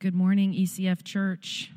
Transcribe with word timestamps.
Good 0.00 0.14
morning, 0.14 0.52
ECF 0.52 1.02
Church. 1.02 1.72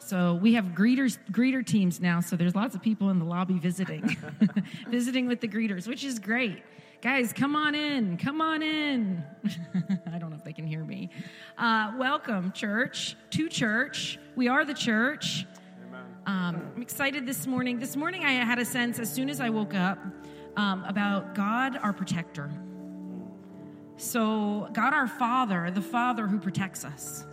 So 0.00 0.34
we 0.34 0.54
have 0.54 0.64
greeters, 0.74 1.16
greeter 1.30 1.64
teams 1.64 2.00
now. 2.00 2.18
So 2.18 2.34
there's 2.34 2.56
lots 2.56 2.74
of 2.74 2.82
people 2.82 3.10
in 3.10 3.20
the 3.20 3.24
lobby 3.24 3.56
visiting, 3.56 4.16
visiting 4.88 5.28
with 5.28 5.40
the 5.40 5.46
greeters, 5.46 5.86
which 5.86 6.02
is 6.02 6.18
great. 6.18 6.64
Guys, 7.02 7.32
come 7.32 7.54
on 7.54 7.76
in. 7.76 8.16
Come 8.16 8.40
on 8.40 8.64
in. 8.64 9.22
I 10.12 10.18
don't 10.18 10.30
know 10.30 10.36
if 10.36 10.42
they 10.42 10.52
can 10.52 10.66
hear 10.66 10.82
me. 10.82 11.08
Uh, 11.56 11.92
welcome, 11.96 12.50
church, 12.50 13.14
to 13.30 13.48
church. 13.48 14.18
We 14.34 14.48
are 14.48 14.64
the 14.64 14.74
church. 14.74 15.46
Um, 16.26 16.72
I'm 16.74 16.82
excited 16.82 17.26
this 17.26 17.46
morning. 17.46 17.78
This 17.78 17.94
morning, 17.94 18.24
I 18.24 18.32
had 18.32 18.58
a 18.58 18.64
sense 18.64 18.98
as 18.98 19.08
soon 19.08 19.30
as 19.30 19.40
I 19.40 19.50
woke 19.50 19.74
up 19.74 20.00
um, 20.56 20.82
about 20.82 21.36
God, 21.36 21.78
our 21.80 21.92
protector. 21.92 22.50
So, 23.96 24.68
God 24.72 24.92
our 24.92 25.06
Father, 25.06 25.70
the 25.70 25.80
Father 25.80 26.26
who 26.26 26.38
protects 26.38 26.84
us. 26.84 27.24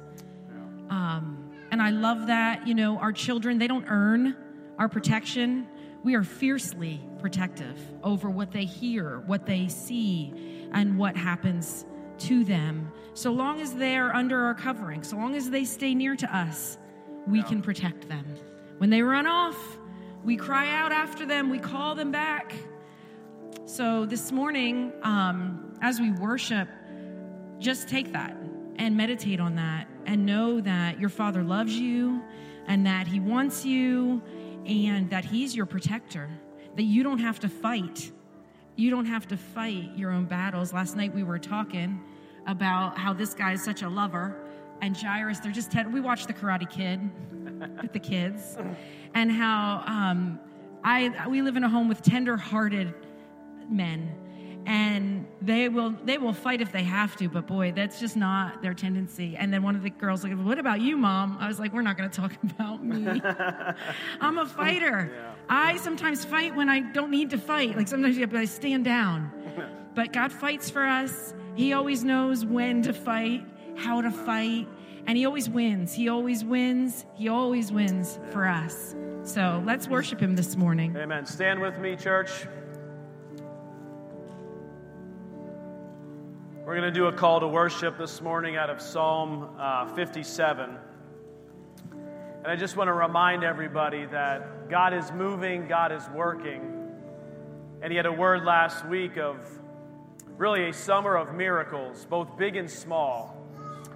Um, 0.90 1.52
and 1.72 1.82
I 1.82 1.90
love 1.90 2.28
that, 2.28 2.68
you 2.68 2.76
know, 2.76 2.98
our 2.98 3.12
children, 3.12 3.58
they 3.58 3.68
don't 3.68 3.86
earn 3.88 4.36
our 4.78 4.88
protection. 4.88 5.68
We 6.04 6.16
are 6.16 6.24
fiercely 6.24 7.02
protective 7.20 7.78
over 8.04 8.30
what 8.30 8.52
they 8.52 8.66
hear, 8.66 9.24
what 9.26 9.46
they 9.46 9.68
see, 9.70 10.34
and 10.72 10.98
what 10.98 11.16
happens 11.16 11.86
to 12.20 12.44
them. 12.44 12.92
So 13.14 13.32
long 13.32 13.62
as 13.62 13.74
they're 13.74 14.16
under 14.16 14.40
our 14.44 14.54
covering, 14.54 15.04
so 15.04 15.18
long 15.18 15.36
as 15.36 15.50
they 15.50 15.66
stay 15.66 15.96
near 15.96 16.16
to 16.16 16.36
us, 16.36 16.78
we 17.26 17.42
can 17.44 17.62
protect 17.62 18.08
them. 18.08 18.26
When 18.78 18.90
they 18.90 19.02
run 19.02 19.28
off, 19.28 19.58
we 20.24 20.36
cry 20.36 20.70
out 20.70 20.92
after 20.92 21.26
them, 21.26 21.50
we 21.50 21.60
call 21.60 21.96
them 21.96 22.12
back. 22.12 22.54
So 23.66 24.06
this 24.06 24.32
morning, 24.32 24.92
um, 25.04 25.71
as 25.82 26.00
we 26.00 26.12
worship, 26.12 26.68
just 27.60 27.88
take 27.88 28.14
that 28.14 28.36
and 28.78 28.96
meditate 28.96 29.40
on 29.40 29.56
that 29.56 29.88
and 30.06 30.26
know 30.26 30.62
that 30.62 31.00
your 31.00 31.10
Father 31.10 31.44
loves 31.44 31.74
you 31.74 32.22
and 32.68 32.86
that 32.86 33.08
He 33.08 33.20
wants 33.20 33.66
you 33.66 34.22
and 34.66 35.10
that 35.10 35.26
He's 35.26 35.56
your 35.56 35.66
protector, 35.66 36.30
that 36.76 36.84
you 36.84 37.04
don't 37.04 37.20
have 37.20 37.40
to 37.42 37.50
fight. 37.50 38.12
You 38.76 38.90
don't 38.90 39.06
have 39.06 39.28
to 39.28 39.38
fight 39.38 39.92
your 39.96 40.12
own 40.12 40.26
battles. 40.26 40.74
Last 40.74 40.96
night 40.96 41.14
we 41.14 41.24
were 41.24 41.40
talking 41.40 42.02
about 42.48 42.98
how 42.98 43.14
this 43.14 43.34
guy 43.34 43.54
is 43.54 43.64
such 43.64 43.82
a 43.82 43.90
lover 43.90 44.36
and 44.82 44.98
Jairus, 44.98 45.40
they're 45.40 45.52
just, 45.52 45.72
ten, 45.72 45.92
we 45.92 46.02
watched 46.02 46.28
The 46.28 46.34
Karate 46.34 46.68
Kid 46.68 47.00
with 47.82 47.94
the 47.94 48.00
kids 48.00 48.58
and 49.14 49.32
how 49.32 49.84
um, 49.86 50.40
I, 50.84 51.28
we 51.28 51.44
live 51.44 51.56
in 51.56 51.64
a 51.64 51.70
home 51.70 51.88
with 51.88 52.02
tender 52.02 52.36
hearted 52.36 52.94
men 53.70 54.12
and 54.66 55.26
they 55.42 55.70
will 55.70 55.96
they 56.06 56.18
will 56.18 56.34
fight 56.34 56.62
if 56.62 56.72
they 56.72 56.84
have 56.84 57.16
to 57.16 57.28
but 57.28 57.48
boy 57.48 57.72
that's 57.72 58.00
just 58.00 58.16
not 58.16 58.62
their 58.62 58.74
tendency. 58.74 59.36
And 59.38 59.52
then 59.54 59.64
one 59.64 59.76
of 59.76 59.84
the 59.84 59.90
girls 59.90 60.24
like 60.24 60.34
what 60.34 60.60
about 60.60 60.82
you 60.82 60.98
mom? 60.98 61.38
I 61.40 61.48
was 61.48 61.60
like 61.60 61.74
we're 61.74 61.82
not 61.82 61.98
going 61.98 62.10
to 62.10 62.22
talk 62.22 62.34
about 62.44 62.84
me. 62.84 63.22
I'm 64.22 64.38
a 64.38 64.46
fighter. 64.46 65.12
Yeah. 65.14 65.34
i 65.50 65.78
sometimes 65.78 66.24
fight 66.26 66.56
when 66.56 66.70
i 66.70 66.80
don't 66.80 67.12
need 67.12 67.30
to 67.32 67.38
fight. 67.38 67.76
Like 67.76 67.88
sometimes 67.88 68.16
you 68.16 68.22
have 68.22 68.34
i 68.36 68.46
stand 68.46 68.86
down. 68.86 69.32
But 69.94 70.14
god 70.14 70.32
fights 70.32 70.70
for 70.70 70.86
us. 70.86 71.34
He 71.56 71.74
always 71.74 72.02
knows 72.04 72.46
when 72.46 72.82
to 72.84 72.94
fight 72.94 73.46
how 73.76 74.02
to 74.02 74.10
fight 74.10 74.68
and 75.08 75.18
he 75.18 75.26
always 75.26 75.50
wins. 75.50 75.94
He 75.94 76.08
always 76.08 76.46
wins. 76.46 77.06
He 77.16 77.28
always 77.28 77.72
wins 77.72 78.20
for 78.32 78.48
us. 78.48 78.96
So 79.24 79.62
let's 79.66 79.88
worship 79.88 80.20
him 80.20 80.36
this 80.36 80.56
morning. 80.56 80.96
Amen. 80.96 81.26
Stand 81.26 81.60
with 81.62 81.78
me 81.80 81.96
church 81.96 82.48
We're 86.72 86.80
going 86.80 86.94
to 86.94 86.98
do 86.98 87.08
a 87.08 87.12
call 87.12 87.42
to 87.42 87.50
worship 87.50 87.98
this 87.98 88.22
morning 88.22 88.56
out 88.56 88.70
of 88.70 88.82
Psalm 88.82 89.50
uh, 89.60 89.94
57. 89.94 90.78
And 91.92 92.48
I 92.48 92.56
just 92.56 92.78
want 92.78 92.88
to 92.88 92.94
remind 92.94 93.44
everybody 93.44 94.06
that 94.06 94.70
God 94.70 94.94
is 94.94 95.12
moving, 95.12 95.68
God 95.68 95.92
is 95.92 96.08
working. 96.16 96.62
And 97.82 97.92
He 97.92 97.98
had 97.98 98.06
a 98.06 98.12
word 98.14 98.46
last 98.46 98.88
week 98.88 99.18
of 99.18 99.36
really 100.38 100.70
a 100.70 100.74
summer 100.74 101.18
of 101.18 101.36
miracles, 101.36 102.08
both 102.10 102.38
big 102.38 102.56
and 102.56 102.72
small. 102.72 103.36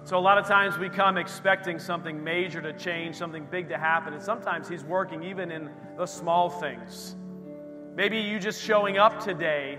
So, 0.04 0.18
a 0.18 0.20
lot 0.20 0.36
of 0.36 0.46
times 0.46 0.76
we 0.76 0.90
come 0.90 1.16
expecting 1.16 1.78
something 1.78 2.22
major 2.22 2.60
to 2.60 2.74
change, 2.74 3.16
something 3.16 3.46
big 3.50 3.70
to 3.70 3.78
happen, 3.78 4.12
and 4.12 4.22
sometimes 4.22 4.68
He's 4.68 4.84
working 4.84 5.22
even 5.22 5.50
in 5.50 5.70
the 5.96 6.04
small 6.04 6.50
things. 6.50 7.16
Maybe 7.94 8.18
you 8.18 8.38
just 8.38 8.62
showing 8.62 8.98
up 8.98 9.24
today 9.24 9.78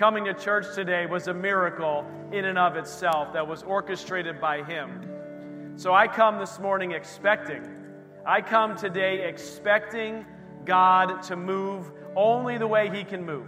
coming 0.00 0.24
to 0.24 0.32
church 0.32 0.64
today 0.74 1.04
was 1.04 1.28
a 1.28 1.34
miracle 1.34 2.06
in 2.32 2.46
and 2.46 2.56
of 2.56 2.74
itself 2.74 3.34
that 3.34 3.46
was 3.46 3.62
orchestrated 3.62 4.40
by 4.40 4.62
Him. 4.62 5.76
So 5.76 5.92
I 5.92 6.08
come 6.08 6.38
this 6.38 6.58
morning 6.58 6.92
expecting. 6.92 7.68
I 8.24 8.40
come 8.40 8.78
today 8.78 9.28
expecting 9.28 10.24
God 10.64 11.22
to 11.24 11.36
move 11.36 11.92
only 12.16 12.56
the 12.56 12.66
way 12.66 12.88
He 12.88 13.04
can 13.04 13.26
move. 13.26 13.46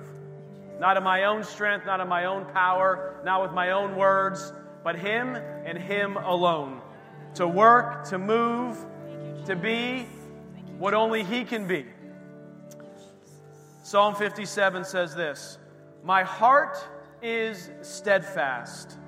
Not 0.78 0.98
in 0.98 1.02
my 1.02 1.24
own 1.24 1.42
strength, 1.42 1.86
not 1.86 2.00
in 2.00 2.08
my 2.08 2.26
own 2.26 2.44
power, 2.52 3.18
not 3.24 3.40
with 3.40 3.52
my 3.52 3.70
own 3.70 3.96
words, 3.96 4.52
but 4.84 4.94
Him 4.94 5.36
and 5.36 5.78
Him 5.78 6.18
alone. 6.18 6.82
To 7.36 7.48
work, 7.48 8.04
to 8.10 8.18
move, 8.18 8.76
to 9.46 9.56
be 9.56 10.06
what 10.76 10.92
only 10.92 11.24
He 11.24 11.44
can 11.44 11.66
be. 11.66 11.86
Psalm 13.82 14.14
57 14.14 14.84
says 14.84 15.14
this 15.14 15.56
my 16.02 16.24
heart 16.24 16.78
is 17.22 17.70
steadfast. 17.82 18.98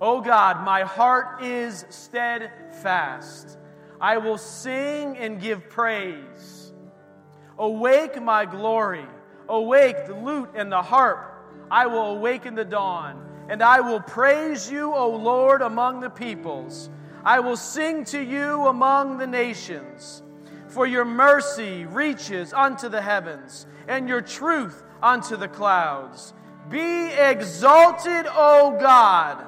Oh 0.00 0.20
God, 0.20 0.64
my 0.64 0.82
heart 0.82 1.42
is 1.42 1.84
steadfast. 1.88 3.58
I 4.00 4.18
will 4.18 4.38
sing 4.38 5.16
and 5.16 5.40
give 5.40 5.68
praise. 5.68 6.72
Awake 7.58 8.20
my 8.22 8.46
glory. 8.46 9.06
Awake 9.48 10.06
the 10.06 10.14
lute 10.14 10.50
and 10.54 10.70
the 10.70 10.82
harp. 10.82 11.44
I 11.70 11.86
will 11.86 12.16
awaken 12.16 12.54
the 12.54 12.64
dawn. 12.64 13.26
And 13.48 13.62
I 13.62 13.80
will 13.80 14.00
praise 14.00 14.70
you, 14.70 14.94
O 14.94 15.10
Lord, 15.10 15.60
among 15.60 16.00
the 16.00 16.10
peoples. 16.10 16.88
I 17.24 17.40
will 17.40 17.56
sing 17.56 18.04
to 18.06 18.22
you 18.22 18.66
among 18.66 19.18
the 19.18 19.26
nations. 19.26 20.22
For 20.68 20.86
your 20.86 21.04
mercy 21.04 21.84
reaches 21.84 22.52
unto 22.52 22.88
the 22.88 23.02
heavens, 23.02 23.66
and 23.88 24.08
your 24.08 24.20
truth 24.20 24.84
unto 25.02 25.36
the 25.36 25.48
clouds. 25.48 26.34
Be 26.68 27.08
exalted, 27.08 28.26
O 28.28 28.76
God, 28.80 29.44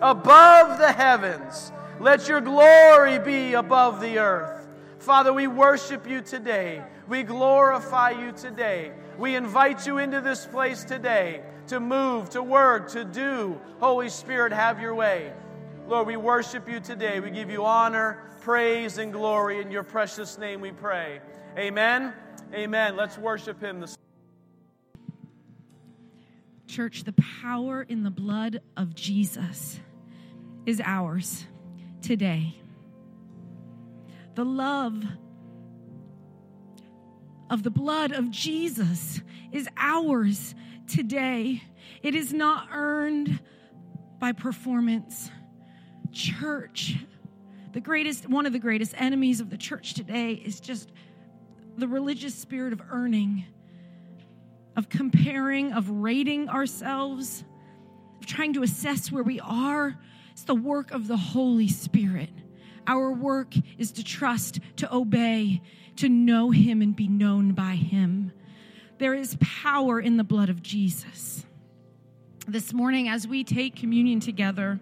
above 0.00 0.78
the 0.78 0.92
heavens. 0.92 1.72
Let 2.00 2.28
your 2.28 2.40
glory 2.40 3.18
be 3.18 3.54
above 3.54 4.00
the 4.00 4.18
earth. 4.18 4.68
Father, 4.98 5.32
we 5.32 5.46
worship 5.46 6.08
you 6.08 6.20
today. 6.20 6.82
We 7.08 7.22
glorify 7.22 8.10
you 8.10 8.32
today. 8.32 8.92
We 9.18 9.36
invite 9.36 9.86
you 9.86 9.98
into 9.98 10.20
this 10.20 10.44
place 10.46 10.84
today 10.84 11.42
to 11.68 11.80
move, 11.80 12.30
to 12.30 12.42
work, 12.42 12.90
to 12.90 13.04
do. 13.04 13.58
Holy 13.78 14.08
Spirit, 14.08 14.52
have 14.52 14.80
your 14.80 14.94
way. 14.94 15.32
Lord, 15.88 16.08
we 16.08 16.16
worship 16.16 16.68
you 16.68 16.80
today. 16.80 17.20
We 17.20 17.30
give 17.30 17.50
you 17.50 17.64
honor, 17.64 18.18
praise, 18.40 18.98
and 18.98 19.12
glory. 19.12 19.60
In 19.60 19.70
your 19.70 19.84
precious 19.84 20.38
name 20.38 20.60
we 20.60 20.72
pray. 20.72 21.20
Amen. 21.56 22.12
Amen. 22.52 22.96
Let's 22.96 23.16
worship 23.16 23.60
him 23.60 23.80
this 23.80 23.96
Church, 26.66 27.04
the 27.04 27.14
power 27.42 27.82
in 27.82 28.02
the 28.02 28.10
blood 28.10 28.60
of 28.76 28.94
Jesus 28.94 29.80
is 30.66 30.80
ours 30.84 31.44
today. 32.02 32.54
The 34.34 34.44
love 34.44 35.02
of 37.48 37.62
the 37.62 37.70
blood 37.70 38.12
of 38.12 38.30
Jesus 38.30 39.20
is 39.52 39.68
ours 39.76 40.54
today. 40.88 41.62
It 42.02 42.14
is 42.14 42.32
not 42.32 42.68
earned 42.72 43.40
by 44.18 44.32
performance. 44.32 45.30
Church, 46.12 46.96
the 47.72 47.80
greatest, 47.80 48.28
one 48.28 48.46
of 48.46 48.52
the 48.52 48.58
greatest 48.58 48.94
enemies 48.96 49.40
of 49.40 49.50
the 49.50 49.56
church 49.56 49.94
today 49.94 50.32
is 50.32 50.60
just 50.60 50.90
the 51.76 51.86
religious 51.86 52.34
spirit 52.34 52.72
of 52.72 52.82
earning 52.90 53.44
of 54.76 54.88
comparing, 54.88 55.72
of 55.72 55.88
rating 55.88 56.48
ourselves, 56.48 57.44
of 58.20 58.26
trying 58.26 58.52
to 58.52 58.62
assess 58.62 59.10
where 59.10 59.22
we 59.22 59.40
are. 59.40 59.98
It's 60.32 60.44
the 60.44 60.54
work 60.54 60.90
of 60.90 61.08
the 61.08 61.16
Holy 61.16 61.68
Spirit. 61.68 62.30
Our 62.86 63.10
work 63.10 63.54
is 63.78 63.92
to 63.92 64.04
trust, 64.04 64.60
to 64.76 64.94
obey, 64.94 65.62
to 65.96 66.08
know 66.08 66.50
Him 66.50 66.82
and 66.82 66.94
be 66.94 67.08
known 67.08 67.52
by 67.52 67.74
Him. 67.74 68.32
There 68.98 69.14
is 69.14 69.36
power 69.40 69.98
in 70.00 70.18
the 70.18 70.24
blood 70.24 70.50
of 70.50 70.62
Jesus. 70.62 71.44
This 72.46 72.72
morning, 72.72 73.08
as 73.08 73.26
we 73.26 73.44
take 73.44 73.76
communion 73.76 74.20
together, 74.20 74.78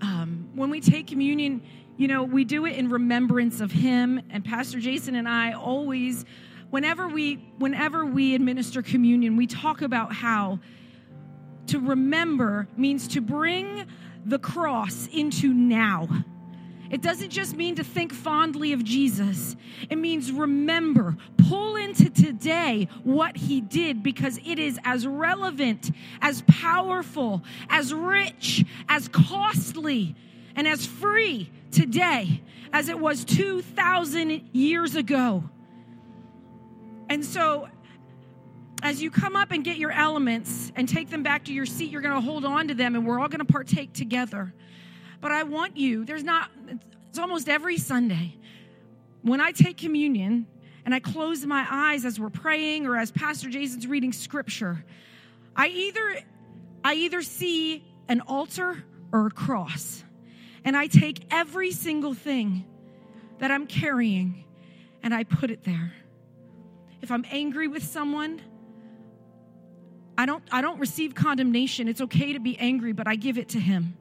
um, 0.00 0.50
when 0.54 0.70
we 0.70 0.80
take 0.80 1.08
communion, 1.08 1.62
you 1.96 2.06
know, 2.06 2.22
we 2.22 2.44
do 2.44 2.66
it 2.66 2.76
in 2.76 2.88
remembrance 2.88 3.60
of 3.60 3.72
Him. 3.72 4.22
And 4.30 4.44
Pastor 4.44 4.78
Jason 4.78 5.16
and 5.16 5.28
I 5.28 5.52
always 5.52 6.24
whenever 6.70 7.08
we 7.08 7.34
whenever 7.58 8.04
we 8.04 8.34
administer 8.34 8.82
communion 8.82 9.36
we 9.36 9.46
talk 9.46 9.82
about 9.82 10.12
how 10.12 10.58
to 11.66 11.78
remember 11.78 12.66
means 12.76 13.08
to 13.08 13.20
bring 13.20 13.86
the 14.24 14.38
cross 14.38 15.06
into 15.12 15.52
now. 15.52 16.08
It 16.90 17.02
doesn't 17.02 17.28
just 17.28 17.54
mean 17.54 17.74
to 17.74 17.84
think 17.84 18.14
fondly 18.14 18.72
of 18.72 18.82
Jesus. 18.82 19.54
It 19.90 19.96
means 19.96 20.32
remember, 20.32 21.18
pull 21.36 21.76
into 21.76 22.08
today 22.08 22.88
what 23.04 23.36
he 23.36 23.60
did 23.60 24.02
because 24.02 24.40
it 24.46 24.58
is 24.58 24.80
as 24.84 25.06
relevant, 25.06 25.90
as 26.22 26.42
powerful, 26.48 27.44
as 27.68 27.92
rich, 27.92 28.64
as 28.88 29.08
costly, 29.08 30.16
and 30.56 30.66
as 30.66 30.86
free 30.86 31.50
today 31.70 32.42
as 32.72 32.88
it 32.88 32.98
was 32.98 33.24
2,000 33.24 34.50
years 34.52 34.94
ago. 34.94 35.44
And 37.08 37.24
so, 37.24 37.68
as 38.82 39.02
you 39.02 39.10
come 39.10 39.34
up 39.34 39.50
and 39.50 39.64
get 39.64 39.76
your 39.76 39.90
elements 39.90 40.70
and 40.76 40.88
take 40.88 41.10
them 41.10 41.22
back 41.22 41.44
to 41.46 41.52
your 41.52 41.66
seat, 41.66 41.90
you're 41.90 42.02
going 42.02 42.14
to 42.14 42.20
hold 42.20 42.44
on 42.44 42.68
to 42.68 42.74
them 42.74 42.94
and 42.94 43.06
we're 43.06 43.18
all 43.18 43.28
going 43.28 43.44
to 43.44 43.52
partake 43.52 43.92
together. 43.92 44.52
But 45.20 45.32
I 45.32 45.42
want 45.42 45.76
you, 45.76 46.04
there's 46.04 46.22
not, 46.22 46.50
it's 47.08 47.18
almost 47.18 47.48
every 47.48 47.76
Sunday. 47.78 48.36
When 49.22 49.40
I 49.40 49.50
take 49.50 49.78
communion 49.78 50.46
and 50.84 50.94
I 50.94 51.00
close 51.00 51.44
my 51.44 51.66
eyes 51.68 52.04
as 52.04 52.20
we're 52.20 52.30
praying 52.30 52.86
or 52.86 52.96
as 52.96 53.10
Pastor 53.10 53.48
Jason's 53.48 53.86
reading 53.86 54.12
scripture, 54.12 54.84
I 55.56 55.68
either 55.68 56.20
I 56.84 56.94
either 56.94 57.22
see 57.22 57.84
an 58.08 58.20
altar 58.22 58.82
or 59.12 59.26
a 59.26 59.30
cross. 59.30 60.04
And 60.64 60.76
I 60.76 60.86
take 60.86 61.20
every 61.30 61.70
single 61.70 62.14
thing 62.14 62.64
that 63.38 63.50
I'm 63.50 63.66
carrying 63.66 64.44
and 65.02 65.14
I 65.14 65.24
put 65.24 65.50
it 65.50 65.64
there. 65.64 65.92
If 67.02 67.10
I'm 67.10 67.24
angry 67.30 67.68
with 67.68 67.84
someone, 67.84 68.42
I 70.16 70.26
don't 70.26 70.42
I 70.50 70.60
don't 70.60 70.78
receive 70.78 71.14
condemnation. 71.14 71.88
It's 71.88 72.00
okay 72.00 72.32
to 72.32 72.40
be 72.40 72.58
angry, 72.58 72.92
but 72.92 73.06
I 73.06 73.16
give 73.16 73.38
it 73.38 73.50
to 73.50 73.60
him 73.60 73.96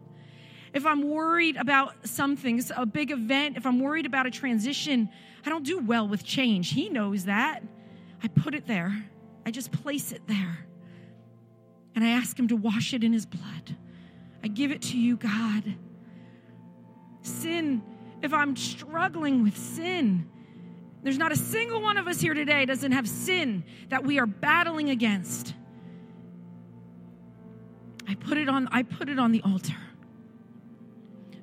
if 0.77 0.85
I'm 0.85 1.09
worried 1.09 1.57
about 1.57 2.07
something, 2.07 2.61
a 2.75 2.85
big 2.85 3.11
event, 3.11 3.57
if 3.57 3.65
I'm 3.65 3.79
worried 3.79 4.05
about 4.05 4.27
a 4.27 4.31
transition, 4.31 5.09
I 5.45 5.49
don't 5.49 5.65
do 5.65 5.79
well 5.79 6.07
with 6.07 6.23
change. 6.23 6.71
He 6.71 6.89
knows 6.89 7.25
that. 7.25 7.63
I 8.23 8.27
put 8.27 8.53
it 8.55 8.67
there, 8.67 9.05
I 9.45 9.51
just 9.51 9.71
place 9.71 10.11
it 10.11 10.21
there. 10.27 10.65
And 11.95 12.03
I 12.03 12.09
ask 12.09 12.37
Him 12.37 12.47
to 12.49 12.55
wash 12.55 12.93
it 12.93 13.03
in 13.03 13.11
His 13.11 13.25
blood. 13.25 13.75
I 14.43 14.47
give 14.47 14.71
it 14.71 14.83
to 14.83 14.99
you, 14.99 15.17
God. 15.17 15.63
Sin, 17.21 17.81
if 18.21 18.33
I'm 18.33 18.55
struggling 18.55 19.43
with 19.43 19.57
sin, 19.57 20.29
there's 21.03 21.17
not 21.17 21.31
a 21.31 21.37
single 21.37 21.81
one 21.81 21.97
of 21.97 22.07
us 22.07 22.19
here 22.19 22.33
today 22.33 22.65
doesn't 22.65 22.91
have 22.91 23.07
sin 23.07 23.63
that 23.89 24.03
we 24.03 24.19
are 24.19 24.25
battling 24.25 24.89
against. 24.89 25.53
I 28.07 28.15
put 28.15 28.37
it 28.37 28.49
on 28.49 28.67
I 28.71 28.83
put 28.83 29.09
it 29.09 29.19
on 29.19 29.31
the 29.31 29.41
altar. 29.43 29.75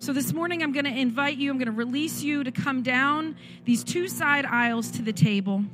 So 0.05 0.13
this 0.13 0.35
morning, 0.35 0.63
I'm 0.63 0.73
going 0.73 0.85
to 0.85 0.95
invite 0.95 1.39
you, 1.39 1.51
I'm 1.51 1.57
going 1.57 1.65
to 1.65 1.73
release 1.73 2.23
you 2.23 2.45
to 2.45 2.53
come 2.53 2.83
down 2.83 3.37
these 3.65 3.83
two 3.83 4.07
side 4.07 4.45
aisles 4.45 4.91
to 4.91 5.03
the 5.03 5.15
table. 5.15 5.65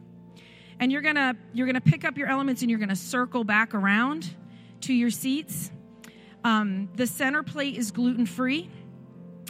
And 0.78 0.92
you're 0.92 1.02
going 1.02 1.16
to 1.16 1.36
you're 1.52 1.66
going 1.66 1.74
to 1.74 1.80
pick 1.80 2.04
up 2.04 2.16
your 2.16 2.28
elements 2.28 2.62
and 2.62 2.70
you're 2.70 2.78
going 2.78 2.90
to 2.90 2.96
circle 2.96 3.42
back 3.42 3.74
around 3.74 4.30
to 4.82 4.92
your 4.94 5.10
seats. 5.10 5.72
Um, 6.44 6.88
the 6.94 7.08
center 7.08 7.42
plate 7.42 7.76
is 7.76 7.90
gluten 7.90 8.24
free, 8.24 8.70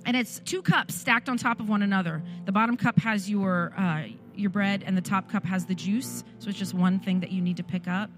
and 0.07 0.17
it's 0.17 0.41
two 0.41 0.63
cups 0.63 0.95
stacked 0.95 1.29
on 1.29 1.37
top 1.37 1.61
of 1.61 1.69
one 1.69 1.83
another. 1.83 2.23
The 2.47 2.53
bottom 2.53 2.77
cup 2.77 2.99
has 3.01 3.29
your 3.29 3.75
uh, 3.77 4.05
your 4.41 4.51
bread, 4.51 4.83
and 4.87 4.97
the 4.97 5.03
top 5.03 5.31
cup 5.31 5.45
has 5.45 5.67
the 5.67 5.75
juice. 5.75 6.25
So 6.39 6.49
it's 6.49 6.59
just 6.59 6.75
one 6.75 6.99
thing 6.99 7.21
that 7.21 7.31
you 7.31 7.41
need 7.41 7.59
to 7.59 7.65
pick 7.65 7.87
up. 7.87 8.11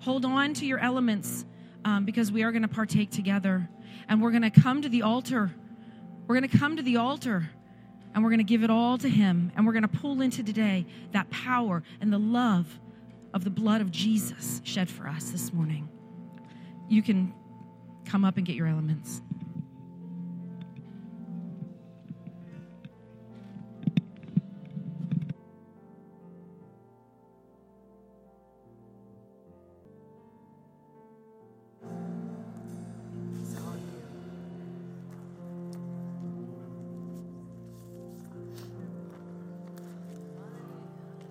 Hold 0.00 0.24
on 0.24 0.54
to 0.54 0.66
your 0.66 0.78
elements 0.78 1.46
um, 1.84 2.04
because 2.04 2.30
we 2.30 2.42
are 2.42 2.52
going 2.52 2.62
to 2.62 2.68
partake 2.68 3.10
together, 3.10 3.68
and 4.08 4.20
we're 4.20 4.32
going 4.32 4.42
to 4.42 4.50
come 4.50 4.82
to 4.82 4.88
the 4.88 5.02
altar 5.02 5.52
we're 6.26 6.38
going 6.38 6.48
to 6.48 6.58
come 6.58 6.76
to 6.76 6.82
the 6.82 6.96
altar 6.96 7.48
and 8.14 8.24
we're 8.24 8.30
going 8.30 8.38
to 8.38 8.44
give 8.44 8.62
it 8.62 8.70
all 8.70 8.98
to 8.98 9.08
Him. 9.08 9.52
And 9.54 9.66
we're 9.66 9.72
going 9.72 9.82
to 9.82 9.88
pull 9.88 10.20
into 10.20 10.42
today 10.42 10.86
that 11.12 11.30
power 11.30 11.82
and 12.00 12.12
the 12.12 12.18
love 12.18 12.80
of 13.32 13.44
the 13.44 13.50
blood 13.50 13.80
of 13.80 13.90
Jesus 13.90 14.60
shed 14.64 14.90
for 14.90 15.06
us 15.06 15.30
this 15.30 15.52
morning. 15.52 15.88
You 16.88 17.02
can 17.02 17.34
come 18.04 18.24
up 18.24 18.36
and 18.36 18.46
get 18.46 18.56
your 18.56 18.66
elements. 18.66 19.22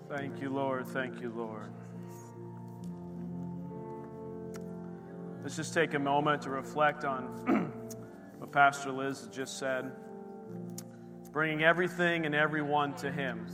Thank 0.07 0.39
you, 0.39 0.51
Lord. 0.51 0.87
Thank 0.87 1.19
you, 1.19 1.31
Lord. 1.35 1.73
Let's 5.41 5.55
just 5.55 5.73
take 5.73 5.95
a 5.95 5.99
moment 5.99 6.43
to 6.43 6.51
reflect 6.51 7.03
on 7.03 7.23
what 8.37 8.51
Pastor 8.51 8.91
Liz 8.91 9.27
just 9.31 9.57
said. 9.57 9.91
Bringing 11.31 11.63
everything 11.63 12.27
and 12.27 12.35
everyone 12.35 12.93
to 12.97 13.11
Him. 13.11 13.47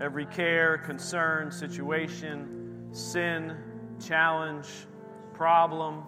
Every 0.00 0.26
care, 0.26 0.76
concern, 0.78 1.50
situation, 1.50 2.88
sin, 2.92 3.56
challenge, 4.06 4.66
problem. 5.32 6.02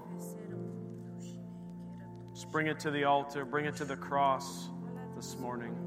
Just 2.34 2.50
bring 2.50 2.66
it 2.66 2.78
to 2.80 2.90
the 2.90 3.04
altar, 3.04 3.46
bring 3.46 3.64
it 3.64 3.76
to 3.76 3.86
the 3.86 3.96
cross 3.96 4.68
this 5.16 5.38
morning. 5.38 5.81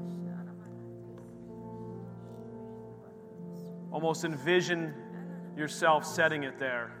Almost 3.96 4.26
envision 4.26 4.92
yourself 5.56 6.04
setting 6.04 6.42
it 6.42 6.58
there 6.58 6.92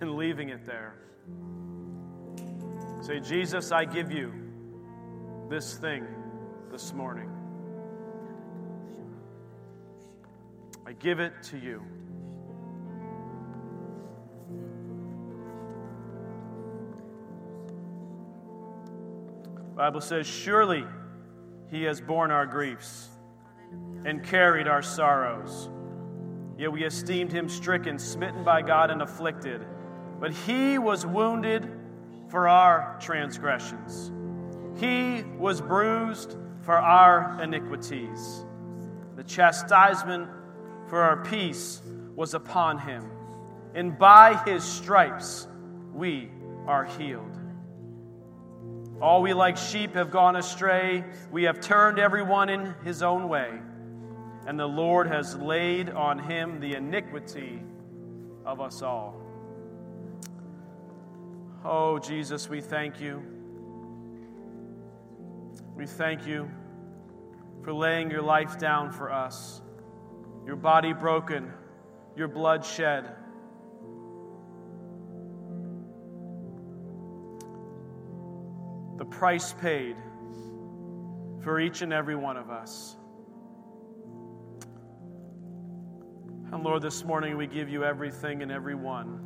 and 0.00 0.16
leaving 0.16 0.48
it 0.48 0.66
there. 0.66 0.96
Say, 3.00 3.20
Jesus, 3.20 3.70
I 3.70 3.84
give 3.84 4.10
you 4.10 4.32
this 5.48 5.76
thing 5.76 6.04
this 6.72 6.92
morning. 6.92 7.30
I 10.84 10.94
give 10.94 11.20
it 11.20 11.32
to 11.44 11.58
you. 11.58 11.84
Bible 19.76 20.00
says, 20.00 20.26
Surely 20.26 20.84
he 21.70 21.84
has 21.84 22.00
borne 22.00 22.32
our 22.32 22.46
griefs 22.46 23.11
and 24.04 24.24
carried 24.24 24.66
our 24.66 24.82
sorrows. 24.82 25.68
Yet 26.58 26.72
we 26.72 26.84
esteemed 26.84 27.32
him 27.32 27.48
stricken, 27.48 27.98
smitten 27.98 28.44
by 28.44 28.62
God, 28.62 28.90
and 28.90 29.02
afflicted. 29.02 29.64
But 30.20 30.32
he 30.32 30.78
was 30.78 31.04
wounded 31.06 31.68
for 32.28 32.48
our 32.48 32.96
transgressions, 33.00 34.10
he 34.76 35.22
was 35.38 35.60
bruised 35.60 36.36
for 36.62 36.78
our 36.78 37.42
iniquities. 37.42 38.44
The 39.16 39.24
chastisement 39.24 40.30
for 40.88 41.02
our 41.02 41.22
peace 41.24 41.82
was 42.14 42.34
upon 42.34 42.78
him, 42.78 43.04
and 43.74 43.98
by 43.98 44.40
his 44.46 44.64
stripes 44.64 45.46
we 45.92 46.30
are 46.66 46.84
healed. 46.84 47.36
All 49.00 49.20
we 49.20 49.34
like 49.34 49.56
sheep 49.56 49.94
have 49.94 50.10
gone 50.10 50.36
astray. 50.36 51.04
We 51.32 51.42
have 51.42 51.60
turned 51.60 51.98
everyone 51.98 52.48
in 52.48 52.74
his 52.84 53.02
own 53.02 53.28
way 53.28 53.58
and 54.46 54.58
the 54.58 54.66
Lord 54.66 55.06
has 55.06 55.36
laid 55.36 55.90
on 55.90 56.18
him 56.18 56.60
the 56.60 56.74
iniquity 56.74 57.62
of 58.44 58.60
us 58.60 58.82
all. 58.82 59.20
Oh, 61.64 61.98
Jesus, 61.98 62.48
we 62.48 62.60
thank 62.60 63.00
you. 63.00 63.22
We 65.76 65.86
thank 65.86 66.26
you 66.26 66.50
for 67.62 67.72
laying 67.72 68.10
your 68.10 68.22
life 68.22 68.58
down 68.58 68.90
for 68.90 69.12
us, 69.12 69.60
your 70.44 70.56
body 70.56 70.92
broken, 70.92 71.52
your 72.16 72.26
blood 72.26 72.64
shed. 72.64 73.04
The 78.98 79.04
price 79.04 79.52
paid 79.52 79.96
for 81.42 81.60
each 81.60 81.82
and 81.82 81.92
every 81.92 82.16
one 82.16 82.36
of 82.36 82.50
us. 82.50 82.96
And 86.62 86.68
Lord, 86.68 86.82
this 86.82 87.02
morning 87.02 87.36
we 87.36 87.48
give 87.48 87.68
you 87.68 87.82
everything 87.82 88.40
and 88.40 88.52
everyone. 88.52 89.18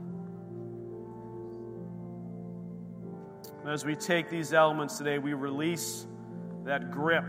And 3.61 3.71
as 3.71 3.85
we 3.85 3.95
take 3.95 4.31
these 4.31 4.55
elements 4.55 4.97
today, 4.97 5.19
we 5.19 5.35
release 5.35 6.07
that 6.65 6.91
grip 6.91 7.27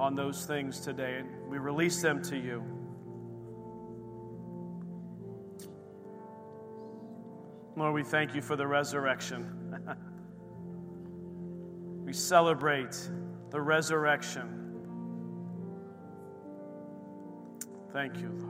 on 0.00 0.16
those 0.16 0.46
things 0.46 0.80
today. 0.80 1.18
and 1.20 1.48
We 1.48 1.58
release 1.58 2.02
them 2.02 2.20
to 2.24 2.36
you. 2.36 2.64
Lord, 7.76 7.94
we 7.94 8.02
thank 8.02 8.34
you 8.34 8.42
for 8.42 8.56
the 8.56 8.66
resurrection. 8.66 9.86
We 12.04 12.12
celebrate 12.14 12.96
the 13.50 13.60
resurrection. 13.60 14.72
Thank 17.92 18.16
you, 18.16 18.30
Lord. 18.36 18.49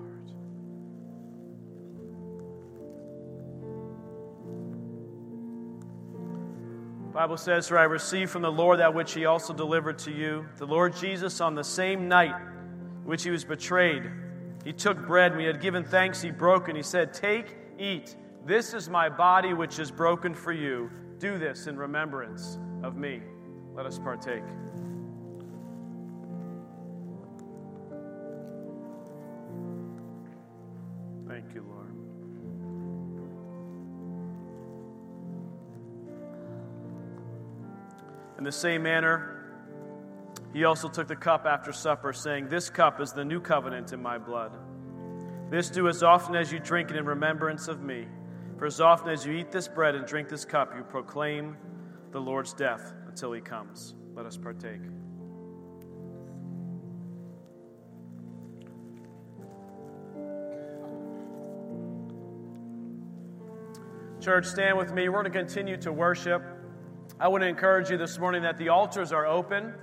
Bible 7.20 7.36
says, 7.36 7.68
For 7.68 7.76
I 7.76 7.82
received 7.82 8.30
from 8.30 8.40
the 8.40 8.50
Lord 8.50 8.78
that 8.78 8.94
which 8.94 9.12
he 9.12 9.26
also 9.26 9.52
delivered 9.52 9.98
to 9.98 10.10
you. 10.10 10.46
The 10.56 10.64
Lord 10.64 10.96
Jesus, 10.96 11.42
on 11.42 11.54
the 11.54 11.62
same 11.62 12.08
night 12.08 12.34
which 13.04 13.24
he 13.24 13.30
was 13.30 13.44
betrayed, 13.44 14.10
he 14.64 14.72
took 14.72 15.06
bread, 15.06 15.32
when 15.32 15.40
he 15.40 15.46
had 15.46 15.60
given 15.60 15.84
thanks, 15.84 16.22
he 16.22 16.30
broke, 16.30 16.68
and 16.68 16.78
he 16.78 16.82
said, 16.82 17.12
Take, 17.12 17.58
eat. 17.78 18.16
This 18.46 18.72
is 18.72 18.88
my 18.88 19.10
body 19.10 19.52
which 19.52 19.78
is 19.78 19.90
broken 19.90 20.32
for 20.32 20.50
you. 20.50 20.90
Do 21.18 21.36
this 21.36 21.66
in 21.66 21.76
remembrance 21.76 22.58
of 22.82 22.96
me. 22.96 23.20
Let 23.74 23.84
us 23.84 23.98
partake. 23.98 24.44
In 38.40 38.44
the 38.44 38.50
same 38.50 38.82
manner, 38.82 39.36
he 40.54 40.64
also 40.64 40.88
took 40.88 41.06
the 41.06 41.14
cup 41.14 41.44
after 41.44 41.74
supper, 41.74 42.14
saying, 42.14 42.48
This 42.48 42.70
cup 42.70 42.98
is 42.98 43.12
the 43.12 43.22
new 43.22 43.38
covenant 43.38 43.92
in 43.92 44.00
my 44.00 44.16
blood. 44.16 44.52
This 45.50 45.68
do 45.68 45.88
as 45.88 46.02
often 46.02 46.34
as 46.34 46.50
you 46.50 46.58
drink 46.58 46.90
it 46.90 46.96
in 46.96 47.04
remembrance 47.04 47.68
of 47.68 47.82
me. 47.82 48.06
For 48.56 48.64
as 48.64 48.80
often 48.80 49.10
as 49.10 49.26
you 49.26 49.34
eat 49.34 49.52
this 49.52 49.68
bread 49.68 49.94
and 49.94 50.06
drink 50.06 50.30
this 50.30 50.46
cup, 50.46 50.74
you 50.74 50.82
proclaim 50.84 51.54
the 52.12 52.18
Lord's 52.18 52.54
death 52.54 52.94
until 53.06 53.30
he 53.32 53.42
comes. 53.42 53.94
Let 54.14 54.24
us 54.24 54.38
partake. 54.38 54.80
Church, 64.18 64.46
stand 64.46 64.78
with 64.78 64.94
me. 64.94 65.10
We're 65.10 65.22
going 65.22 65.30
to 65.30 65.38
continue 65.38 65.76
to 65.76 65.92
worship. 65.92 66.42
I 67.20 67.28
want 67.28 67.42
to 67.42 67.48
encourage 67.48 67.90
you 67.90 67.98
this 67.98 68.18
morning 68.18 68.40
that 68.44 68.56
the 68.56 68.70
altars 68.70 69.12
are 69.12 69.26
open. 69.26 69.74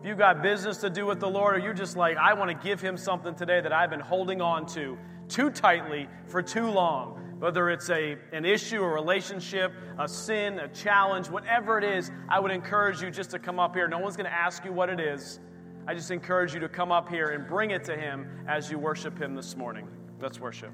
If 0.00 0.06
you've 0.06 0.18
got 0.18 0.42
business 0.42 0.76
to 0.78 0.90
do 0.90 1.06
with 1.06 1.20
the 1.20 1.26
Lord, 1.26 1.56
or 1.56 1.58
you're 1.58 1.72
just 1.72 1.96
like, 1.96 2.18
I 2.18 2.34
want 2.34 2.50
to 2.50 2.68
give 2.68 2.82
him 2.82 2.98
something 2.98 3.34
today 3.34 3.62
that 3.62 3.72
I've 3.72 3.88
been 3.88 3.98
holding 3.98 4.42
on 4.42 4.66
to 4.74 4.98
too 5.26 5.48
tightly 5.48 6.06
for 6.26 6.42
too 6.42 6.70
long, 6.70 7.36
whether 7.38 7.70
it's 7.70 7.88
a, 7.88 8.18
an 8.34 8.44
issue, 8.44 8.82
a 8.82 8.86
relationship, 8.86 9.72
a 9.98 10.06
sin, 10.06 10.58
a 10.58 10.68
challenge, 10.68 11.30
whatever 11.30 11.78
it 11.78 11.84
is, 11.84 12.10
I 12.28 12.38
would 12.38 12.50
encourage 12.50 13.00
you 13.00 13.10
just 13.10 13.30
to 13.30 13.38
come 13.38 13.58
up 13.58 13.74
here. 13.74 13.88
No 13.88 13.98
one's 13.98 14.18
going 14.18 14.28
to 14.28 14.34
ask 14.34 14.62
you 14.62 14.72
what 14.74 14.90
it 14.90 15.00
is. 15.00 15.40
I 15.86 15.94
just 15.94 16.10
encourage 16.10 16.52
you 16.52 16.60
to 16.60 16.68
come 16.68 16.92
up 16.92 17.08
here 17.08 17.30
and 17.30 17.46
bring 17.46 17.70
it 17.70 17.84
to 17.84 17.96
him 17.96 18.28
as 18.46 18.70
you 18.70 18.78
worship 18.78 19.18
him 19.18 19.34
this 19.34 19.56
morning. 19.56 19.88
Let's 20.20 20.38
worship. 20.38 20.72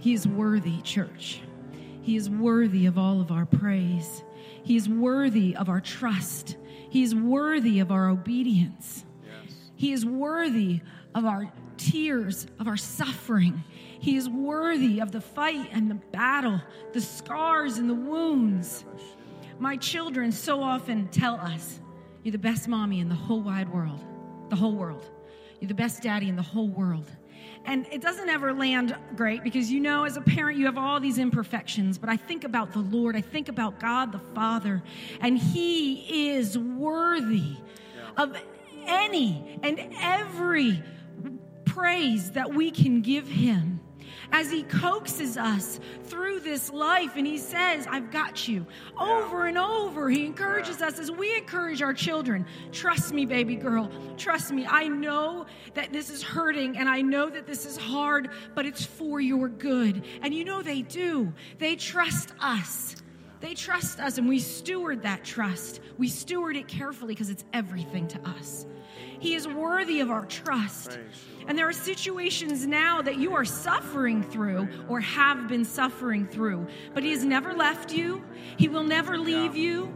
He 0.00 0.14
is 0.14 0.26
worthy, 0.26 0.80
church. 0.80 1.42
He 2.02 2.16
is 2.16 2.28
worthy 2.28 2.86
of 2.86 2.98
all 2.98 3.20
of 3.20 3.30
our 3.30 3.44
praise. 3.44 4.24
He 4.62 4.76
is 4.76 4.88
worthy 4.88 5.54
of 5.54 5.68
our 5.68 5.80
trust. 5.80 6.56
He 6.88 7.02
is 7.02 7.14
worthy 7.14 7.80
of 7.80 7.92
our 7.92 8.08
obedience. 8.08 9.04
Yes. 9.24 9.54
He 9.76 9.92
is 9.92 10.04
worthy 10.06 10.80
of 11.14 11.26
our 11.26 11.52
tears, 11.76 12.46
of 12.58 12.66
our 12.66 12.78
suffering. 12.78 13.62
He 14.00 14.16
is 14.16 14.28
worthy 14.28 15.00
of 15.00 15.12
the 15.12 15.20
fight 15.20 15.68
and 15.70 15.90
the 15.90 15.94
battle, 16.12 16.60
the 16.94 17.00
scars 17.02 17.76
and 17.76 17.88
the 17.88 17.94
wounds. 17.94 18.86
My 19.58 19.76
children 19.76 20.32
so 20.32 20.62
often 20.62 21.08
tell 21.08 21.34
us, 21.34 21.80
You're 22.22 22.32
the 22.32 22.38
best 22.38 22.68
mommy 22.68 23.00
in 23.00 23.10
the 23.10 23.14
whole 23.14 23.42
wide 23.42 23.68
world, 23.68 24.00
the 24.48 24.56
whole 24.56 24.74
world. 24.74 25.04
You're 25.60 25.68
the 25.68 25.74
best 25.74 26.02
daddy 26.02 26.30
in 26.30 26.36
the 26.36 26.42
whole 26.42 26.68
world. 26.68 27.10
And 27.64 27.86
it 27.92 28.00
doesn't 28.00 28.28
ever 28.28 28.52
land 28.52 28.96
great 29.16 29.44
because 29.44 29.70
you 29.70 29.80
know, 29.80 30.04
as 30.04 30.16
a 30.16 30.20
parent, 30.20 30.58
you 30.58 30.66
have 30.66 30.78
all 30.78 30.98
these 30.98 31.18
imperfections. 31.18 31.98
But 31.98 32.08
I 32.08 32.16
think 32.16 32.44
about 32.44 32.72
the 32.72 32.80
Lord, 32.80 33.16
I 33.16 33.20
think 33.20 33.48
about 33.48 33.78
God 33.78 34.12
the 34.12 34.18
Father, 34.18 34.82
and 35.20 35.38
He 35.38 36.30
is 36.30 36.58
worthy 36.58 37.56
yeah. 37.56 38.10
of 38.16 38.36
any 38.86 39.58
and 39.62 39.78
every 40.00 40.82
praise 41.64 42.32
that 42.32 42.52
we 42.52 42.70
can 42.70 43.02
give 43.02 43.28
Him 43.28 43.79
as 44.32 44.50
he 44.50 44.62
coaxes 44.64 45.36
us 45.36 45.80
through 46.04 46.40
this 46.40 46.72
life 46.72 47.12
and 47.16 47.26
he 47.26 47.38
says, 47.38 47.86
I've 47.88 48.10
got 48.10 48.46
you. 48.48 48.66
Over 48.98 49.46
and 49.46 49.58
over, 49.58 50.08
he 50.08 50.24
encourages 50.24 50.82
us 50.82 50.98
as 50.98 51.10
we 51.10 51.36
encourage 51.36 51.82
our 51.82 51.94
children. 51.94 52.46
Trust 52.72 53.12
me, 53.12 53.26
baby 53.26 53.56
girl. 53.56 53.90
Trust 54.16 54.52
me. 54.52 54.66
I 54.66 54.88
know 54.88 55.46
that 55.74 55.92
this 55.92 56.10
is 56.10 56.22
hurting 56.22 56.76
and 56.76 56.88
I 56.88 57.02
know 57.02 57.30
that 57.30 57.46
this 57.46 57.66
is 57.66 57.76
hard, 57.76 58.30
but 58.54 58.66
it's 58.66 58.84
for 58.84 59.20
your 59.20 59.48
good. 59.48 60.04
And 60.22 60.34
you 60.34 60.44
know 60.44 60.62
they 60.62 60.82
do. 60.82 61.32
They 61.58 61.76
trust 61.76 62.32
us. 62.40 62.96
They 63.40 63.54
trust 63.54 64.00
us 64.00 64.18
and 64.18 64.28
we 64.28 64.38
steward 64.38 65.02
that 65.02 65.24
trust. 65.24 65.80
We 65.98 66.08
steward 66.08 66.56
it 66.56 66.68
carefully 66.68 67.14
because 67.14 67.30
it's 67.30 67.44
everything 67.52 68.06
to 68.08 68.28
us. 68.28 68.66
He 69.18 69.34
is 69.34 69.46
worthy 69.48 70.00
of 70.00 70.10
our 70.10 70.26
trust. 70.26 70.98
And 71.46 71.58
there 71.58 71.68
are 71.68 71.72
situations 71.72 72.66
now 72.66 73.02
that 73.02 73.18
you 73.18 73.34
are 73.34 73.44
suffering 73.44 74.22
through 74.22 74.68
or 74.88 75.00
have 75.00 75.48
been 75.48 75.64
suffering 75.64 76.26
through, 76.26 76.66
but 76.94 77.02
He 77.02 77.10
has 77.10 77.24
never 77.24 77.52
left 77.52 77.92
you, 77.92 78.22
He 78.56 78.68
will 78.68 78.84
never 78.84 79.18
leave 79.18 79.56
you. 79.56 79.92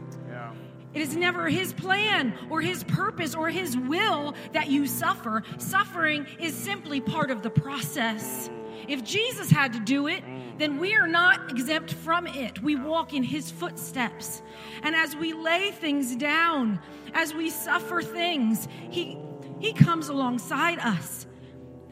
It 0.95 1.01
is 1.01 1.17
never 1.17 1.49
His 1.49 1.73
plan 1.73 2.35
or 2.51 2.61
His 2.61 2.85
purpose 2.85 3.35
or 3.35 3.49
His 3.49 3.77
will 3.77 4.35
that 4.53 4.69
you 4.69 4.87
suffer. 4.87 5.43
Suffering 5.59 6.27
is 6.39 6.55
simply 6.55 7.01
part 7.01 7.31
of 7.31 7.43
the 7.43 7.51
process. 7.51 8.49
If 8.87 9.03
Jesus 9.03 9.51
had 9.51 9.73
to 9.73 9.81
do 9.81 10.09
it, 10.09 10.23
then 10.59 10.79
we 10.79 10.95
are 10.95 11.07
not 11.07 11.51
exempt 11.51 11.93
from 11.93 12.27
it. 12.27 12.63
We 12.63 12.77
walk 12.77 13.13
in 13.13 13.23
his 13.23 13.51
footsteps. 13.51 14.43
And 14.83 14.95
as 14.95 15.17
we 15.17 15.33
lay 15.33 15.71
things 15.71 16.15
down, 16.17 16.81
as 17.13 17.35
we 17.35 17.51
suffer 17.51 18.03
things, 18.03 18.69
he, 18.91 19.19
he 19.59 19.73
comes 19.73 20.09
alongside 20.09 20.79
us. 20.79 21.27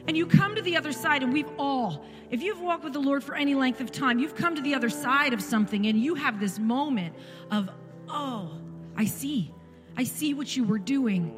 And 0.07 0.17
you 0.17 0.27
come 0.27 0.55
to 0.55 0.63
the 0.63 0.77
other 0.77 0.93
side, 0.93 1.23
and 1.23 1.33
we've 1.33 1.51
all, 1.59 2.05
if 2.31 2.43
you've 2.43 2.61
walked 2.61 2.85
with 2.85 2.93
the 2.93 3.01
Lord 3.01 3.23
for 3.23 3.35
any 3.35 3.55
length 3.55 3.81
of 3.81 3.93
time, 3.93 4.19
you've 4.19 4.35
come 4.35 4.55
to 4.57 4.63
the 4.63 4.75
other 4.75 4.91
side 4.91 5.33
of 5.33 5.41
something, 5.41 5.87
and 5.87 5.99
you 5.99 6.15
have 6.17 6.41
this 6.41 6.59
moment 6.59 7.15
of, 7.51 7.71
oh, 8.09 8.59
I 8.97 9.05
see. 9.05 9.53
I 9.97 10.05
see 10.05 10.35
what 10.35 10.57
you 10.57 10.65
were 10.65 10.79
doing. 10.79 11.37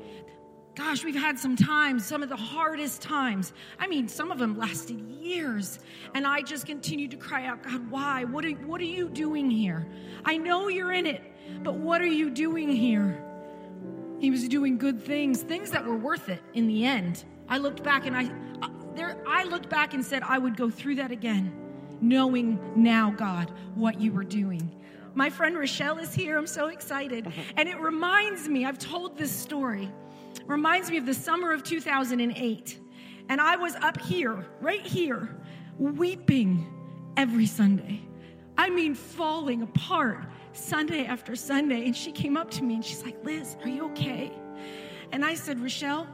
Gosh, 0.75 1.05
we've 1.05 1.15
had 1.15 1.39
some 1.39 1.55
times, 1.55 2.05
some 2.05 2.23
of 2.23 2.29
the 2.29 2.37
hardest 2.37 3.01
times. 3.01 3.53
I 3.79 3.87
mean, 3.87 4.09
some 4.09 4.33
of 4.33 4.39
them 4.39 4.59
lasted 4.59 5.01
years. 5.01 5.79
And 6.15 6.27
I 6.27 6.43
just 6.43 6.67
continued 6.67 7.13
to 7.13 7.17
cry 7.17 7.47
out, 7.47 7.63
God, 7.63 7.89
why? 7.91 8.25
What 8.25 8.45
are, 8.45 8.51
what 8.51 8.81
are 8.81 8.85
you 8.85 9.09
doing 9.09 9.51
here? 9.51 9.87
I 10.25 10.37
know 10.37 10.67
you're 10.69 10.93
in 10.93 11.07
it, 11.07 11.23
but 11.63 11.75
what 11.75 12.01
are 12.01 12.07
you 12.07 12.29
doing 12.29 12.69
here? 12.69 13.25
He 14.19 14.31
was 14.33 14.49
doing 14.49 14.77
good 14.77 15.01
things, 15.01 15.43
things 15.43 15.71
that 15.71 15.85
were 15.85 15.97
worth 15.97 16.29
it 16.29 16.43
in 16.55 16.67
the 16.67 16.85
end. 16.85 17.25
I 17.49 17.59
looked 17.59 17.85
back 17.85 18.07
and 18.07 18.17
I, 18.17 18.25
uh, 18.63 18.69
there, 18.97 19.17
I 19.29 19.45
looked 19.45 19.69
back 19.69 19.95
and 19.95 20.05
said, 20.05 20.25
I 20.25 20.39
would 20.39 20.57
go 20.57 20.71
through 20.71 20.97
that 20.97 21.13
again, 21.13 21.53
knowing 22.01 22.59
now, 22.75 23.13
God, 23.13 23.53
what 23.77 24.01
you 24.01 24.13
were 24.13 24.25
doing. 24.25 24.75
My 25.15 25.31
friend 25.31 25.57
Rochelle 25.57 25.99
is 25.99 26.13
here. 26.13 26.37
I'm 26.37 26.49
so 26.49 26.67
excited. 26.67 27.33
And 27.57 27.69
it 27.69 27.79
reminds 27.79 28.49
me, 28.49 28.65
I've 28.65 28.79
told 28.79 29.17
this 29.17 29.31
story 29.31 29.89
reminds 30.47 30.91
me 30.91 30.97
of 30.97 31.07
the 31.07 31.15
summer 31.15 31.53
of 31.53 31.63
2008. 31.63 32.81
And 33.29 33.41
I 33.41 33.57
was 33.57 33.75
up 33.77 34.01
here, 34.01 34.47
right 34.61 34.83
here, 34.83 35.37
weeping 35.79 36.67
every 37.17 37.47
Sunday. 37.47 38.03
I 38.57 38.71
mean, 38.71 38.95
falling 38.95 39.63
apart 39.63 40.27
Sunday 40.53 41.05
after 41.07 41.35
Sunday. 41.35 41.87
And 41.87 41.97
she 41.97 42.13
came 42.13 42.37
up 42.37 42.51
to 42.53 42.63
me 42.63 42.75
and 42.75 42.85
she's 42.85 43.03
like, 43.03 43.17
Liz, 43.25 43.57
are 43.63 43.69
you 43.69 43.87
okay? 43.87 44.33
And 45.13 45.25
I 45.25 45.35
said, 45.35 45.61
Rochelle, 45.61 46.07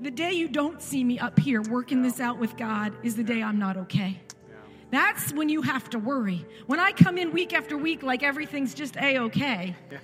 the 0.00 0.10
day 0.10 0.32
you 0.32 0.48
don't 0.48 0.80
see 0.80 1.04
me 1.04 1.18
up 1.18 1.38
here 1.38 1.62
working 1.62 2.02
this 2.02 2.20
out 2.20 2.38
with 2.38 2.56
God 2.56 2.94
is 3.02 3.16
the 3.16 3.24
day 3.24 3.42
I'm 3.42 3.58
not 3.58 3.76
okay. 3.76 4.20
That's 4.90 5.32
when 5.32 5.48
you 5.48 5.62
have 5.62 5.88
to 5.90 5.98
worry. 5.98 6.44
When 6.66 6.80
I 6.80 6.90
come 6.92 7.16
in 7.16 7.32
week 7.32 7.52
after 7.52 7.76
week 7.76 8.02
like 8.02 8.22
everything's 8.22 8.74
just 8.74 8.96
a 8.96 9.18
okay, 9.18 9.76
yeah. 9.90 9.98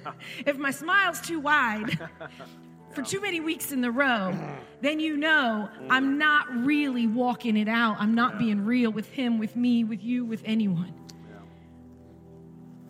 if 0.47 0.59
my 0.59 0.71
smile's 0.71 1.21
too 1.21 1.41
wide, 1.41 1.99
for 2.97 3.03
too 3.03 3.21
many 3.21 3.41
weeks 3.41 3.73
in 3.73 3.83
the 3.83 3.91
row, 3.91 4.35
then 4.81 4.99
you 4.99 5.19
know 5.19 5.69
I'm 5.91 6.17
not 6.17 6.65
really 6.65 7.07
walking 7.07 7.57
it 7.57 7.69
out. 7.69 7.99
I'm 8.01 8.15
not 8.15 8.39
being 8.39 8.65
real 8.65 8.91
with 8.91 9.09
him, 9.11 9.39
with 9.39 9.55
me, 9.55 9.85
with 9.85 10.03
you, 10.03 10.25
with 10.25 10.43
anyone. 10.47 10.95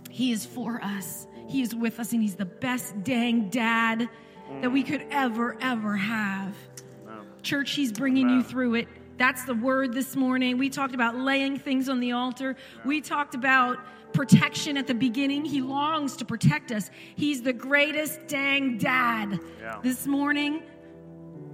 He 0.08 0.32
is 0.32 0.46
for 0.46 0.80
us. 0.82 1.26
He 1.48 1.60
is 1.60 1.74
with 1.74 2.00
us, 2.00 2.12
and 2.12 2.22
He's 2.22 2.36
the 2.36 2.46
best 2.46 3.02
dang 3.04 3.50
dad 3.50 4.08
that 4.62 4.70
we 4.70 4.82
could 4.82 5.04
ever, 5.10 5.58
ever 5.60 5.96
have. 5.96 6.54
Church, 7.42 7.72
He's 7.72 7.92
bringing 7.92 8.30
you 8.30 8.42
through 8.42 8.76
it. 8.76 8.88
That's 9.16 9.44
the 9.44 9.54
word 9.54 9.94
this 9.94 10.14
morning. 10.14 10.58
We 10.58 10.68
talked 10.68 10.94
about 10.94 11.16
laying 11.16 11.58
things 11.58 11.88
on 11.88 12.00
the 12.00 12.12
altar. 12.12 12.56
We 12.84 13.00
talked 13.00 13.34
about 13.34 13.78
protection 14.12 14.76
at 14.76 14.86
the 14.86 14.94
beginning. 14.94 15.44
He 15.44 15.60
longs 15.62 16.16
to 16.18 16.24
protect 16.24 16.70
us. 16.70 16.90
He's 17.16 17.42
the 17.42 17.52
greatest 17.52 18.26
dang 18.26 18.78
dad. 18.78 19.40
Yeah. 19.60 19.78
This 19.82 20.06
morning, 20.06 20.62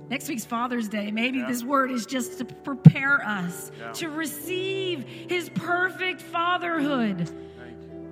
next 0.08 0.28
week's 0.28 0.44
Father's 0.44 0.88
Day, 0.88 1.10
maybe 1.12 1.42
this 1.42 1.62
word 1.62 1.90
is 1.92 2.04
just 2.04 2.38
to 2.38 2.44
prepare 2.44 3.24
us 3.24 3.70
Yeah. 3.78 3.92
to 3.92 4.08
receive 4.10 5.04
his 5.04 5.48
perfect 5.50 6.20
fatherhood. 6.20 7.30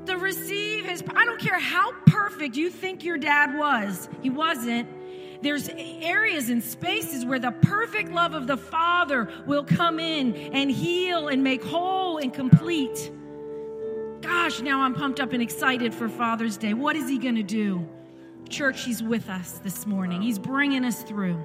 To 0.06 0.16
receive 0.16 0.86
his, 0.86 1.04
I 1.14 1.24
don't 1.24 1.38
care 1.38 1.58
how 1.58 1.92
perfect 2.06 2.56
you 2.56 2.70
think 2.70 3.04
your 3.04 3.18
dad 3.18 3.56
was, 3.56 4.08
he 4.22 4.30
wasn't. 4.30 4.88
There's 5.42 5.70
areas 5.74 6.50
and 6.50 6.62
spaces 6.62 7.24
where 7.24 7.38
the 7.38 7.52
perfect 7.52 8.10
love 8.10 8.34
of 8.34 8.46
the 8.46 8.56
Father 8.56 9.28
will 9.46 9.64
come 9.64 9.98
in 9.98 10.36
and 10.36 10.70
heal 10.70 11.28
and 11.28 11.42
make 11.42 11.64
whole 11.64 12.18
and 12.18 12.32
complete. 12.32 13.10
Gosh, 14.20 14.60
now 14.60 14.82
I'm 14.82 14.94
pumped 14.94 15.18
up 15.18 15.32
and 15.32 15.42
excited 15.42 15.94
for 15.94 16.08
Father's 16.08 16.58
Day. 16.58 16.74
What 16.74 16.94
is 16.94 17.08
he 17.08 17.18
going 17.18 17.36
to 17.36 17.42
do? 17.42 17.88
Church, 18.50 18.84
he's 18.84 19.02
with 19.02 19.30
us 19.30 19.58
this 19.58 19.86
morning. 19.86 20.20
He's 20.20 20.38
bringing 20.38 20.84
us 20.84 21.02
through. 21.02 21.42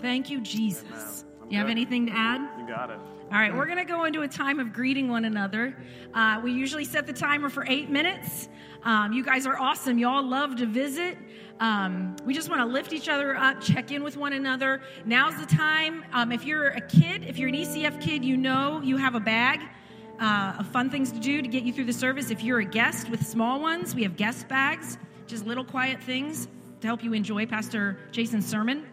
Thank 0.00 0.30
you, 0.30 0.40
Jesus. 0.40 1.24
You 1.48 1.58
have 1.58 1.68
anything 1.68 2.06
to 2.06 2.12
add? 2.12 2.40
You 2.58 2.66
got 2.68 2.90
it. 2.90 2.98
All 3.32 3.38
right, 3.38 3.52
we're 3.52 3.66
going 3.66 3.78
to 3.78 3.84
go 3.84 4.04
into 4.04 4.22
a 4.22 4.28
time 4.28 4.60
of 4.60 4.72
greeting 4.72 5.08
one 5.08 5.24
another. 5.24 5.76
Uh, 6.14 6.40
we 6.44 6.52
usually 6.52 6.84
set 6.84 7.08
the 7.08 7.12
timer 7.12 7.48
for 7.48 7.64
eight 7.66 7.90
minutes. 7.90 8.48
Um, 8.84 9.12
you 9.12 9.24
guys 9.24 9.46
are 9.46 9.58
awesome. 9.58 9.98
You 9.98 10.06
all 10.06 10.22
love 10.22 10.56
to 10.56 10.66
visit. 10.66 11.18
Um, 11.58 12.16
we 12.24 12.34
just 12.34 12.50
want 12.50 12.60
to 12.60 12.66
lift 12.66 12.92
each 12.92 13.08
other 13.08 13.36
up, 13.36 13.60
check 13.60 13.90
in 13.90 14.02
with 14.02 14.16
one 14.16 14.34
another. 14.34 14.82
Now's 15.04 15.38
the 15.40 15.46
time. 15.46 16.04
Um, 16.12 16.30
if 16.30 16.44
you're 16.44 16.68
a 16.68 16.80
kid, 16.80 17.24
if 17.26 17.38
you're 17.38 17.48
an 17.48 17.54
ECF 17.54 18.00
kid, 18.00 18.24
you 18.24 18.36
know 18.36 18.80
you 18.82 18.96
have 18.98 19.14
a 19.14 19.20
bag 19.20 19.60
uh, 20.20 20.56
of 20.58 20.66
fun 20.68 20.90
things 20.90 21.10
to 21.12 21.18
do 21.18 21.40
to 21.40 21.48
get 21.48 21.64
you 21.64 21.72
through 21.72 21.84
the 21.84 21.92
service. 21.92 22.30
If 22.30 22.42
you're 22.42 22.60
a 22.60 22.64
guest 22.64 23.08
with 23.08 23.26
small 23.26 23.60
ones, 23.60 23.94
we 23.94 24.02
have 24.02 24.16
guest 24.16 24.48
bags, 24.48 24.98
just 25.26 25.46
little 25.46 25.64
quiet 25.64 26.02
things 26.02 26.48
to 26.80 26.86
help 26.86 27.02
you 27.02 27.14
enjoy 27.14 27.46
Pastor 27.46 27.98
Jason's 28.12 28.46
sermon. 28.46 28.86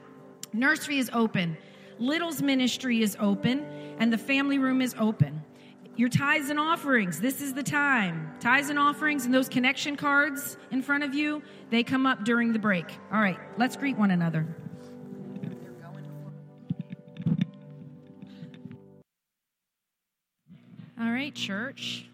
Nursery 0.54 1.00
is 1.00 1.10
open. 1.14 1.58
Little's 2.00 2.42
ministry 2.42 3.02
is 3.02 3.18
open, 3.20 3.66
and 4.00 4.12
the 4.12 4.18
family 4.18 4.58
room 4.58 4.82
is 4.82 4.96
open. 4.98 5.44
Your 5.96 6.10
tithes 6.10 6.50
and 6.50 6.60
offerings, 6.60 7.20
this 7.20 7.40
is 7.40 7.54
the 7.54 7.62
time. 7.62 8.34
Tithes 8.40 8.70
and 8.70 8.80
offerings 8.80 9.26
and 9.26 9.34
those 9.34 9.48
connection 9.48 9.96
cards 9.96 10.58
in 10.72 10.82
front 10.82 11.04
of 11.04 11.14
you, 11.14 11.44
they 11.70 11.84
come 11.84 12.08
up 12.08 12.26
during 12.26 12.52
the 12.52 12.58
break. 12.58 12.86
All 13.12 13.22
right, 13.22 13.38
let's 13.58 13.76
greet 13.76 13.96
one 13.96 14.10
another. 14.10 14.48
All 21.00 21.12
right, 21.12 21.34
church. 21.36 22.08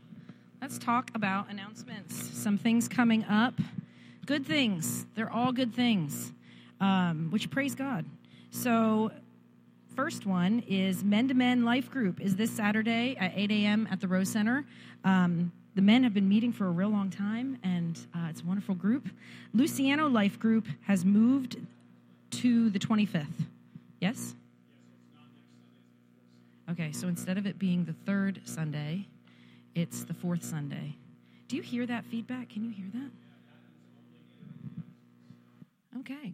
Let's 0.62 0.78
talk 0.78 1.12
about 1.16 1.50
announcements. 1.50 2.38
Some 2.38 2.58
things 2.58 2.90
coming 2.90 3.24
up. 3.26 3.54
Good 4.26 4.46
things. 4.46 5.06
They're 5.16 5.32
all 5.32 5.54
good 5.54 5.74
things, 5.74 6.34
um, 6.82 7.30
which 7.32 7.50
praise 7.50 7.76
God. 7.76 8.06
So, 8.52 9.12
first 9.96 10.26
one 10.26 10.64
is 10.68 11.04
Men 11.04 11.28
to 11.28 11.34
Men 11.34 11.66
Life 11.66 11.90
Group 11.90 12.22
is 12.22 12.36
this 12.36 12.52
Saturday 12.52 13.16
at 13.20 13.34
8 13.36 13.52
a.m. 13.52 13.88
at 13.92 14.00
the 14.02 14.08
Rose 14.08 14.30
Center. 14.30 14.66
Um, 15.04 15.52
the 15.76 15.82
men 15.82 16.04
have 16.04 16.14
been 16.14 16.28
meeting 16.28 16.52
for 16.52 16.68
a 16.68 16.72
real 16.72 16.90
long 16.90 17.10
time, 17.10 17.58
and 17.64 18.00
uh, 18.16 18.28
it's 18.30 18.42
a 18.42 18.46
wonderful 18.46 18.76
group. 18.76 19.10
Luciano 19.54 20.08
Life 20.08 20.40
Group 20.40 20.68
has 20.82 21.06
moved 21.06 21.58
to 22.32 22.70
the 22.70 22.80
25th. 22.80 23.26
Yes? 24.00 24.36
Okay, 26.72 26.92
so 26.92 27.08
instead 27.08 27.38
of 27.38 27.46
it 27.46 27.58
being 27.58 27.86
the 27.86 27.94
third 28.06 28.42
Sunday, 28.46 29.08
it's 29.76 30.04
the 30.04 30.14
fourth 30.14 30.44
Sunday. 30.44 30.96
Do 31.48 31.56
you 31.56 31.62
hear 31.62 31.86
that 31.88 32.06
feedback? 32.06 32.50
Can 32.50 32.64
you 32.64 32.72
hear 32.72 32.86
that? 32.94 33.10
Okay. 36.00 36.34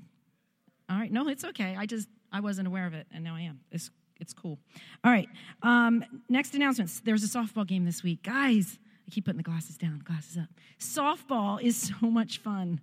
All 0.89 0.97
right. 0.97 1.11
No, 1.11 1.27
it's 1.29 1.45
okay. 1.45 1.75
I 1.77 1.85
just 1.85 2.07
I 2.35 2.41
wasn't 2.41 2.67
aware 2.67 2.85
of 2.85 2.93
it, 2.93 3.07
and 3.13 3.23
now 3.23 3.33
I 3.33 3.41
am. 3.41 3.61
It's 3.71 3.89
it's 4.19 4.33
cool. 4.33 4.59
All 5.05 5.11
right. 5.11 5.29
Um, 5.63 6.03
next 6.27 6.53
announcements. 6.53 6.99
There's 6.99 7.23
a 7.23 7.27
softball 7.27 7.65
game 7.65 7.85
this 7.85 8.03
week, 8.03 8.23
guys. 8.23 8.77
I 9.07 9.11
keep 9.11 9.25
putting 9.25 9.37
the 9.37 9.43
glasses 9.43 9.77
down, 9.77 10.01
glasses 10.03 10.37
up. 10.37 10.49
Softball 10.77 11.61
is 11.61 11.93
so 12.01 12.07
much 12.07 12.39
fun. 12.39 12.81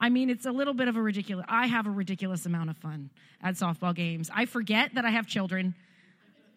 I 0.00 0.08
mean, 0.08 0.30
it's 0.30 0.46
a 0.46 0.52
little 0.52 0.74
bit 0.74 0.86
of 0.86 0.96
a 0.96 1.02
ridiculous. 1.02 1.46
I 1.48 1.66
have 1.66 1.88
a 1.88 1.90
ridiculous 1.90 2.46
amount 2.46 2.70
of 2.70 2.76
fun 2.76 3.10
at 3.42 3.54
softball 3.54 3.92
games. 3.92 4.30
I 4.32 4.46
forget 4.46 4.94
that 4.94 5.04
I 5.04 5.10
have 5.10 5.26
children. 5.26 5.74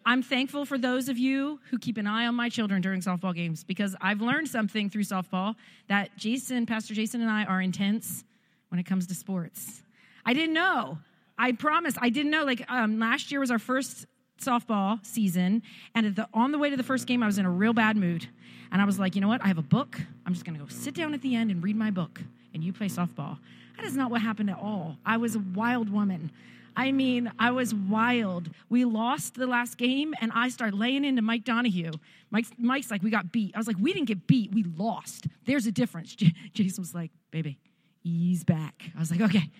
I'm 0.04 0.22
thankful 0.22 0.66
for 0.66 0.78
those 0.78 1.08
of 1.08 1.18
you 1.18 1.58
who 1.70 1.80
keep 1.80 1.96
an 1.96 2.06
eye 2.06 2.26
on 2.26 2.36
my 2.36 2.48
children 2.48 2.80
during 2.80 3.00
softball 3.00 3.34
games 3.34 3.64
because 3.64 3.96
I've 4.00 4.20
learned 4.20 4.46
something 4.46 4.88
through 4.88 5.02
softball 5.02 5.56
that 5.88 6.16
Jason, 6.16 6.64
Pastor 6.64 6.94
Jason, 6.94 7.22
and 7.22 7.30
I 7.30 7.44
are 7.44 7.60
intense 7.60 8.22
when 8.68 8.78
it 8.78 8.86
comes 8.86 9.08
to 9.08 9.16
sports. 9.16 9.82
I 10.24 10.32
didn't 10.32 10.54
know. 10.54 10.98
I 11.38 11.52
promise, 11.52 11.94
I 12.00 12.08
didn't 12.08 12.30
know. 12.30 12.44
Like 12.44 12.64
um, 12.70 12.98
last 12.98 13.30
year 13.30 13.40
was 13.40 13.50
our 13.50 13.58
first 13.58 14.06
softball 14.40 15.04
season, 15.04 15.62
and 15.94 16.14
the, 16.14 16.28
on 16.34 16.52
the 16.52 16.58
way 16.58 16.70
to 16.70 16.76
the 16.76 16.82
first 16.82 17.06
game, 17.06 17.22
I 17.22 17.26
was 17.26 17.38
in 17.38 17.46
a 17.46 17.50
real 17.50 17.72
bad 17.72 17.96
mood, 17.96 18.26
and 18.72 18.80
I 18.80 18.84
was 18.84 18.98
like, 18.98 19.14
you 19.14 19.20
know 19.20 19.28
what? 19.28 19.42
I 19.42 19.48
have 19.48 19.58
a 19.58 19.62
book. 19.62 19.98
I'm 20.24 20.32
just 20.32 20.44
going 20.44 20.58
to 20.58 20.64
go 20.64 20.68
sit 20.68 20.94
down 20.94 21.14
at 21.14 21.22
the 21.22 21.34
end 21.34 21.50
and 21.50 21.62
read 21.62 21.76
my 21.76 21.90
book, 21.90 22.22
and 22.54 22.62
you 22.62 22.72
play 22.72 22.88
softball. 22.88 23.38
That 23.76 23.84
is 23.84 23.96
not 23.96 24.10
what 24.10 24.22
happened 24.22 24.50
at 24.50 24.58
all. 24.58 24.96
I 25.04 25.18
was 25.18 25.36
a 25.36 25.40
wild 25.54 25.90
woman. 25.90 26.30
I 26.76 26.92
mean, 26.92 27.32
I 27.38 27.52
was 27.52 27.74
wild. 27.74 28.50
We 28.68 28.84
lost 28.84 29.34
the 29.34 29.46
last 29.46 29.78
game, 29.78 30.14
and 30.20 30.30
I 30.34 30.50
started 30.50 30.78
laying 30.78 31.04
into 31.04 31.22
Mike 31.22 31.44
Donahue. 31.44 31.92
Mike's, 32.30 32.50
Mike's 32.58 32.90
like, 32.90 33.02
we 33.02 33.10
got 33.10 33.32
beat. 33.32 33.54
I 33.54 33.58
was 33.58 33.66
like, 33.66 33.76
we 33.80 33.92
didn't 33.92 34.08
get 34.08 34.26
beat, 34.26 34.52
we 34.52 34.62
lost. 34.62 35.26
There's 35.46 35.66
a 35.66 35.72
difference. 35.72 36.14
Jason 36.52 36.82
was 36.82 36.94
like, 36.94 37.10
baby, 37.30 37.58
ease 38.04 38.44
back. 38.44 38.90
I 38.94 39.00
was 39.00 39.10
like, 39.10 39.22
okay, 39.22 39.50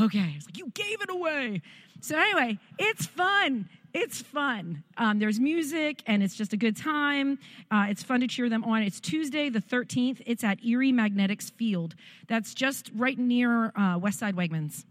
okay. 0.00 0.20
I 0.20 0.34
was 0.36 0.46
like, 0.46 0.58
you 0.58 0.70
gave 0.70 1.02
it 1.02 1.10
away. 1.10 1.62
So 2.00 2.16
anyway, 2.18 2.58
it's 2.78 3.06
fun. 3.06 3.68
It's 3.94 4.22
fun. 4.22 4.82
Um, 4.96 5.18
there's 5.18 5.38
music, 5.38 6.02
and 6.06 6.22
it's 6.22 6.34
just 6.34 6.54
a 6.54 6.56
good 6.56 6.76
time. 6.76 7.38
Uh, 7.70 7.86
it's 7.90 8.02
fun 8.02 8.20
to 8.20 8.26
cheer 8.26 8.48
them 8.48 8.64
on. 8.64 8.82
It's 8.82 9.00
Tuesday, 9.00 9.50
the 9.50 9.60
13th. 9.60 10.22
It's 10.24 10.42
at 10.42 10.64
Erie 10.64 10.92
Magnetics 10.92 11.50
Field. 11.50 11.94
That's 12.26 12.54
just 12.54 12.90
right 12.94 13.18
near 13.18 13.66
uh, 13.66 13.98
Westside 13.98 14.32
Wegmans. 14.32 14.84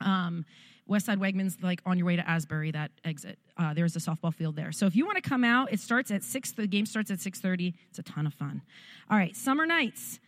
Um, 0.00 0.44
Westside 0.88 1.18
Wegmans, 1.18 1.62
like 1.62 1.82
on 1.84 1.98
your 1.98 2.06
way 2.06 2.16
to 2.16 2.28
Asbury, 2.28 2.70
that 2.70 2.92
exit. 3.04 3.38
Uh, 3.56 3.74
there's 3.74 3.96
a 3.96 3.98
softball 3.98 4.32
field 4.32 4.56
there. 4.56 4.72
So 4.72 4.86
if 4.86 4.96
you 4.96 5.04
want 5.04 5.22
to 5.22 5.28
come 5.28 5.44
out, 5.44 5.72
it 5.72 5.80
starts 5.80 6.10
at 6.10 6.22
six. 6.22 6.52
The 6.52 6.66
game 6.66 6.86
starts 6.86 7.10
at 7.10 7.20
six 7.20 7.40
thirty. 7.40 7.74
It's 7.90 7.98
a 7.98 8.02
ton 8.02 8.26
of 8.26 8.32
fun. 8.32 8.62
All 9.10 9.18
right, 9.18 9.36
summer 9.36 9.66
nights. 9.66 10.18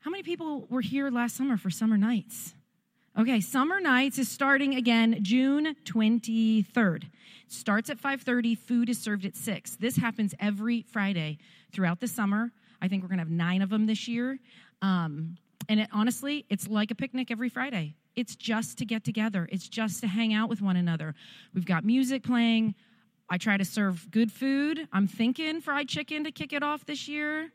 How 0.00 0.10
many 0.10 0.22
people 0.22 0.66
were 0.70 0.80
here 0.80 1.10
last 1.10 1.36
summer 1.36 1.56
for 1.56 1.70
summer 1.70 1.96
nights? 1.96 2.54
Okay, 3.20 3.42
summer 3.42 3.82
nights 3.82 4.18
is 4.18 4.30
starting 4.30 4.76
again 4.76 5.18
June 5.20 5.76
23rd. 5.84 7.04
Starts 7.48 7.90
at 7.90 7.98
5:30, 7.98 8.54
food 8.56 8.88
is 8.88 8.98
served 8.98 9.26
at 9.26 9.36
6. 9.36 9.76
This 9.76 9.96
happens 9.96 10.34
every 10.40 10.86
Friday 10.88 11.36
throughout 11.70 12.00
the 12.00 12.08
summer. 12.08 12.50
I 12.80 12.88
think 12.88 13.02
we're 13.02 13.10
going 13.10 13.18
to 13.18 13.24
have 13.24 13.30
9 13.30 13.60
of 13.60 13.68
them 13.68 13.84
this 13.84 14.08
year. 14.08 14.38
Um, 14.80 15.36
and 15.68 15.80
it, 15.80 15.90
honestly, 15.92 16.46
it's 16.48 16.66
like 16.66 16.90
a 16.90 16.94
picnic 16.94 17.30
every 17.30 17.50
Friday. 17.50 17.94
It's 18.16 18.34
just 18.36 18.78
to 18.78 18.86
get 18.86 19.04
together. 19.04 19.46
It's 19.52 19.68
just 19.68 20.00
to 20.00 20.06
hang 20.06 20.32
out 20.32 20.48
with 20.48 20.62
one 20.62 20.76
another. 20.76 21.14
We've 21.52 21.66
got 21.66 21.84
music 21.84 22.22
playing. 22.22 22.74
I 23.28 23.36
try 23.36 23.58
to 23.58 23.66
serve 23.66 24.10
good 24.10 24.32
food. 24.32 24.88
I'm 24.94 25.06
thinking 25.06 25.60
fried 25.60 25.90
chicken 25.90 26.24
to 26.24 26.32
kick 26.32 26.54
it 26.54 26.62
off 26.62 26.86
this 26.86 27.06
year. 27.06 27.52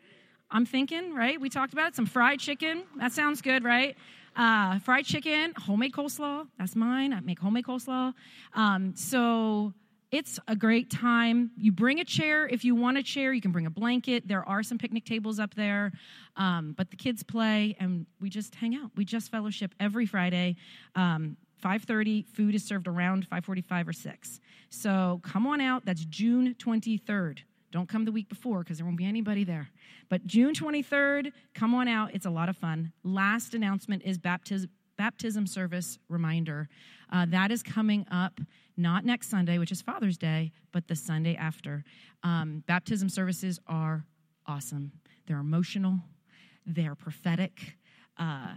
I'm 0.51 0.67
thinking, 0.67 1.15
right? 1.15 1.41
We 1.41 1.49
talked 1.49 1.73
about 1.73 1.87
it. 1.87 1.95
Some 1.95 2.05
fried 2.05 2.39
chicken. 2.39 2.83
That 2.97 3.13
sounds 3.13 3.41
good, 3.41 3.63
right? 3.63 3.97
Uh, 4.35 4.79
fried 4.79 5.05
chicken, 5.05 5.53
homemade 5.57 5.93
coleslaw. 5.93 6.47
That's 6.59 6.75
mine. 6.75 7.13
I 7.13 7.21
make 7.21 7.39
homemade 7.39 7.65
coleslaw. 7.65 8.13
Um, 8.53 8.93
so 8.95 9.73
it's 10.11 10.39
a 10.47 10.55
great 10.55 10.89
time. 10.89 11.51
You 11.57 11.71
bring 11.71 11.99
a 11.99 12.03
chair 12.03 12.47
if 12.47 12.63
you 12.63 12.75
want 12.75 12.97
a 12.97 13.03
chair. 13.03 13.33
You 13.33 13.41
can 13.41 13.51
bring 13.51 13.65
a 13.65 13.69
blanket. 13.69 14.27
There 14.27 14.47
are 14.47 14.61
some 14.61 14.77
picnic 14.77 15.05
tables 15.05 15.39
up 15.39 15.53
there, 15.55 15.91
um, 16.35 16.73
but 16.77 16.89
the 16.89 16.97
kids 16.97 17.23
play 17.23 17.75
and 17.79 18.05
we 18.19 18.29
just 18.29 18.55
hang 18.55 18.75
out. 18.75 18.91
We 18.95 19.05
just 19.05 19.31
fellowship 19.31 19.73
every 19.79 20.05
Friday. 20.05 20.57
Um, 20.95 21.37
5:30. 21.63 22.23
Food 22.27 22.55
is 22.55 22.63
served 22.63 22.87
around 22.87 23.27
5:45 23.29 23.87
or 23.87 23.93
6. 23.93 24.39
So 24.69 25.21
come 25.23 25.47
on 25.47 25.61
out. 25.61 25.85
That's 25.85 26.05
June 26.05 26.55
23rd. 26.55 27.39
Don't 27.75 27.89
come 27.89 28.05
the 28.05 28.11
week 28.13 28.29
before 28.29 28.59
because 28.59 28.77
there 28.77 28.85
won't 28.85 28.97
be 28.97 29.03
anybody 29.03 29.43
there. 29.43 29.67
But 30.07 30.25
June 30.25 30.53
23rd, 30.55 31.33
come 31.53 31.75
on 31.75 31.89
out. 31.89 32.11
It's 32.13 32.25
a 32.25 32.29
lot 32.29 32.47
of 32.47 32.55
fun. 32.55 32.93
Last 33.03 33.53
announcement 33.53 34.03
is 34.05 34.17
baptism 34.17 34.69
baptism 34.97 35.45
service 35.45 35.99
reminder. 36.07 36.69
Uh, 37.11 37.25
that 37.27 37.51
is 37.51 37.61
coming 37.61 38.05
up 38.09 38.39
not 38.77 39.03
next 39.03 39.29
Sunday, 39.29 39.57
which 39.57 39.73
is 39.73 39.81
Father's 39.81 40.17
Day, 40.17 40.53
but 40.71 40.87
the 40.87 40.95
Sunday 40.95 41.35
after. 41.35 41.83
Um, 42.23 42.63
baptism 42.65 43.09
services 43.09 43.59
are 43.67 44.05
awesome. 44.47 44.93
They're 45.27 45.39
emotional. 45.39 45.99
they're 46.65 46.95
prophetic. 46.95 47.75
Uh, 48.17 48.53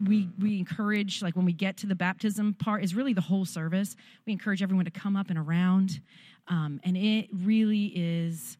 we 0.00 0.28
we 0.38 0.58
encourage 0.58 1.22
like 1.22 1.36
when 1.36 1.44
we 1.44 1.52
get 1.52 1.76
to 1.78 1.86
the 1.86 1.94
baptism 1.94 2.54
part 2.54 2.82
is 2.82 2.94
really 2.94 3.12
the 3.12 3.20
whole 3.20 3.44
service. 3.44 3.96
We 4.26 4.32
encourage 4.32 4.62
everyone 4.62 4.84
to 4.84 4.90
come 4.90 5.16
up 5.16 5.30
and 5.30 5.38
around, 5.38 6.00
um, 6.48 6.80
and 6.84 6.96
it 6.96 7.28
really 7.32 7.92
is 7.94 8.58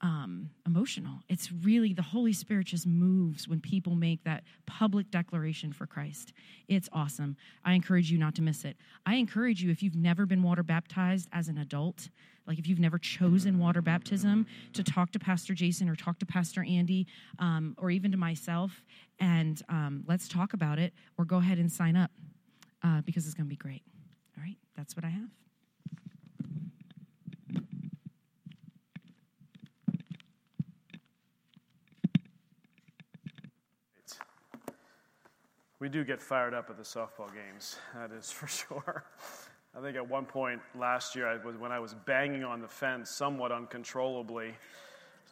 um, 0.00 0.50
emotional. 0.64 1.20
It's 1.28 1.50
really 1.50 1.92
the 1.92 2.02
Holy 2.02 2.32
Spirit 2.32 2.66
just 2.66 2.86
moves 2.86 3.48
when 3.48 3.60
people 3.60 3.94
make 3.94 4.22
that 4.24 4.44
public 4.66 5.10
declaration 5.10 5.72
for 5.72 5.86
Christ. 5.86 6.32
It's 6.68 6.88
awesome. 6.92 7.36
I 7.64 7.72
encourage 7.72 8.10
you 8.10 8.18
not 8.18 8.34
to 8.36 8.42
miss 8.42 8.64
it. 8.64 8.76
I 9.04 9.16
encourage 9.16 9.62
you, 9.62 9.70
if 9.70 9.82
you've 9.82 9.96
never 9.96 10.24
been 10.24 10.42
water 10.42 10.62
baptized 10.62 11.28
as 11.32 11.48
an 11.48 11.58
adult, 11.58 12.10
like 12.46 12.58
if 12.58 12.66
you've 12.66 12.78
never 12.78 12.98
chosen 12.98 13.58
water 13.58 13.82
baptism, 13.82 14.46
to 14.72 14.84
talk 14.84 15.10
to 15.12 15.18
Pastor 15.18 15.52
Jason 15.52 15.88
or 15.88 15.96
talk 15.96 16.18
to 16.20 16.26
Pastor 16.26 16.64
Andy 16.64 17.06
um, 17.40 17.74
or 17.76 17.90
even 17.90 18.12
to 18.12 18.16
myself, 18.16 18.84
and 19.18 19.60
um, 19.68 20.04
let's 20.06 20.28
talk 20.28 20.52
about 20.52 20.78
it 20.78 20.94
or 21.18 21.24
go 21.24 21.38
ahead 21.38 21.58
and 21.58 21.70
sign 21.70 21.96
up 21.96 22.12
uh, 22.84 23.00
because 23.02 23.26
it's 23.26 23.34
going 23.34 23.46
to 23.46 23.50
be 23.50 23.56
great. 23.56 23.82
All 24.36 24.44
right, 24.44 24.56
that's 24.76 24.94
what 24.94 25.04
I 25.04 25.08
have. 25.08 25.28
We 35.80 35.88
do 35.88 36.04
get 36.04 36.20
fired 36.20 36.54
up 36.54 36.70
at 36.70 36.76
the 36.76 36.82
softball 36.82 37.32
games, 37.32 37.76
that 37.94 38.10
is 38.10 38.30
for 38.30 38.46
sure. 38.48 39.04
I 39.76 39.80
think 39.80 39.96
at 39.96 40.08
one 40.08 40.24
point 40.24 40.60
last 40.76 41.14
year, 41.14 41.28
I 41.28 41.36
was, 41.44 41.56
when 41.56 41.70
I 41.70 41.78
was 41.78 41.94
banging 41.94 42.42
on 42.42 42.60
the 42.60 42.68
fence 42.68 43.10
somewhat 43.10 43.52
uncontrollably 43.52 44.54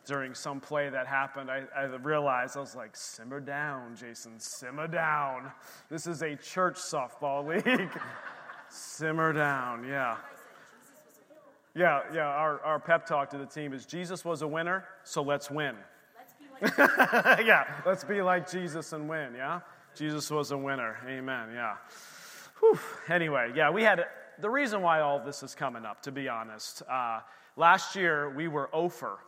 during 0.07 0.35
some 0.35 0.61
play 0.61 0.89
that 0.89 1.09
happened, 1.09 1.51
I, 1.51 1.65
I 1.77 1.85
realized 1.87 2.57
I 2.57 2.61
was 2.61 2.77
like, 2.77 2.97
simmer 2.97 3.41
down, 3.41 3.97
Jason, 3.97 4.39
simmer 4.39 4.87
down. 4.87 5.51
This 5.91 6.07
is 6.07 6.23
a 6.23 6.37
church 6.37 6.77
softball 6.77 7.45
league. 7.67 7.91
simmer 8.69 9.33
down, 9.33 9.85
yeah. 9.85 10.17
Yeah, 11.75 12.03
yeah, 12.15 12.27
our, 12.27 12.61
our 12.61 12.79
pep 12.79 13.05
talk 13.05 13.31
to 13.31 13.39
the 13.39 13.47
team 13.47 13.73
is 13.73 13.85
Jesus 13.85 14.25
was 14.25 14.43
a 14.43 14.49
winner, 14.49 14.85
so 15.03 15.23
let's 15.23 15.51
win. 15.51 15.75
Let's 16.63 16.75
like 16.75 17.47
yeah, 17.47 17.65
let's 17.85 18.05
be 18.05 18.23
like 18.23 18.49
Jesus 18.51 18.93
and 18.93 19.09
win, 19.09 19.35
yeah? 19.35 19.61
Jesus 19.97 20.31
was 20.31 20.51
a 20.51 20.59
winner. 20.59 20.99
Amen. 21.09 21.49
Yeah. 21.55 21.77
Whew. 22.61 22.79
Anyway, 23.09 23.53
yeah, 23.55 23.71
we 23.71 23.83
had 23.83 24.05
the 24.39 24.51
reason 24.51 24.83
why 24.83 25.01
all 25.01 25.19
this 25.19 25.43
is 25.43 25.55
coming 25.55 25.87
up, 25.87 26.03
to 26.03 26.13
be 26.13 26.29
honest. 26.29 26.83
Uh, 26.83 27.21
last 27.57 27.97
year, 27.97 28.29
we 28.29 28.47
were 28.47 28.69
over, 28.75 29.19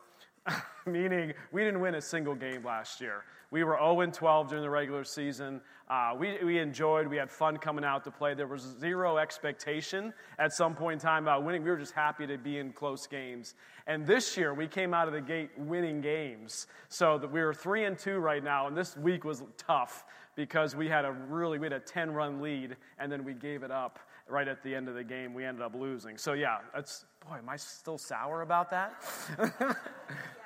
meaning 0.87 1.33
we 1.53 1.65
didn't 1.65 1.81
win 1.81 1.95
a 1.95 2.03
single 2.03 2.35
game 2.35 2.63
last 2.63 3.01
year. 3.01 3.25
We 3.51 3.65
were 3.65 3.79
0 3.79 4.05
12 4.13 4.49
during 4.51 4.63
the 4.63 4.69
regular 4.69 5.05
season. 5.05 5.63
Uh, 5.89 6.15
we, 6.19 6.37
we 6.45 6.59
enjoyed, 6.59 7.07
we 7.07 7.17
had 7.17 7.31
fun 7.31 7.57
coming 7.57 7.83
out 7.83 8.05
to 8.05 8.11
play. 8.11 8.35
There 8.35 8.47
was 8.47 8.77
zero 8.79 9.17
expectation 9.17 10.13
at 10.39 10.53
some 10.53 10.75
point 10.75 11.01
in 11.01 11.07
time 11.07 11.25
about 11.25 11.45
winning. 11.45 11.65
We 11.65 11.71
were 11.71 11.79
just 11.79 11.95
happy 11.95 12.27
to 12.27 12.37
be 12.37 12.59
in 12.59 12.75
close 12.75 13.07
games. 13.07 13.55
And 13.87 14.07
this 14.07 14.37
year, 14.37 14.53
we 14.53 14.69
came 14.69 14.93
out 14.93 15.09
of 15.09 15.15
the 15.15 15.23
gate 15.23 15.49
winning 15.57 16.03
games. 16.03 16.67
So 16.91 17.17
that 17.17 17.33
we 17.33 17.41
were 17.41 17.55
3 17.55 17.85
and 17.85 17.99
2 17.99 18.19
right 18.19 18.45
now, 18.45 18.67
and 18.67 18.77
this 18.77 18.99
week 18.99 19.25
was 19.25 19.43
tough 19.57 20.05
because 20.39 20.77
we 20.77 20.87
had 20.89 21.05
a 21.05 21.11
really 21.11 21.59
we 21.59 21.67
had 21.67 21.73
a 21.73 21.81
10 21.81 22.13
run 22.13 22.41
lead 22.41 22.77
and 23.01 23.11
then 23.11 23.25
we 23.25 23.35
gave 23.35 23.65
it 23.65 23.73
up 23.73 23.99
right 24.29 24.47
at 24.47 24.63
the 24.63 24.73
end 24.73 24.89
of 24.89 24.95
the 24.95 25.03
game. 25.03 25.35
We 25.35 25.45
ended 25.45 25.63
up 25.63 25.75
losing. 25.75 26.17
So 26.17 26.33
yeah 26.33 26.59
that's 26.73 27.05
boy 27.29 27.39
am 27.39 27.49
i 27.49 27.57
still 27.57 27.99
sour 27.99 28.41
about 28.43 28.71
that? 28.71 28.95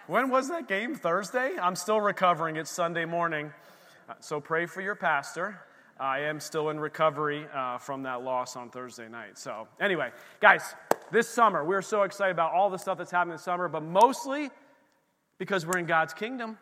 When 0.09 0.31
was 0.31 0.48
that 0.48 0.66
game? 0.66 0.96
Thursday? 0.96 1.52
I'm 1.62 1.76
still 1.76 2.00
recovering. 2.00 2.57
It's 2.57 2.70
sunday 2.70 3.05
morning. 3.05 3.52
Uh, 4.09 4.14
so 4.18 4.40
pray 4.40 4.66
for 4.66 4.81
your 4.81 4.96
pastor. 4.96 5.61
I 6.00 6.20
am 6.20 6.40
still 6.40 6.70
in 6.70 6.81
recovery 6.81 7.46
uh, 7.55 7.78
from 7.78 8.02
that 8.05 8.24
loss 8.24 8.57
on 8.57 8.70
thursday 8.70 9.09
night. 9.09 9.37
So 9.37 9.68
anyway 9.78 10.11
guys 10.40 10.74
this 11.11 11.28
summer 11.28 11.62
we're 11.66 11.83
so 11.83 12.05
excited 12.05 12.33
about 12.33 12.52
all 12.52 12.70
the 12.70 12.78
stuff 12.78 12.96
that's 12.96 13.11
happening 13.11 13.35
this 13.35 13.44
summer 13.44 13.68
but 13.68 13.83
mostly 13.83 14.48
because 15.37 15.66
we're 15.66 15.78
in 15.78 15.87
god's 15.87 16.14
kingdom. 16.14 16.57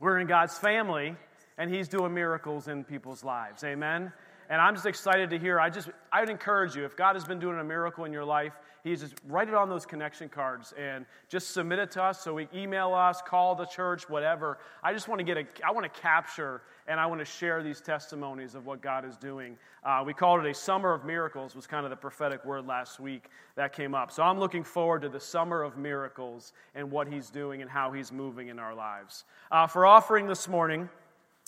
We're 0.00 0.18
in 0.18 0.26
god's 0.26 0.56
family 0.56 1.14
and 1.58 1.72
He's 1.72 1.88
doing 1.88 2.12
miracles 2.12 2.68
in 2.68 2.84
people's 2.84 3.24
lives. 3.24 3.64
Amen. 3.64 4.12
And 4.50 4.60
I'm 4.60 4.74
just 4.74 4.86
excited 4.86 5.30
to 5.30 5.38
hear. 5.38 5.58
I 5.58 5.70
just, 5.70 5.88
I 6.12 6.20
would 6.20 6.28
encourage 6.28 6.76
you, 6.76 6.84
if 6.84 6.96
God 6.96 7.16
has 7.16 7.24
been 7.24 7.38
doing 7.38 7.58
a 7.58 7.64
miracle 7.64 8.04
in 8.04 8.12
your 8.12 8.24
life, 8.24 8.52
He's 8.82 9.00
just 9.00 9.14
write 9.26 9.48
it 9.48 9.54
on 9.54 9.70
those 9.70 9.86
connection 9.86 10.28
cards 10.28 10.74
and 10.78 11.06
just 11.30 11.52
submit 11.52 11.78
it 11.78 11.90
to 11.92 12.02
us. 12.02 12.20
So 12.20 12.34
we 12.34 12.48
email 12.54 12.92
us, 12.92 13.22
call 13.26 13.54
the 13.54 13.64
church, 13.64 14.10
whatever. 14.10 14.58
I 14.82 14.92
just 14.92 15.08
want 15.08 15.20
to 15.20 15.24
get 15.24 15.38
a, 15.38 15.46
I 15.66 15.70
want 15.70 15.90
to 15.90 16.00
capture 16.00 16.60
and 16.86 17.00
I 17.00 17.06
want 17.06 17.20
to 17.20 17.24
share 17.24 17.62
these 17.62 17.80
testimonies 17.80 18.54
of 18.54 18.66
what 18.66 18.82
God 18.82 19.06
is 19.06 19.16
doing. 19.16 19.56
Uh, 19.82 20.02
we 20.04 20.12
called 20.12 20.44
it 20.44 20.50
a 20.50 20.52
summer 20.52 20.92
of 20.92 21.06
miracles. 21.06 21.56
Was 21.56 21.66
kind 21.66 21.86
of 21.86 21.90
the 21.90 21.96
prophetic 21.96 22.44
word 22.44 22.66
last 22.66 23.00
week 23.00 23.30
that 23.56 23.72
came 23.72 23.94
up. 23.94 24.12
So 24.12 24.22
I'm 24.22 24.38
looking 24.38 24.62
forward 24.62 25.00
to 25.00 25.08
the 25.08 25.20
summer 25.20 25.62
of 25.62 25.78
miracles 25.78 26.52
and 26.74 26.90
what 26.90 27.08
He's 27.08 27.30
doing 27.30 27.62
and 27.62 27.70
how 27.70 27.90
He's 27.90 28.12
moving 28.12 28.48
in 28.48 28.58
our 28.58 28.74
lives. 28.74 29.24
Uh, 29.50 29.66
for 29.66 29.86
offering 29.86 30.26
this 30.26 30.46
morning. 30.46 30.90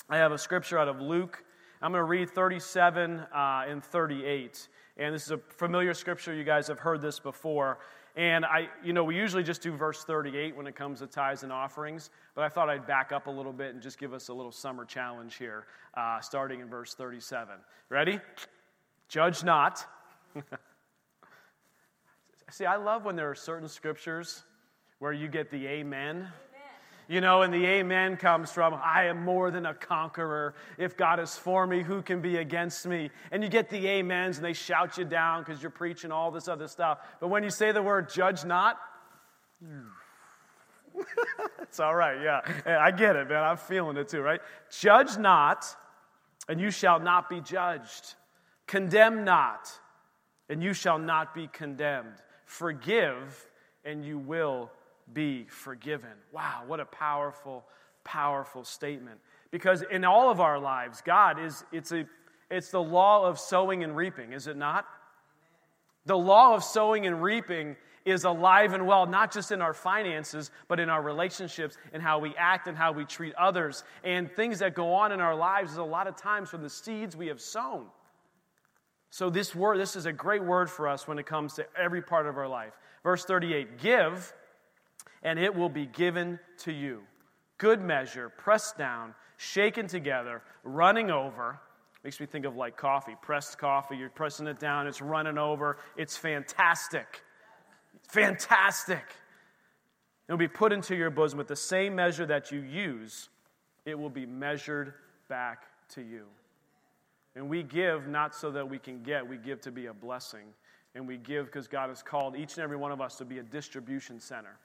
I 0.09 0.19
have 0.19 0.31
a 0.31 0.39
scripture 0.39 0.79
out 0.79 0.87
of 0.87 1.01
Luke. 1.01 1.43
I'm 1.83 1.91
going 1.91 2.01
to 2.01 2.05
read 2.05 2.31
37 2.31 3.19
uh, 3.19 3.65
and 3.67 3.83
38. 3.83 4.69
And 4.99 5.13
this 5.13 5.25
is 5.25 5.33
a 5.33 5.39
familiar 5.39 5.95
scripture. 5.95 6.33
You 6.33 6.45
guys 6.45 6.69
have 6.69 6.79
heard 6.79 7.03
this 7.03 7.19
before. 7.19 7.79
And 8.15 8.45
I, 8.45 8.69
you 8.85 8.93
know, 8.93 9.03
we 9.03 9.17
usually 9.17 9.43
just 9.43 9.63
do 9.63 9.73
verse 9.73 10.05
38 10.05 10.57
when 10.57 10.69
it 10.69 10.77
comes 10.77 11.01
to 11.01 11.09
tithes 11.09 11.43
and 11.43 11.53
offerings, 11.53 12.11
but 12.35 12.45
I 12.45 12.49
thought 12.49 12.71
I'd 12.71 12.87
back 12.87 13.11
up 13.11 13.27
a 13.27 13.31
little 13.31 13.53
bit 13.53 13.75
and 13.75 13.83
just 13.83 13.99
give 13.99 14.15
us 14.15 14.29
a 14.29 14.33
little 14.33 14.53
summer 14.53 14.85
challenge 14.85 15.35
here, 15.35 15.67
uh, 15.95 16.21
starting 16.21 16.61
in 16.61 16.69
verse 16.69 16.95
37. 16.95 17.57
Ready? 17.91 18.21
Judge 19.09 19.43
not. 19.45 19.85
See, 22.51 22.65
I 22.65 22.77
love 22.77 23.05
when 23.05 23.17
there 23.17 23.29
are 23.29 23.35
certain 23.35 23.69
scriptures 23.69 24.45
where 25.01 25.13
you 25.13 25.29
get 25.29 25.51
the 25.51 25.67
amen 25.67 26.29
you 27.09 27.21
know, 27.21 27.43
and 27.43 27.55
the 27.55 27.65
amen 27.65 28.17
comes 28.17 28.51
from, 28.51 28.75
I 28.75 29.05
am 29.05 29.25
more 29.25 29.51
than 29.51 29.67
a 29.67 29.75
conqueror. 29.75 30.55
If 30.77 30.97
God 30.97 31.21
is 31.21 31.37
for 31.37 31.67
me, 31.67 31.83
who 31.83 32.03
can 32.03 32.21
be 32.21 32.39
against 32.39 32.85
me? 32.85 33.11
And 33.31 33.45
you 33.45 33.49
get 33.49 33.71
the 33.71 33.89
amens 34.01 34.39
and 34.39 34.45
they 34.45 34.53
shout 34.53 34.99
you 34.99 35.05
down 35.05 35.45
because 35.45 35.63
you're 35.63 35.71
preaching 35.71 36.11
all 36.11 36.33
this 36.33 36.49
other 36.49 36.67
stuff. 36.67 36.99
But 37.21 37.29
when 37.29 37.45
you 37.45 37.51
say 37.51 37.71
the 37.71 37.83
word 37.83 38.11
judge 38.11 38.45
not, 38.45 38.79
it's 41.63 41.79
all 41.79 41.95
right, 41.95 42.21
yeah. 42.21 42.41
I 42.81 42.91
get 42.91 43.15
it, 43.15 43.29
man. 43.29 43.43
I'm 43.43 43.57
feeling 43.57 43.97
it 43.97 44.09
too, 44.09 44.21
right? 44.21 44.41
Judge 44.71 45.17
not, 45.17 45.65
and 46.49 46.61
you 46.61 46.71
shall 46.71 46.99
not 46.99 47.29
be 47.29 47.41
judged. 47.41 48.15
Condemn 48.67 49.25
not, 49.25 49.71
and 50.49 50.61
you 50.61 50.73
shall 50.73 50.99
not 50.99 51.35
be 51.35 51.49
condemned. 51.53 52.17
Forgive, 52.47 53.47
and 53.85 54.05
you 54.05 54.19
will 54.19 54.71
be 55.13 55.47
forgiven. 55.49 56.11
Wow, 56.33 56.63
what 56.67 56.81
a 56.81 56.85
powerful, 56.85 57.65
powerful 58.05 58.65
statement. 58.65 59.21
Because 59.51 59.83
in 59.83 60.05
all 60.05 60.31
of 60.31 60.41
our 60.41 60.59
lives, 60.59 61.03
God 61.05 61.39
is, 61.39 61.65
it's, 61.73 61.93
a, 61.93 62.07
it's 62.51 62.71
the 62.71 62.83
law 62.83 63.27
of 63.27 63.39
sowing 63.39 63.85
and 63.85 63.97
reaping, 63.97 64.33
is 64.33 64.47
it 64.47 64.57
not? 64.57 64.87
The 66.07 66.17
law 66.17 66.55
of 66.55 66.63
sowing 66.63 67.07
and 67.07 67.23
reaping 67.23 67.77
is 68.05 68.23
alive 68.23 68.73
and 68.73 68.87
well, 68.87 69.07
not 69.07 69.33
just 69.33 69.51
in 69.51 69.61
our 69.61 69.75
finances, 69.75 70.53
but 70.69 70.79
in 70.79 70.89
our 70.89 71.03
relationships 71.03 71.77
and 71.93 72.01
how 72.01 72.21
we 72.21 72.35
act 72.37 72.69
and 72.69 72.79
how 72.79 72.93
we 72.93 73.05
treat 73.05 73.35
others. 73.35 73.83
And 74.05 74.31
things 74.31 74.61
that 74.61 74.75
go 74.75 74.95
on 74.95 75.11
in 75.11 75.21
our 75.21 75.35
lives 75.35 75.73
is 75.73 75.79
a 75.79 75.83
lot 75.83 76.07
of 76.07 76.17
times 76.17 76.49
from 76.49 76.63
the 76.63 76.71
seeds 76.71 77.17
we 77.17 77.27
have 77.27 77.41
sown. 77.41 77.87
So, 79.11 79.29
this 79.29 79.55
word, 79.55 79.81
this 79.81 79.97
is 79.97 80.07
a 80.07 80.13
great 80.13 80.45
word 80.45 80.71
for 80.71 80.89
us 80.89 81.09
when 81.09 81.19
it 81.19 81.27
comes 81.27 81.55
to 81.55 81.67
every 81.77 82.03
part 82.03 82.27
of 82.27 82.39
our 82.39 82.49
life. 82.49 82.75
Verse 83.03 83.25
38 83.25 83.79
Give, 83.79 84.33
and 85.27 85.41
it 85.41 85.53
will 85.53 85.69
be 85.69 85.87
given 85.87 86.39
to 86.57 86.73
you. 86.73 87.03
Good 87.59 87.83
measure, 87.83 88.29
pressed 88.29 88.79
down, 88.79 89.13
shaken 89.39 89.89
together, 89.89 90.41
running 90.63 91.11
over. 91.11 91.59
Makes 92.05 92.21
me 92.21 92.27
think 92.27 92.45
of 92.45 92.55
like 92.55 92.77
coffee, 92.77 93.17
pressed 93.21 93.59
coffee. 93.59 93.97
You're 93.97 94.09
pressing 94.09 94.47
it 94.47 94.61
down, 94.61 94.87
it's 94.87 95.03
running 95.03 95.37
over. 95.37 95.79
It's 95.97 96.17
fantastic. 96.17 97.23
Fantastic. 98.09 99.03
It'll 100.29 100.39
be 100.39 100.47
put 100.47 100.73
into 100.73 100.95
your 100.95 101.11
bosom 101.11 101.39
with 101.39 101.49
the 101.49 101.57
same 101.57 101.97
measure 101.97 102.27
that 102.27 102.53
you 102.53 102.61
use, 102.61 103.29
it 103.85 103.99
will 103.99 104.11
be 104.11 104.27
measured 104.27 104.95
back 105.29 105.65
to 105.91 106.03
you. 106.03 106.27
And 107.35 107.49
we 107.49 107.65
give 107.65 108.07
not 108.07 108.33
so 108.33 108.53
that 108.53 108.71
we 108.71 108.79
can 108.79 109.03
get, 109.03 109.29
we 109.29 109.39
give 109.39 109.61
to 109.63 109.73
be 109.73 109.87
a 109.87 109.93
blessing. 109.93 110.47
And 110.95 111.07
we 111.07 111.17
give 111.17 111.47
because 111.47 111.67
God 111.67 111.89
has 111.89 112.03
called 112.03 112.37
each 112.37 112.55
and 112.55 112.63
every 112.63 112.77
one 112.77 112.93
of 112.93 113.01
us 113.01 113.17
to 113.17 113.25
be 113.25 113.39
a 113.39 113.43
distribution 113.43 114.21
center. 114.21 114.57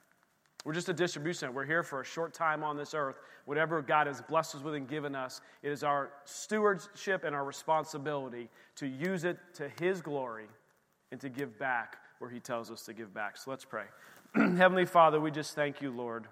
We're 0.64 0.72
just 0.72 0.88
a 0.88 0.94
distribution. 0.94 1.52
We're 1.54 1.64
here 1.64 1.82
for 1.82 2.00
a 2.00 2.04
short 2.04 2.32
time 2.32 2.62
on 2.62 2.76
this 2.76 2.94
earth. 2.94 3.16
Whatever 3.46 3.82
God 3.82 4.06
has 4.06 4.22
blessed 4.22 4.54
us 4.54 4.62
with 4.62 4.74
and 4.74 4.88
given 4.88 5.16
us, 5.16 5.40
it 5.62 5.72
is 5.72 5.82
our 5.82 6.10
stewardship 6.24 7.24
and 7.24 7.34
our 7.34 7.44
responsibility 7.44 8.48
to 8.76 8.86
use 8.86 9.24
it 9.24 9.38
to 9.54 9.68
His 9.80 10.00
glory 10.00 10.46
and 11.10 11.20
to 11.20 11.28
give 11.28 11.58
back 11.58 11.96
where 12.20 12.30
He 12.30 12.38
tells 12.38 12.70
us 12.70 12.82
to 12.84 12.92
give 12.92 13.12
back. 13.12 13.36
So 13.36 13.50
let's 13.50 13.64
pray. 13.64 13.86
Heavenly 14.34 14.86
Father, 14.86 15.20
we 15.20 15.32
just 15.32 15.56
thank 15.56 15.82
you, 15.82 15.90
Lord, 15.90 16.28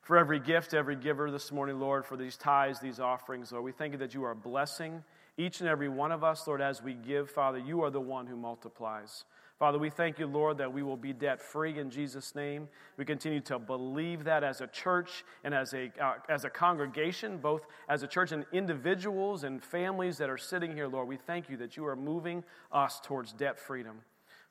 for 0.00 0.16
every 0.16 0.38
gift, 0.38 0.72
every 0.72 0.96
giver 0.96 1.30
this 1.30 1.50
morning, 1.50 1.80
Lord, 1.80 2.06
for 2.06 2.16
these 2.16 2.36
tithes, 2.36 2.78
these 2.78 3.00
offerings, 3.00 3.50
Lord. 3.50 3.64
We 3.64 3.72
thank 3.72 3.92
you 3.92 3.98
that 3.98 4.14
you 4.14 4.22
are 4.22 4.34
blessing 4.34 5.02
each 5.36 5.60
and 5.60 5.68
every 5.68 5.88
one 5.88 6.12
of 6.12 6.22
us, 6.22 6.46
Lord, 6.46 6.60
as 6.60 6.82
we 6.82 6.94
give, 6.94 7.30
Father. 7.30 7.58
You 7.58 7.82
are 7.82 7.90
the 7.90 8.00
one 8.00 8.26
who 8.26 8.36
multiplies. 8.36 9.24
Father, 9.58 9.78
we 9.78 9.90
thank 9.90 10.20
you, 10.20 10.28
Lord, 10.28 10.58
that 10.58 10.72
we 10.72 10.84
will 10.84 10.96
be 10.96 11.12
debt 11.12 11.42
free 11.42 11.80
in 11.80 11.90
Jesus' 11.90 12.36
name. 12.36 12.68
We 12.96 13.04
continue 13.04 13.40
to 13.40 13.58
believe 13.58 14.22
that 14.24 14.44
as 14.44 14.60
a 14.60 14.68
church 14.68 15.24
and 15.42 15.52
as 15.52 15.74
a, 15.74 15.90
uh, 16.00 16.14
as 16.28 16.44
a 16.44 16.50
congregation, 16.50 17.38
both 17.38 17.66
as 17.88 18.04
a 18.04 18.06
church 18.06 18.30
and 18.30 18.46
individuals 18.52 19.42
and 19.42 19.60
families 19.62 20.16
that 20.18 20.30
are 20.30 20.38
sitting 20.38 20.72
here, 20.72 20.86
Lord. 20.86 21.08
We 21.08 21.16
thank 21.16 21.50
you 21.50 21.56
that 21.56 21.76
you 21.76 21.84
are 21.86 21.96
moving 21.96 22.44
us 22.70 23.00
towards 23.00 23.32
debt 23.32 23.58
freedom. 23.58 24.02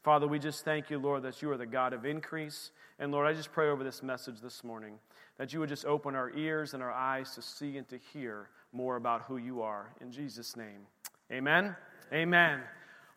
Father, 0.03 0.27
we 0.27 0.39
just 0.39 0.65
thank 0.65 0.89
you, 0.89 0.99
Lord, 0.99 1.23
that 1.23 1.41
you 1.41 1.51
are 1.51 1.57
the 1.57 1.65
God 1.65 1.93
of 1.93 2.05
increase. 2.05 2.71
And 2.99 3.11
Lord, 3.11 3.27
I 3.27 3.33
just 3.33 3.53
pray 3.53 3.69
over 3.69 3.85
this 3.85 4.03
message 4.03 4.41
this 4.41 4.61
morning 4.61 4.99
that 5.37 5.53
you 5.53 5.61
would 5.61 5.69
just 5.69 5.85
open 5.85 6.15
our 6.15 6.31
ears 6.31 6.73
and 6.73 6.83
our 6.83 6.91
eyes 6.91 7.33
to 7.35 7.41
see 7.41 7.77
and 7.77 7.87
to 7.87 7.97
hear 8.13 8.49
more 8.73 8.97
about 8.97 9.21
who 9.23 9.37
you 9.37 9.61
are. 9.61 9.93
In 10.01 10.11
Jesus' 10.11 10.57
name, 10.57 10.81
amen. 11.31 11.75
Amen. 12.11 12.61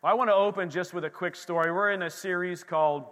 Well, 0.03 0.11
I 0.11 0.15
want 0.15 0.31
to 0.31 0.33
open 0.33 0.71
just 0.71 0.95
with 0.95 1.05
a 1.05 1.11
quick 1.11 1.35
story. 1.35 1.71
We're 1.71 1.91
in 1.91 2.01
a 2.01 2.09
series 2.09 2.63
called 2.63 3.03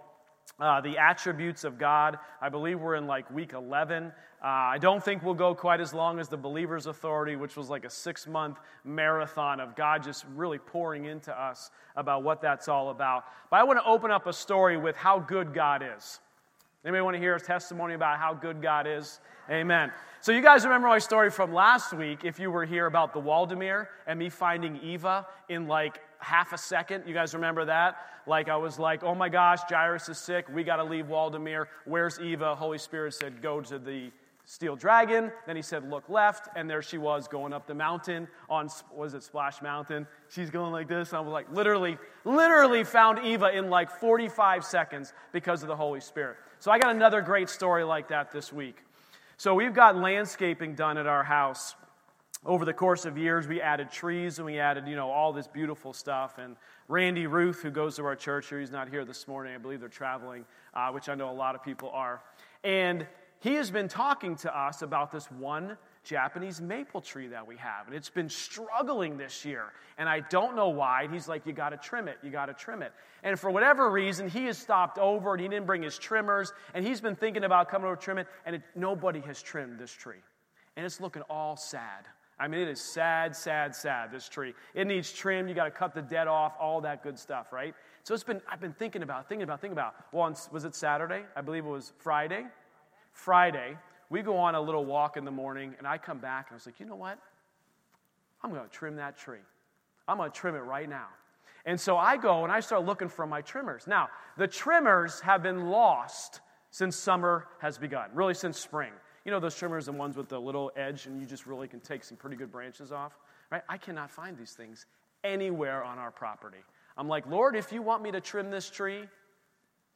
uh, 0.58 0.80
The 0.80 0.98
Attributes 0.98 1.62
of 1.62 1.78
God. 1.78 2.18
I 2.40 2.48
believe 2.48 2.80
we're 2.80 2.96
in 2.96 3.06
like 3.06 3.30
week 3.30 3.52
11. 3.52 4.06
Uh, 4.06 4.10
I 4.42 4.76
don't 4.78 5.00
think 5.00 5.22
we'll 5.22 5.34
go 5.34 5.54
quite 5.54 5.80
as 5.80 5.94
long 5.94 6.18
as 6.18 6.28
the 6.28 6.36
Believer's 6.36 6.86
Authority, 6.86 7.36
which 7.36 7.54
was 7.54 7.70
like 7.70 7.84
a 7.84 7.90
six 7.90 8.26
month 8.26 8.58
marathon 8.82 9.60
of 9.60 9.76
God 9.76 10.02
just 10.02 10.24
really 10.34 10.58
pouring 10.58 11.04
into 11.04 11.32
us 11.32 11.70
about 11.94 12.24
what 12.24 12.42
that's 12.42 12.66
all 12.66 12.90
about. 12.90 13.22
But 13.52 13.60
I 13.60 13.62
want 13.62 13.78
to 13.78 13.84
open 13.84 14.10
up 14.10 14.26
a 14.26 14.32
story 14.32 14.76
with 14.76 14.96
how 14.96 15.20
good 15.20 15.54
God 15.54 15.84
is. 15.96 16.18
Anybody 16.84 17.02
want 17.02 17.14
to 17.14 17.20
hear 17.20 17.36
a 17.36 17.40
testimony 17.40 17.94
about 17.94 18.18
how 18.18 18.34
good 18.34 18.60
God 18.60 18.88
is? 18.88 19.20
Amen. 19.48 19.92
So, 20.22 20.32
you 20.32 20.42
guys 20.42 20.64
remember 20.64 20.88
my 20.88 20.98
story 20.98 21.30
from 21.30 21.54
last 21.54 21.92
week, 21.92 22.24
if 22.24 22.40
you 22.40 22.50
were 22.50 22.64
here 22.64 22.86
about 22.86 23.12
the 23.12 23.20
Waldameer 23.20 23.86
and 24.08 24.18
me 24.18 24.28
finding 24.28 24.76
Eva 24.78 25.28
in 25.48 25.68
like 25.68 26.00
half 26.20 26.52
a 26.52 26.58
second. 26.58 27.04
You 27.06 27.14
guys 27.14 27.34
remember 27.34 27.64
that? 27.66 27.96
Like, 28.26 28.48
I 28.48 28.56
was 28.56 28.78
like, 28.78 29.02
oh 29.02 29.14
my 29.14 29.28
gosh, 29.28 29.60
Jairus 29.68 30.08
is 30.08 30.18
sick. 30.18 30.46
We 30.48 30.62
got 30.62 30.76
to 30.76 30.84
leave 30.84 31.06
Waldameer. 31.06 31.66
Where's 31.84 32.20
Eva? 32.20 32.54
Holy 32.54 32.78
Spirit 32.78 33.14
said, 33.14 33.42
go 33.42 33.60
to 33.62 33.78
the 33.78 34.10
steel 34.44 34.76
dragon. 34.76 35.30
Then 35.46 35.56
he 35.56 35.62
said, 35.62 35.88
look 35.88 36.08
left. 36.08 36.48
And 36.56 36.68
there 36.68 36.82
she 36.82 36.98
was 36.98 37.28
going 37.28 37.52
up 37.52 37.66
the 37.66 37.74
mountain 37.74 38.28
on, 38.48 38.68
was 38.94 39.14
it 39.14 39.22
Splash 39.22 39.62
Mountain? 39.62 40.06
She's 40.28 40.50
going 40.50 40.72
like 40.72 40.88
this. 40.88 41.12
I 41.12 41.20
was 41.20 41.32
like, 41.32 41.50
literally, 41.52 41.98
literally 42.24 42.84
found 42.84 43.20
Eva 43.24 43.56
in 43.56 43.70
like 43.70 43.90
45 43.90 44.64
seconds 44.64 45.12
because 45.32 45.62
of 45.62 45.68
the 45.68 45.76
Holy 45.76 46.00
Spirit. 46.00 46.36
So 46.58 46.70
I 46.70 46.78
got 46.78 46.94
another 46.94 47.22
great 47.22 47.48
story 47.48 47.84
like 47.84 48.08
that 48.08 48.32
this 48.32 48.52
week. 48.52 48.76
So 49.36 49.54
we've 49.54 49.72
got 49.72 49.96
landscaping 49.96 50.74
done 50.74 50.98
at 50.98 51.06
our 51.06 51.24
house 51.24 51.74
over 52.44 52.64
the 52.64 52.72
course 52.72 53.04
of 53.04 53.18
years, 53.18 53.46
we 53.46 53.60
added 53.60 53.90
trees 53.90 54.38
and 54.38 54.46
we 54.46 54.58
added, 54.58 54.86
you 54.88 54.96
know, 54.96 55.10
all 55.10 55.32
this 55.32 55.46
beautiful 55.46 55.92
stuff. 55.92 56.38
And 56.38 56.56
Randy 56.88 57.26
Ruth, 57.26 57.60
who 57.60 57.70
goes 57.70 57.96
to 57.96 58.04
our 58.04 58.16
church 58.16 58.48
here, 58.48 58.60
he's 58.60 58.70
not 58.70 58.88
here 58.88 59.04
this 59.04 59.28
morning. 59.28 59.54
I 59.54 59.58
believe 59.58 59.80
they're 59.80 59.90
traveling, 59.90 60.46
uh, 60.72 60.90
which 60.90 61.10
I 61.10 61.14
know 61.14 61.30
a 61.30 61.32
lot 61.32 61.54
of 61.54 61.62
people 61.62 61.90
are. 61.90 62.22
And 62.64 63.06
he 63.40 63.54
has 63.54 63.70
been 63.70 63.88
talking 63.88 64.36
to 64.36 64.58
us 64.58 64.80
about 64.80 65.10
this 65.10 65.30
one 65.30 65.76
Japanese 66.02 66.62
maple 66.62 67.02
tree 67.02 67.28
that 67.28 67.46
we 67.46 67.56
have. 67.58 67.86
And 67.86 67.94
it's 67.94 68.08
been 68.08 68.28
struggling 68.28 69.18
this 69.18 69.44
year. 69.44 69.72
And 69.98 70.08
I 70.08 70.20
don't 70.20 70.56
know 70.56 70.70
why. 70.70 71.02
And 71.02 71.12
he's 71.12 71.28
like, 71.28 71.44
You 71.46 71.52
got 71.52 71.70
to 71.70 71.76
trim 71.76 72.08
it. 72.08 72.16
You 72.22 72.30
got 72.30 72.46
to 72.46 72.54
trim 72.54 72.82
it. 72.82 72.92
And 73.22 73.38
for 73.38 73.50
whatever 73.50 73.90
reason, 73.90 74.30
he 74.30 74.46
has 74.46 74.56
stopped 74.56 74.98
over 74.98 75.32
and 75.34 75.42
he 75.42 75.48
didn't 75.48 75.66
bring 75.66 75.82
his 75.82 75.98
trimmers. 75.98 76.54
And 76.72 76.86
he's 76.86 77.02
been 77.02 77.16
thinking 77.16 77.44
about 77.44 77.68
coming 77.68 77.86
over 77.86 77.96
to 77.96 78.02
trim 78.02 78.16
it. 78.16 78.28
And 78.46 78.56
it, 78.56 78.62
nobody 78.74 79.20
has 79.20 79.42
trimmed 79.42 79.78
this 79.78 79.92
tree. 79.92 80.22
And 80.76 80.86
it's 80.86 81.00
looking 81.00 81.22
all 81.22 81.56
sad. 81.56 82.06
I 82.40 82.48
mean, 82.48 82.60
it 82.60 82.68
is 82.68 82.80
sad, 82.80 83.36
sad, 83.36 83.76
sad, 83.76 84.10
this 84.10 84.26
tree. 84.26 84.54
It 84.74 84.86
needs 84.86 85.12
trim. 85.12 85.46
You 85.46 85.54
got 85.54 85.64
to 85.64 85.70
cut 85.70 85.94
the 85.94 86.00
dead 86.00 86.26
off, 86.26 86.54
all 86.58 86.80
that 86.80 87.02
good 87.02 87.18
stuff, 87.18 87.52
right? 87.52 87.74
So 88.02 88.14
it's 88.14 88.24
been, 88.24 88.40
I've 88.50 88.60
been 88.60 88.72
thinking 88.72 89.02
about, 89.02 89.28
thinking 89.28 89.42
about, 89.42 89.60
thinking 89.60 89.76
about. 89.76 89.94
Once, 90.10 90.48
was 90.50 90.64
it 90.64 90.74
Saturday? 90.74 91.24
I 91.36 91.42
believe 91.42 91.66
it 91.66 91.68
was 91.68 91.92
Friday. 91.98 92.46
Friday, 93.12 93.76
we 94.08 94.22
go 94.22 94.38
on 94.38 94.54
a 94.54 94.60
little 94.60 94.86
walk 94.86 95.18
in 95.18 95.26
the 95.26 95.30
morning, 95.30 95.74
and 95.76 95.86
I 95.86 95.98
come 95.98 96.18
back 96.18 96.46
and 96.48 96.54
I 96.54 96.56
was 96.56 96.64
like, 96.64 96.80
you 96.80 96.86
know 96.86 96.96
what? 96.96 97.18
I'm 98.42 98.50
going 98.50 98.64
to 98.64 98.70
trim 98.70 98.96
that 98.96 99.18
tree. 99.18 99.44
I'm 100.08 100.16
going 100.16 100.30
to 100.30 100.36
trim 100.36 100.54
it 100.54 100.60
right 100.60 100.88
now. 100.88 101.08
And 101.66 101.78
so 101.78 101.98
I 101.98 102.16
go 102.16 102.42
and 102.44 102.50
I 102.50 102.60
start 102.60 102.86
looking 102.86 103.10
for 103.10 103.26
my 103.26 103.42
trimmers. 103.42 103.86
Now, 103.86 104.08
the 104.38 104.48
trimmers 104.48 105.20
have 105.20 105.42
been 105.42 105.68
lost 105.68 106.40
since 106.70 106.96
summer 106.96 107.48
has 107.60 107.76
begun, 107.76 108.08
really 108.14 108.32
since 108.32 108.58
spring. 108.58 108.92
You 109.24 109.30
know 109.30 109.40
those 109.40 109.56
trimmers, 109.56 109.86
the 109.86 109.92
ones 109.92 110.16
with 110.16 110.28
the 110.28 110.40
little 110.40 110.72
edge, 110.76 111.06
and 111.06 111.20
you 111.20 111.26
just 111.26 111.46
really 111.46 111.68
can 111.68 111.80
take 111.80 112.04
some 112.04 112.16
pretty 112.16 112.36
good 112.36 112.50
branches 112.50 112.90
off? 112.92 113.18
Right? 113.50 113.62
I 113.68 113.76
cannot 113.76 114.10
find 114.10 114.36
these 114.36 114.52
things 114.52 114.86
anywhere 115.24 115.84
on 115.84 115.98
our 115.98 116.10
property. 116.10 116.64
I'm 116.96 117.08
like, 117.08 117.26
Lord, 117.26 117.56
if 117.56 117.72
you 117.72 117.82
want 117.82 118.02
me 118.02 118.10
to 118.12 118.20
trim 118.20 118.50
this 118.50 118.70
tree, 118.70 119.04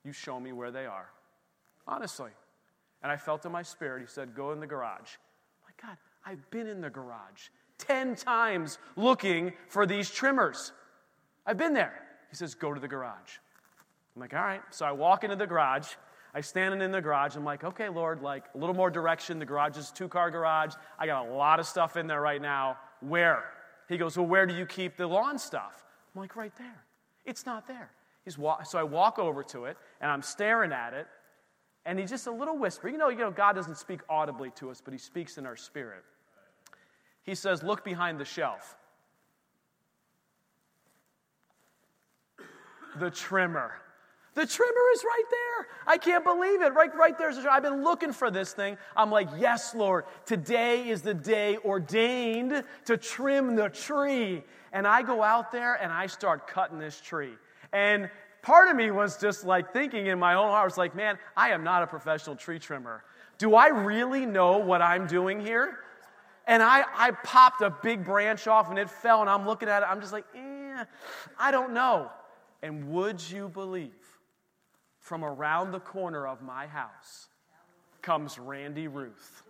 you 0.04 0.12
show 0.12 0.38
me 0.38 0.52
where 0.52 0.70
they 0.70 0.86
are. 0.86 1.08
Honestly. 1.86 2.30
And 3.02 3.12
I 3.12 3.16
felt 3.16 3.44
in 3.44 3.52
my 3.52 3.62
spirit, 3.62 4.00
he 4.00 4.06
said, 4.06 4.34
Go 4.34 4.52
in 4.52 4.60
the 4.60 4.66
garage. 4.66 5.16
My 5.64 5.88
God, 5.88 5.98
I've 6.24 6.50
been 6.50 6.66
in 6.66 6.80
the 6.80 6.90
garage 6.90 7.48
10 7.78 8.16
times 8.16 8.78
looking 8.96 9.52
for 9.68 9.84
these 9.84 10.10
trimmers. 10.10 10.72
I've 11.46 11.58
been 11.58 11.74
there. 11.74 12.00
He 12.30 12.36
says, 12.36 12.54
Go 12.54 12.72
to 12.72 12.80
the 12.80 12.88
garage. 12.88 13.38
I'm 14.16 14.20
like, 14.20 14.32
All 14.32 14.40
right. 14.40 14.62
So 14.70 14.86
I 14.86 14.92
walk 14.92 15.22
into 15.22 15.36
the 15.36 15.46
garage 15.46 15.88
I 16.34 16.40
stand 16.40 16.82
in 16.82 16.90
the 16.90 17.00
garage. 17.00 17.36
I'm 17.36 17.44
like, 17.44 17.62
okay, 17.62 17.88
Lord, 17.88 18.20
like 18.20 18.44
a 18.54 18.58
little 18.58 18.74
more 18.74 18.90
direction. 18.90 19.38
The 19.38 19.46
garage 19.46 19.76
is 19.76 19.92
two 19.92 20.08
car 20.08 20.30
garage. 20.30 20.74
I 20.98 21.06
got 21.06 21.28
a 21.28 21.32
lot 21.32 21.60
of 21.60 21.66
stuff 21.66 21.96
in 21.96 22.08
there 22.08 22.20
right 22.20 22.42
now. 22.42 22.76
Where? 23.00 23.44
He 23.88 23.96
goes, 23.98 24.16
well, 24.16 24.26
where 24.26 24.44
do 24.44 24.54
you 24.54 24.66
keep 24.66 24.96
the 24.96 25.06
lawn 25.06 25.38
stuff? 25.38 25.84
I'm 26.14 26.20
like, 26.20 26.34
right 26.34 26.54
there. 26.58 26.84
It's 27.24 27.46
not 27.46 27.68
there. 27.68 27.90
He's 28.24 28.36
wa- 28.36 28.62
so 28.64 28.78
I 28.78 28.82
walk 28.82 29.18
over 29.18 29.44
to 29.44 29.66
it 29.66 29.76
and 30.00 30.10
I'm 30.10 30.22
staring 30.22 30.72
at 30.72 30.92
it, 30.92 31.06
and 31.86 31.98
he's 31.98 32.10
just 32.10 32.26
a 32.26 32.32
little 32.32 32.58
whisper. 32.58 32.88
You 32.88 32.98
know, 32.98 33.10
you 33.10 33.18
know, 33.18 33.30
God 33.30 33.54
doesn't 33.54 33.76
speak 33.76 34.00
audibly 34.08 34.50
to 34.56 34.70
us, 34.70 34.80
but 34.82 34.92
he 34.92 34.98
speaks 34.98 35.38
in 35.38 35.46
our 35.46 35.56
spirit. 35.56 36.02
He 37.22 37.34
says, 37.34 37.62
look 37.62 37.84
behind 37.84 38.18
the 38.18 38.24
shelf. 38.24 38.76
The 42.98 43.10
trimmer. 43.10 43.74
The 44.34 44.46
trimmer 44.46 44.90
is 44.94 45.04
right 45.04 45.24
there. 45.30 45.66
I 45.86 45.96
can't 45.96 46.24
believe 46.24 46.60
it. 46.60 46.74
Right, 46.74 46.94
right 46.94 47.16
there's 47.16 47.38
I've 47.38 47.62
been 47.62 47.84
looking 47.84 48.12
for 48.12 48.30
this 48.30 48.52
thing. 48.52 48.76
I'm 48.96 49.10
like, 49.10 49.28
yes, 49.38 49.74
Lord, 49.74 50.04
today 50.26 50.88
is 50.88 51.02
the 51.02 51.14
day 51.14 51.58
ordained 51.64 52.64
to 52.86 52.96
trim 52.96 53.54
the 53.54 53.68
tree. 53.68 54.42
And 54.72 54.88
I 54.88 55.02
go 55.02 55.22
out 55.22 55.52
there 55.52 55.74
and 55.74 55.92
I 55.92 56.06
start 56.06 56.48
cutting 56.48 56.80
this 56.80 57.00
tree. 57.00 57.34
And 57.72 58.10
part 58.42 58.68
of 58.68 58.76
me 58.76 58.90
was 58.90 59.18
just 59.18 59.44
like 59.44 59.72
thinking 59.72 60.08
in 60.08 60.18
my 60.18 60.34
own 60.34 60.48
heart, 60.48 60.62
I 60.62 60.64
was 60.64 60.78
like, 60.78 60.96
man, 60.96 61.16
I 61.36 61.50
am 61.50 61.62
not 61.62 61.84
a 61.84 61.86
professional 61.86 62.34
tree 62.34 62.58
trimmer. 62.58 63.04
Do 63.38 63.54
I 63.54 63.68
really 63.68 64.26
know 64.26 64.58
what 64.58 64.82
I'm 64.82 65.06
doing 65.06 65.40
here? 65.40 65.78
And 66.46 66.62
I, 66.62 66.84
I 66.94 67.12
popped 67.12 67.62
a 67.62 67.70
big 67.70 68.04
branch 68.04 68.46
off 68.48 68.68
and 68.68 68.78
it 68.78 68.90
fell, 68.90 69.22
and 69.22 69.30
I'm 69.30 69.46
looking 69.46 69.68
at 69.68 69.82
it. 69.82 69.86
I'm 69.88 70.00
just 70.00 70.12
like, 70.12 70.26
eh, 70.34 70.84
I 71.38 71.50
don't 71.50 71.72
know. 71.72 72.10
And 72.62 72.90
would 72.90 73.22
you 73.30 73.48
believe 73.48 73.92
from 75.04 75.22
around 75.22 75.70
the 75.70 75.80
corner 75.80 76.26
of 76.26 76.40
my 76.40 76.66
house 76.66 77.28
comes 78.00 78.38
Randy 78.38 78.88
Ruth. 78.88 79.42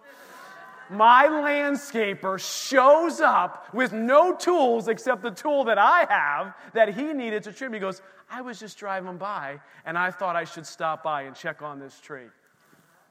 My 0.91 1.29
landscaper 1.29 2.41
shows 2.41 3.21
up 3.21 3.73
with 3.73 3.93
no 3.93 4.35
tools 4.35 4.89
except 4.89 5.23
the 5.23 5.31
tool 5.31 5.63
that 5.65 5.79
I 5.79 6.07
have 6.11 6.55
that 6.75 6.93
he 6.93 7.13
needed 7.13 7.45
to 7.45 7.53
trim. 7.53 7.73
He 7.73 7.79
goes, 7.79 8.03
I 8.29 8.41
was 8.41 8.59
just 8.59 8.77
driving 8.79 9.17
by 9.17 9.61
and 9.87 9.97
I 9.97 10.11
thought 10.11 10.35
I 10.35 10.43
should 10.43 10.67
stop 10.67 11.05
by 11.05 11.23
and 11.23 11.37
check 11.37 11.63
on 11.63 11.79
this 11.79 12.01
tree. 12.01 12.27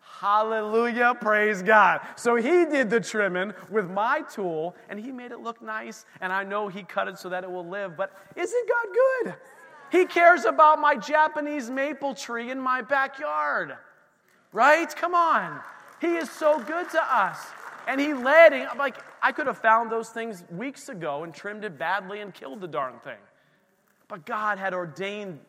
Hallelujah, 0.01 1.15
praise 1.21 1.62
God. 1.62 2.01
So 2.17 2.36
he 2.36 2.65
did 2.65 2.89
the 2.89 2.99
trimming 2.99 3.53
with 3.69 3.89
my 3.89 4.21
tool 4.21 4.75
and 4.89 4.99
he 4.99 5.13
made 5.13 5.32
it 5.32 5.39
look 5.39 5.62
nice. 5.62 6.06
And 6.19 6.34
I 6.34 6.43
know 6.43 6.67
he 6.67 6.84
cut 6.84 7.08
it 7.08 7.17
so 7.17 7.29
that 7.29 7.45
it 7.45 7.49
will 7.49 7.67
live. 7.67 7.95
But 7.95 8.12
isn't 8.36 8.69
God 8.69 8.88
good? 8.93 9.36
He 9.93 10.06
cares 10.06 10.43
about 10.43 10.79
my 10.79 10.95
Japanese 10.95 11.69
maple 11.69 12.15
tree 12.15 12.49
in 12.49 12.60
my 12.60 12.82
backyard. 12.82 13.77
Right? 14.51 14.93
Come 14.95 15.13
on. 15.13 15.60
He 16.01 16.15
is 16.15 16.32
so 16.32 16.60
good 16.60 16.89
to 16.89 17.15
us. 17.15 17.38
And 17.88 18.01
he 18.01 18.15
led, 18.15 18.53
I'm 18.53 18.79
like, 18.79 18.97
I 19.21 19.32
could 19.32 19.45
have 19.45 19.60
found 19.60 19.91
those 19.91 20.10
things 20.10 20.45
weeks 20.49 20.89
ago 20.89 21.23
and 21.23 21.32
trimmed 21.32 21.63
it 21.63 21.77
badly 21.77 22.21
and 22.21 22.34
killed 22.34 22.60
the 22.60 22.67
darn 22.67 22.95
thing. 23.03 23.19
But 24.08 24.25
God 24.25 24.58
had 24.58 24.73
ordained, 24.73 25.39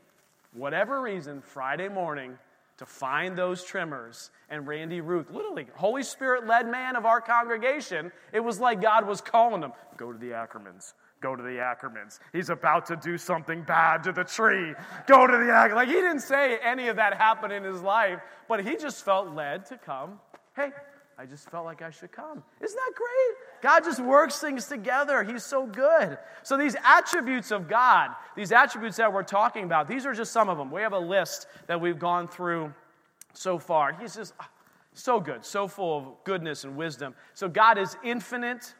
whatever 0.53 1.01
reason, 1.01 1.41
Friday 1.41 1.89
morning 1.89 2.39
to 2.77 2.85
find 2.85 3.39
those 3.39 3.65
trimmers 3.65 4.31
and 4.51 4.67
Randy 4.67 5.01
Ruth, 5.01 5.31
literally, 5.31 5.69
Holy 5.75 6.03
Spirit 6.03 6.47
led 6.47 6.69
man 6.69 6.97
of 6.97 7.07
our 7.07 7.23
congregation. 7.23 8.13
It 8.31 8.41
was 8.41 8.61
like 8.61 8.83
God 8.83 9.07
was 9.07 9.23
calling 9.23 9.63
them, 9.63 9.73
go 9.97 10.13
to 10.13 10.19
the 10.19 10.33
Ackermans, 10.33 10.93
Go 11.21 11.35
to 11.35 11.43
the 11.43 11.59
Ackermans. 11.59 12.19
He's 12.33 12.51
about 12.51 12.87
to 12.87 12.97
do 12.97 13.17
something 13.17 13.63
bad 13.63 14.03
to 14.05 14.13
the 14.13 14.25
tree. 14.25 14.75
Go 15.07 15.27
to 15.27 15.33
the 15.33 15.45
Ackermans. 15.45 15.75
Like, 15.75 15.89
he 15.89 15.95
didn't 15.95 16.21
say 16.21 16.59
any 16.63 16.89
of 16.89 16.97
that 16.97 17.15
happened 17.15 17.53
in 17.53 17.65
his 17.65 17.81
life, 17.81 18.21
but 18.49 18.65
he 18.65 18.77
just 18.77 19.05
felt 19.05 19.35
led 19.35 19.65
to 19.67 19.79
come. 19.79 20.21
Hey, 20.55 20.71
I 21.19 21.27
just 21.27 21.49
felt 21.51 21.65
like 21.65 21.83
I 21.83 21.91
should 21.91 22.13
come. 22.13 22.43
Isn't 22.61 22.77
that 22.77 22.93
great? 22.95 23.63
God 23.63 23.85
just 23.85 24.01
works 24.01 24.39
things 24.41 24.67
together. 24.67 25.23
He's 25.23 25.45
so 25.45 25.67
good. 25.67 26.19
So, 26.43 26.57
these 26.57 26.77
attributes 26.85 27.51
of 27.51 27.69
God, 27.69 28.11
these 28.37 28.53
attributes 28.53 28.97
that 28.97 29.13
we're 29.13 29.23
talking 29.23 29.65
about, 29.65 29.87
these 29.87 30.07
are 30.07 30.13
just 30.13 30.33
some 30.33 30.49
of 30.49 30.59
them. 30.59 30.71
We 30.71 30.83
have 30.83 30.93
a 30.93 30.99
list 30.99 31.47
that 31.67 31.81
we've 31.81 31.99
gone 31.99 32.27
through 32.27 32.73
so 33.33 33.59
far. 33.59 33.93
He's 33.93 34.15
just 34.15 34.35
ah, 34.41 34.51
so 34.93 35.21
good, 35.21 35.45
so 35.45 35.69
full 35.69 35.99
of 35.99 36.25
goodness 36.25 36.65
and 36.65 36.77
wisdom. 36.77 37.15
So, 37.35 37.49
God 37.49 37.79
is 37.79 37.97
infinite, 38.03 38.75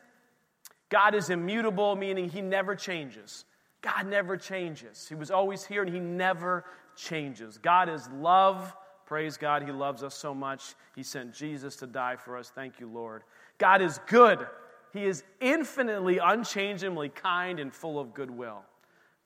God 0.95 1.17
is 1.17 1.29
immutable, 1.29 1.97
meaning 1.97 2.29
He 2.29 2.41
never 2.41 2.77
changes. 2.77 3.47
God 3.83 4.07
never 4.07 4.37
changes. 4.37 5.09
He 5.09 5.17
was 5.17 5.33
always 5.33 5.65
here 5.65 5.83
and 5.83 5.93
He 5.93 5.99
never 5.99 6.65
changes. 6.95 7.59
God 7.59 7.89
is 7.89 8.09
love. 8.11 8.77
Praise 9.05 9.37
God, 9.37 9.65
He 9.65 9.73
loves 9.73 10.05
us 10.05 10.15
so 10.15 10.33
much. 10.33 10.77
He 10.95 11.03
sent 11.03 11.35
Jesus 11.35 11.75
to 11.79 11.89
die 11.89 12.15
for 12.15 12.39
us. 12.39 12.53
Thank 12.55 12.79
you, 12.79 12.89
Lord. 12.89 13.25
God 13.59 13.83
is 13.83 13.99
good. 14.07 14.47
He 14.93 15.05
is 15.05 15.25
infinitely, 15.41 16.19
unchangeably 16.19 17.09
kind 17.09 17.59
and 17.59 17.75
full 17.75 17.99
of 17.99 18.15
goodwill. 18.15 18.63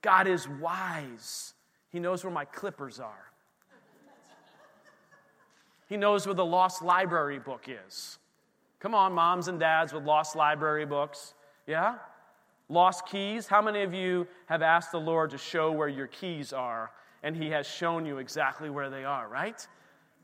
God 0.01 0.27
is 0.27 0.49
wise. 0.49 1.53
He 1.91 2.01
knows 2.01 2.25
where 2.25 2.33
my 2.33 2.47
clippers 2.47 2.99
are. 2.99 3.31
He 5.87 5.99
knows 5.99 6.27
where 6.27 6.35
the 6.35 6.47
lost 6.47 6.81
library 6.81 7.39
book 7.39 7.67
is. 7.69 8.17
Come 8.81 8.95
on, 8.95 9.13
moms 9.13 9.49
and 9.49 9.61
dads 9.61 9.93
with 9.93 10.05
lost 10.05 10.35
library 10.35 10.87
books. 10.87 11.35
Yeah? 11.69 11.97
Lost 12.71 13.07
keys. 13.07 13.47
How 13.47 13.63
many 13.63 13.83
of 13.83 13.95
you 13.95 14.27
have 14.47 14.63
asked 14.63 14.91
the 14.91 14.99
Lord 14.99 15.31
to 15.31 15.39
show 15.39 15.71
where 15.71 15.89
your 15.89 16.09
keys 16.09 16.53
are 16.53 16.91
and 17.23 17.37
He 17.37 17.51
has 17.51 17.67
shown 17.67 18.07
you 18.07 18.19
exactly 18.19 18.71
where 18.71 18.91
they 18.91 19.05
are, 19.05 19.29
right? 19.29 19.65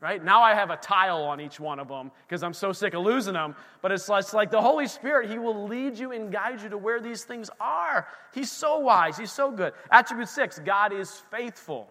Right? 0.01 0.23
Now 0.23 0.41
I 0.41 0.53
have 0.53 0.71
a 0.71 0.77
tile 0.77 1.23
on 1.23 1.39
each 1.39 1.59
one 1.59 1.79
of 1.79 1.87
them 1.87 2.11
because 2.27 2.43
I'm 2.43 2.53
so 2.53 2.73
sick 2.73 2.93
of 2.93 3.03
losing 3.03 3.33
them. 3.33 3.55
But 3.81 3.91
it's, 3.91 4.09
like 4.09 4.51
the 4.51 4.61
Holy 4.61 4.87
Spirit, 4.87 5.29
He 5.29 5.37
will 5.37 5.67
lead 5.67 5.97
you 5.97 6.11
and 6.11 6.31
guide 6.31 6.61
you 6.61 6.69
to 6.69 6.77
where 6.77 6.99
these 6.99 7.23
things 7.23 7.49
are. 7.59 8.07
He's 8.33 8.51
so 8.51 8.79
wise, 8.79 9.17
He's 9.17 9.31
so 9.31 9.51
good. 9.51 9.73
Attribute 9.91 10.29
six 10.29 10.59
God 10.59 10.93
is 10.93 11.11
faithful. 11.31 11.87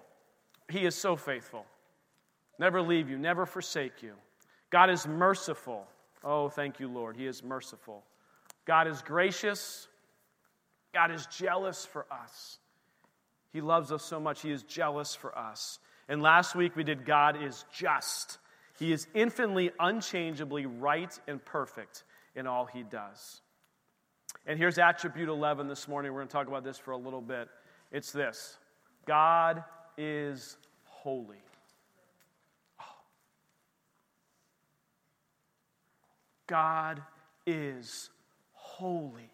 He 0.69 0.85
is 0.85 0.95
so 0.95 1.17
faithful. 1.17 1.65
Never 2.59 2.83
leave 2.83 3.09
you, 3.09 3.19
never 3.19 3.47
forsake 3.47 4.03
you. 4.03 4.15
God 4.71 4.91
is 4.91 5.07
merciful. 5.07 5.87
Oh, 6.23 6.49
thank 6.49 6.81
you, 6.81 6.89
Lord. 6.89 7.17
He 7.17 7.27
is 7.27 7.43
merciful. 7.43 8.03
God 8.65 8.87
is 8.89 9.03
gracious. 9.03 9.89
God 10.93 11.11
is 11.11 11.27
jealous 11.27 11.85
for 11.85 12.07
us. 12.11 12.59
He 13.53 13.61
loves 13.61 13.93
us 13.93 14.05
so 14.05 14.19
much, 14.19 14.43
He 14.43 14.51
is 14.51 14.63
jealous 14.63 15.15
for 15.15 15.37
us. 15.37 15.79
And 16.09 16.23
last 16.23 16.55
week 16.55 16.77
we 16.77 16.85
did 16.85 17.05
God 17.05 17.43
is 17.43 17.65
just. 17.73 18.39
He 18.79 18.93
is 18.93 19.07
infinitely, 19.15 19.71
unchangeably 19.79 20.67
right 20.67 21.19
and 21.29 21.45
perfect 21.45 22.05
in 22.35 22.47
all 22.47 22.67
He 22.67 22.83
does. 22.83 23.41
And 24.47 24.59
here's 24.59 24.79
attribute 24.79 25.29
11 25.29 25.69
this 25.69 25.89
morning. 25.89 26.13
We're 26.13 26.21
going 26.21 26.29
to 26.29 26.33
talk 26.33 26.49
about 26.49 26.65
this 26.65 26.79
for 26.79 26.91
a 26.91 26.97
little 26.97 27.21
bit. 27.21 27.49
It's 27.93 28.13
this 28.13 28.59
God 29.07 29.63
is 29.97 30.57
holy. 30.85 31.43
Oh. 32.81 32.85
God 36.47 37.03
is 37.47 38.11
holy. 38.79 39.31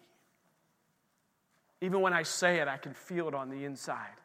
Even 1.81 2.01
when 2.01 2.13
I 2.13 2.21
say 2.21 2.59
it, 2.59 2.67
I 2.67 2.77
can 2.77 2.93
feel 2.93 3.27
it 3.27 3.33
on 3.33 3.49
the 3.49 3.65
inside. 3.65 4.19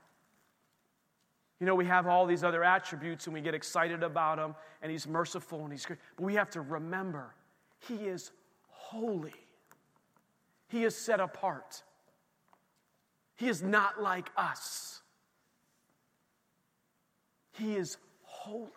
You 1.59 1.67
know, 1.67 1.75
we 1.75 1.87
have 1.87 2.07
all 2.07 2.27
these 2.27 2.45
other 2.45 2.63
attributes 2.63 3.27
and 3.27 3.33
we 3.33 3.41
get 3.41 3.55
excited 3.55 4.03
about 4.03 4.37
them, 4.37 4.55
and 4.83 4.93
He's 4.93 5.07
merciful 5.07 5.61
and 5.63 5.73
He's 5.73 5.87
good. 5.87 5.97
But 6.17 6.25
we 6.25 6.35
have 6.35 6.51
to 6.51 6.61
remember 6.61 7.35
He 7.89 7.95
is 7.95 8.31
holy, 8.69 9.33
He 10.69 10.85
is 10.85 10.95
set 10.95 11.21
apart. 11.21 11.83
He 13.37 13.49
is 13.49 13.63
not 13.63 14.03
like 14.03 14.31
us, 14.37 15.01
He 17.53 17.77
is 17.77 17.97
holy. 18.23 18.71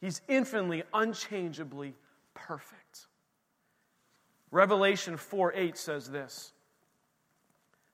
He's 0.00 0.20
infinitely, 0.28 0.82
unchangeably 0.92 1.94
perfect. 2.34 3.06
Revelation 4.52 5.16
4 5.16 5.54
8 5.56 5.76
says 5.76 6.08
this. 6.08 6.52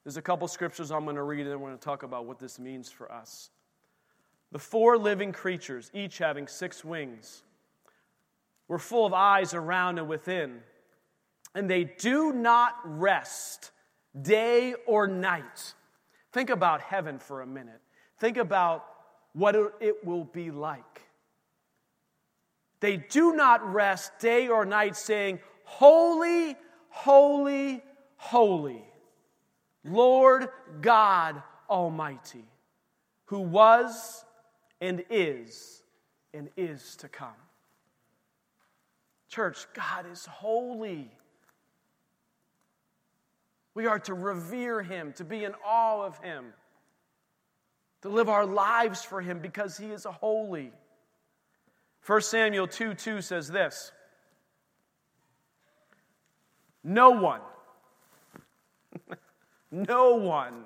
There's 0.04 0.16
a 0.16 0.22
couple 0.22 0.46
scriptures 0.48 0.90
I'm 0.90 1.04
going 1.04 1.16
to 1.16 1.22
read, 1.22 1.42
and 1.42 1.50
then 1.50 1.60
we're 1.60 1.68
going 1.68 1.78
to 1.78 1.84
talk 1.84 2.02
about 2.02 2.26
what 2.26 2.38
this 2.38 2.58
means 2.58 2.90
for 2.90 3.10
us. 3.10 3.50
The 4.52 4.58
four 4.58 4.98
living 4.98 5.32
creatures, 5.32 5.90
each 5.94 6.18
having 6.18 6.48
six 6.48 6.84
wings, 6.84 7.42
were 8.66 8.78
full 8.78 9.06
of 9.06 9.12
eyes 9.12 9.54
around 9.54 9.98
and 9.98 10.08
within, 10.08 10.60
and 11.54 11.70
they 11.70 11.84
do 11.84 12.32
not 12.32 12.74
rest 12.84 13.70
day 14.20 14.74
or 14.86 15.06
night. 15.06 15.74
Think 16.32 16.50
about 16.50 16.80
heaven 16.80 17.18
for 17.18 17.42
a 17.42 17.46
minute. 17.46 17.80
Think 18.18 18.36
about 18.36 18.84
what 19.32 19.54
it 19.80 20.04
will 20.04 20.24
be 20.24 20.50
like. 20.50 21.02
They 22.80 22.96
do 22.96 23.34
not 23.34 23.72
rest 23.72 24.18
day 24.18 24.48
or 24.48 24.64
night, 24.64 24.96
saying, 24.96 25.40
Holy, 25.68 26.56
holy, 26.88 27.82
holy, 28.16 28.82
Lord 29.84 30.48
God 30.80 31.40
Almighty, 31.68 32.44
who 33.26 33.40
was 33.40 34.24
and 34.80 35.04
is 35.10 35.82
and 36.32 36.48
is 36.56 36.96
to 36.96 37.08
come. 37.08 37.28
Church, 39.28 39.66
God 39.74 40.06
is 40.10 40.24
holy. 40.24 41.12
We 43.74 43.86
are 43.86 44.00
to 44.00 44.14
revere 44.14 44.82
Him, 44.82 45.12
to 45.12 45.24
be 45.24 45.44
in 45.44 45.52
awe 45.64 46.02
of 46.02 46.18
Him, 46.18 46.46
to 48.02 48.08
live 48.08 48.30
our 48.30 48.46
lives 48.46 49.04
for 49.04 49.20
Him 49.20 49.38
because 49.38 49.76
He 49.76 49.90
is 49.90 50.04
holy. 50.04 50.72
1 52.06 52.20
Samuel 52.22 52.66
2 52.66 52.94
2 52.94 53.20
says 53.20 53.48
this 53.48 53.92
no 56.84 57.10
one, 57.10 57.40
no 59.70 60.14
one, 60.14 60.64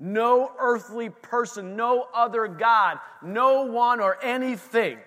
no 0.00 0.52
earthly 0.58 1.10
person, 1.10 1.76
no 1.76 2.08
other 2.14 2.48
God, 2.48 2.98
no 3.22 3.62
one 3.62 4.00
or 4.00 4.22
anything 4.22 4.98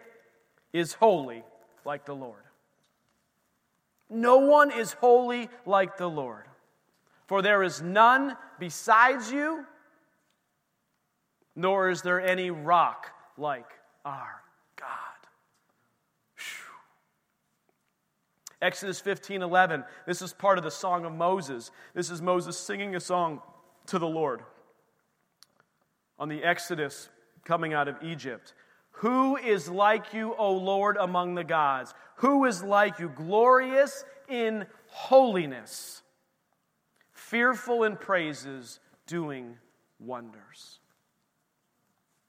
is 0.73 0.93
holy 0.93 1.43
like 1.86 2.06
the 2.06 2.15
Lord. 2.15 2.43
No 4.10 4.38
one 4.38 4.71
is 4.71 4.93
holy 4.93 5.50
like 5.65 5.97
the 5.97 6.10
Lord. 6.10 6.45
For 7.28 7.41
there 7.41 7.63
is 7.63 7.82
none 7.82 8.38
besides 8.58 9.32
you, 9.32 9.65
nor 11.56 11.89
is 11.89 12.02
there 12.02 12.21
any 12.21 12.52
rock 12.52 13.08
like 13.38 13.69
our 14.06 14.41
Exodus 18.62 19.00
15 19.00 19.41
11. 19.41 19.84
This 20.06 20.22
is 20.22 20.34
part 20.34 20.58
of 20.58 20.63
the 20.63 20.72
Song 20.72 21.06
of 21.06 21.13
Moses. 21.13 21.72
This 21.93 22.10
is 22.10 22.22
Moses 22.22 22.58
singing 22.58 22.96
a 22.96 23.00
song 23.00 23.41
to 23.88 24.00
the 24.00 24.08
Lord 24.08 24.41
on 26.20 26.30
the 26.30 26.43
Exodus 26.43 27.10
coming 27.46 27.74
out 27.74 27.88
of 27.88 27.98
Egypt. 28.04 28.54
Who 28.91 29.38
is 29.38 29.70
like 29.70 30.13
you, 30.13 30.34
O 30.36 30.54
Lord, 30.54 30.98
among 30.98 31.36
the 31.36 31.43
gods? 31.43 31.93
Who 32.17 32.46
is 32.46 32.63
like 32.63 33.00
you, 33.00 33.10
glorious 33.10 34.04
in 34.28 34.65
holiness, 34.88 36.02
fearful 37.12 37.84
in 37.84 37.96
praises, 37.96 38.80
doing 39.06 39.56
wonders? 40.00 40.80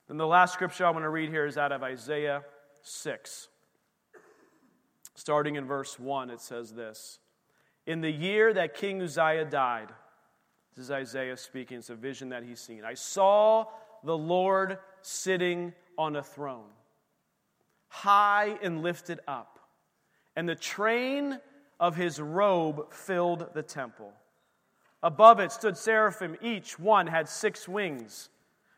Then 0.09 0.18
the 0.18 0.26
last 0.26 0.53
scripture 0.53 0.85
I 0.85 0.91
want 0.91 1.05
to 1.05 1.11
read 1.11 1.31
here 1.31 1.47
is 1.47 1.57
out 1.57 1.72
of 1.72 1.83
Isaiah 1.83 2.43
6. 2.83 3.49
Starting 5.19 5.57
in 5.57 5.64
verse 5.64 5.99
1, 5.99 6.31
it 6.31 6.41
says 6.41 6.73
this 6.75 7.19
In 7.89 8.01
the 8.03 8.11
year 8.11 8.55
that 8.55 8.77
King 8.77 9.03
Uzziah 9.03 9.45
died, 9.45 9.89
this 10.77 10.85
is 10.85 10.93
Isaiah 10.93 11.37
speaking, 11.37 11.79
it's 11.79 11.91
a 11.91 11.97
vision 11.97 12.29
that 12.29 12.45
he's 12.45 12.61
seen. 12.61 12.85
I 12.85 12.95
saw 12.95 13.64
the 14.05 14.16
Lord 14.16 14.79
sitting 15.03 15.73
on 15.99 16.14
a 16.14 16.23
throne, 16.23 16.71
high 17.89 18.59
and 18.62 18.81
lifted 18.81 19.19
up, 19.27 19.59
and 20.37 20.49
the 20.49 20.55
train 20.55 21.41
of 21.81 21.97
his 21.97 22.21
robe 22.21 22.93
filled 22.93 23.49
the 23.55 23.62
temple. 23.64 24.12
Above 25.03 25.41
it 25.41 25.51
stood 25.51 25.77
seraphim, 25.77 26.37
each 26.41 26.79
one 26.79 27.09
had 27.09 27.29
six 27.29 27.66
wings. 27.66 28.29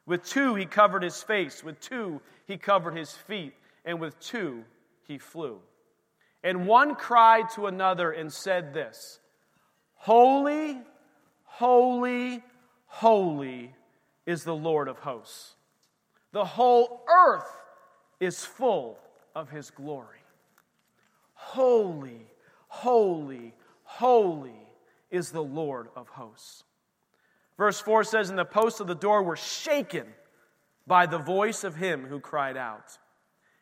With 0.07 0.25
two 0.25 0.55
he 0.55 0.65
covered 0.65 1.03
his 1.03 1.23
face, 1.23 1.63
with 1.63 1.79
two 1.81 2.23
he 2.47 2.57
covered 2.57 2.97
his 2.97 3.13
feet, 3.13 3.53
and 3.85 4.01
with 4.01 4.19
two 4.21 4.65
he 5.07 5.19
flew. 5.19 5.61
And 6.43 6.67
one 6.67 6.95
cried 6.95 7.51
to 7.51 7.67
another 7.67 8.11
and 8.13 8.33
said 8.33 8.73
this 8.73 9.21
Holy, 9.95 10.79
holy, 11.45 12.43
holy 12.87 13.75
is 14.27 14.45
the 14.45 14.55
Lord 14.55 14.89
of 14.89 14.99
hosts. 15.01 15.55
The 16.33 16.45
whole 16.45 17.05
earth 17.09 17.51
is 18.21 18.45
full 18.45 18.99
of 19.35 19.51
his 19.51 19.71
glory. 19.71 20.19
Holy, 21.35 22.27
holy, 22.69 23.53
holy 23.83 24.69
is 25.11 25.31
the 25.33 25.43
Lord 25.43 25.89
of 25.97 26.09
hosts. 26.09 26.65
Verse 27.59 27.81
4 27.81 28.05
says, 28.05 28.31
And 28.31 28.39
the 28.39 28.45
posts 28.45 28.81
of 28.81 28.87
the 28.87 28.95
door 28.95 29.23
were 29.23 29.37
shaken 29.37 30.07
by 30.87 31.07
the 31.07 31.19
voice 31.19 31.65
of 31.65 31.77
him 31.77 32.07
who 32.07 32.21
cried 32.21 32.57
out, 32.57 32.99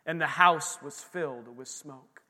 and 0.07 0.21
the 0.21 0.27
house 0.27 0.79
was 0.83 1.01
filled 1.01 1.57
with 1.57 1.69
smoke. 1.69 2.23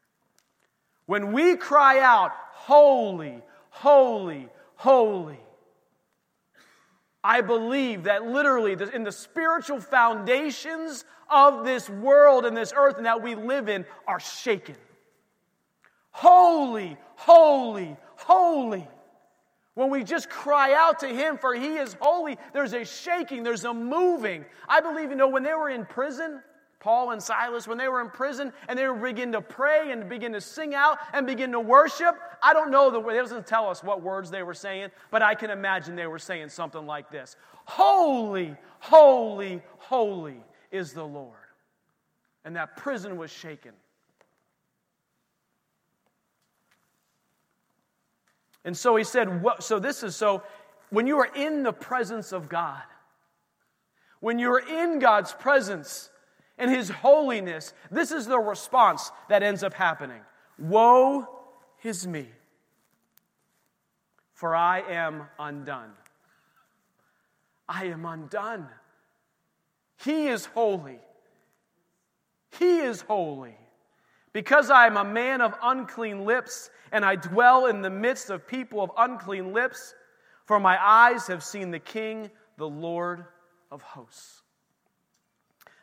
When 1.08 1.32
we 1.32 1.56
cry 1.56 2.00
out, 2.00 2.32
Holy, 2.52 3.40
holy, 3.70 4.46
holy, 4.74 5.40
I 7.24 7.40
believe 7.40 8.04
that 8.04 8.26
literally 8.26 8.76
in 8.92 9.04
the 9.04 9.12
spiritual 9.12 9.80
foundations 9.80 11.06
of 11.30 11.64
this 11.64 11.88
world 11.88 12.44
and 12.44 12.54
this 12.54 12.74
earth 12.76 12.98
and 12.98 13.06
that 13.06 13.22
we 13.22 13.34
live 13.34 13.70
in 13.70 13.86
are 14.06 14.20
shaken. 14.20 14.76
Holy, 16.10 16.98
holy, 17.16 17.96
holy. 18.16 18.86
When 19.72 19.88
we 19.88 20.04
just 20.04 20.28
cry 20.28 20.74
out 20.74 20.98
to 20.98 21.08
Him, 21.08 21.38
for 21.38 21.54
He 21.54 21.76
is 21.76 21.96
holy, 22.02 22.36
there's 22.52 22.74
a 22.74 22.84
shaking, 22.84 23.44
there's 23.44 23.64
a 23.64 23.72
moving. 23.72 24.44
I 24.68 24.82
believe, 24.82 25.08
you 25.08 25.16
know, 25.16 25.28
when 25.28 25.42
they 25.42 25.54
were 25.54 25.70
in 25.70 25.86
prison, 25.86 26.42
Paul 26.80 27.10
and 27.10 27.20
Silas, 27.20 27.66
when 27.66 27.76
they 27.76 27.88
were 27.88 28.00
in 28.00 28.08
prison 28.08 28.52
and 28.68 28.78
they 28.78 28.86
were 28.86 28.94
begin 28.94 29.32
to 29.32 29.40
pray 29.40 29.90
and 29.90 30.08
begin 30.08 30.32
to 30.32 30.40
sing 30.40 30.74
out 30.74 30.98
and 31.12 31.26
begin 31.26 31.50
to 31.52 31.60
worship, 31.60 32.16
I 32.40 32.52
don't 32.52 32.70
know 32.70 32.90
the 32.90 33.00
way, 33.00 33.18
it 33.18 33.20
doesn't 33.20 33.46
tell 33.46 33.68
us 33.68 33.82
what 33.82 34.00
words 34.00 34.30
they 34.30 34.44
were 34.44 34.54
saying, 34.54 34.90
but 35.10 35.20
I 35.20 35.34
can 35.34 35.50
imagine 35.50 35.96
they 35.96 36.06
were 36.06 36.20
saying 36.20 36.50
something 36.50 36.86
like 36.86 37.10
this 37.10 37.36
Holy, 37.64 38.56
holy, 38.78 39.60
holy 39.78 40.36
is 40.70 40.92
the 40.92 41.04
Lord. 41.04 41.34
And 42.44 42.54
that 42.56 42.76
prison 42.76 43.16
was 43.16 43.30
shaken. 43.30 43.72
And 48.64 48.76
so 48.76 48.96
he 48.96 49.04
said, 49.04 49.42
so 49.60 49.78
this 49.78 50.02
is 50.02 50.14
so 50.14 50.42
when 50.90 51.06
you 51.06 51.18
are 51.18 51.30
in 51.34 51.62
the 51.62 51.72
presence 51.72 52.32
of 52.32 52.48
God, 52.48 52.82
when 54.20 54.38
you're 54.38 54.58
in 54.58 54.98
God's 54.98 55.32
presence, 55.32 56.10
and 56.58 56.70
his 56.70 56.90
holiness, 56.90 57.72
this 57.90 58.10
is 58.10 58.26
the 58.26 58.38
response 58.38 59.10
that 59.28 59.42
ends 59.42 59.62
up 59.62 59.74
happening 59.74 60.20
Woe 60.58 61.26
is 61.82 62.06
me, 62.06 62.26
for 64.34 64.54
I 64.54 64.80
am 64.80 65.24
undone. 65.38 65.92
I 67.68 67.86
am 67.86 68.04
undone. 68.04 68.66
He 70.04 70.28
is 70.28 70.46
holy. 70.46 70.98
He 72.58 72.78
is 72.78 73.02
holy. 73.02 73.56
Because 74.32 74.70
I 74.70 74.86
am 74.86 74.96
a 74.96 75.04
man 75.04 75.40
of 75.40 75.54
unclean 75.62 76.24
lips, 76.24 76.70
and 76.92 77.04
I 77.04 77.16
dwell 77.16 77.66
in 77.66 77.82
the 77.82 77.90
midst 77.90 78.30
of 78.30 78.46
people 78.46 78.82
of 78.82 78.90
unclean 78.96 79.52
lips, 79.52 79.94
for 80.46 80.58
my 80.60 80.78
eyes 80.80 81.26
have 81.26 81.42
seen 81.42 81.70
the 81.70 81.78
King, 81.78 82.30
the 82.56 82.68
Lord 82.68 83.24
of 83.70 83.82
hosts. 83.82 84.42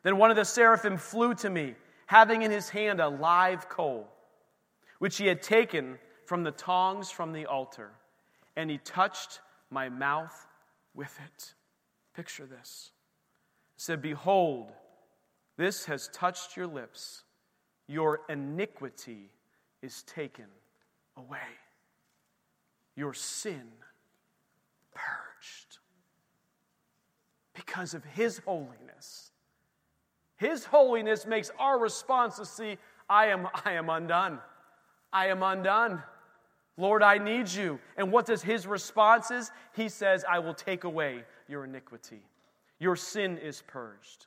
Then 0.06 0.18
one 0.18 0.30
of 0.30 0.38
the 0.38 0.46
seraphim 0.46 0.98
flew 0.98 1.34
to 1.34 1.50
me, 1.50 1.74
having 2.06 2.44
in 2.44 2.52
his 2.52 2.70
hand 2.70 3.00
a 3.02 3.10
live 3.10 3.68
coal, 3.70 4.08
which 5.00 5.18
he 5.18 5.26
had 5.26 5.42
taken 5.42 5.98
from 6.28 6.44
the 6.44 6.52
tongs 6.52 7.10
from 7.10 7.34
the 7.34 7.48
altar, 7.48 7.90
and 8.56 8.70
he 8.70 8.78
touched 8.78 9.40
my 9.72 9.90
mouth 9.90 10.46
with 10.94 11.20
it. 11.26 11.56
Picture 12.16 12.46
this. 12.46 12.92
said, 13.78 14.00
Behold, 14.00 14.72
this 15.58 15.86
has 15.86 16.08
touched 16.10 16.56
your 16.56 16.68
lips. 16.68 17.24
Your 17.88 18.22
iniquity 18.30 19.32
is 19.82 20.04
taken 20.04 20.46
away, 21.18 21.50
your 22.96 23.16
sin 23.16 23.72
purged. 24.94 25.80
Because 27.56 27.96
of 27.96 28.04
his 28.06 28.38
holiness 28.46 29.25
his 30.38 30.66
holiness 30.66 31.26
makes 31.26 31.52
our 31.60 31.80
response 31.80 32.38
to 32.38 32.46
see, 32.46 32.78
I 33.10 33.28
am, 33.28 33.48
I 33.66 33.74
am 33.74 33.90
undone. 33.90 34.40
I 35.14 35.28
am 35.28 35.44
undone. 35.44 36.04
Lord, 36.78 37.04
I 37.04 37.18
need 37.18 37.50
you. 37.50 37.80
And 37.96 38.12
what 38.12 38.26
does 38.26 38.42
his 38.42 38.68
response 38.68 39.32
is? 39.32 39.52
He 39.74 39.88
says, 39.88 40.26
I 40.30 40.40
will 40.40 40.54
take 40.54 40.84
away 40.84 41.24
your 41.48 41.64
iniquity. 41.64 42.22
Your 42.80 42.98
sin 42.98 43.38
is 43.38 43.64
purged. 43.66 44.26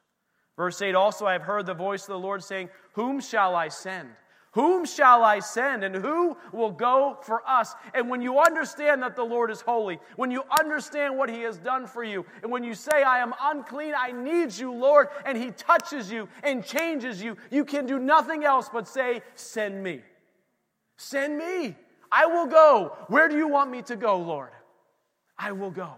Verse 0.57 0.81
8 0.81 0.95
Also, 0.95 1.27
I 1.27 1.33
have 1.33 1.43
heard 1.43 1.67
the 1.67 1.75
voice 1.75 2.03
of 2.03 2.09
the 2.09 2.19
Lord 2.19 2.43
saying, 2.43 2.71
Whom 2.93 3.21
shall 3.21 3.55
I 3.55 3.69
send? 3.69 4.09
Whom 4.53 4.87
shall 4.87 5.23
I 5.23 5.41
send 5.41 5.85
and 5.85 5.95
who 5.95 6.37
will 6.53 6.71
go 6.71 7.19
for 7.23 7.43
us? 7.47 7.75
And 7.93 8.09
when 8.09 8.23
you 8.23 8.39
understand 8.39 9.03
that 9.03 9.15
the 9.15 9.23
Lord 9.23 9.51
is 9.51 9.61
holy, 9.61 9.99
when 10.17 10.31
you 10.31 10.43
understand 10.59 11.17
what 11.17 11.29
He 11.29 11.43
has 11.43 11.59
done 11.59 11.87
for 11.87 12.03
you, 12.03 12.25
and 12.43 12.51
when 12.51 12.65
you 12.65 12.75
say, 12.75 13.03
I 13.03 13.19
am 13.19 13.35
unclean, 13.41 13.93
I 13.97 14.13
need 14.13 14.57
you, 14.57 14.73
Lord, 14.73 15.09
and 15.27 15.37
He 15.37 15.51
touches 15.51 16.11
you 16.11 16.29
and 16.43 16.65
changes 16.65 17.23
you, 17.23 17.37
you 17.51 17.65
can 17.65 17.85
do 17.85 17.99
nothing 17.99 18.45
else 18.45 18.71
but 18.73 18.89
say, 18.89 19.23
Send 19.35 19.83
me. 19.83 20.01
Send 20.97 21.37
me. 21.37 21.77
I 22.11 22.27
will 22.27 22.47
go. 22.47 22.97
Where 23.09 23.29
do 23.29 23.37
you 23.37 23.49
want 23.49 23.71
me 23.71 23.83
to 23.83 23.97
go, 23.97 24.19
Lord? 24.19 24.51
I 25.39 25.53
will 25.53 25.71
go. 25.71 25.95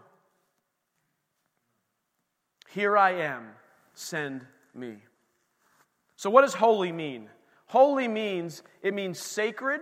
Here 2.69 2.97
I 2.97 3.13
am. 3.13 3.47
Send 3.95 4.45
me. 4.75 4.97
So, 6.17 6.31
what 6.31 6.43
does 6.43 6.53
holy 6.53 6.93
mean? 6.93 7.29
Holy 7.71 8.09
means 8.09 8.65
it 8.83 8.95
means 8.95 9.17
sacred, 9.21 9.81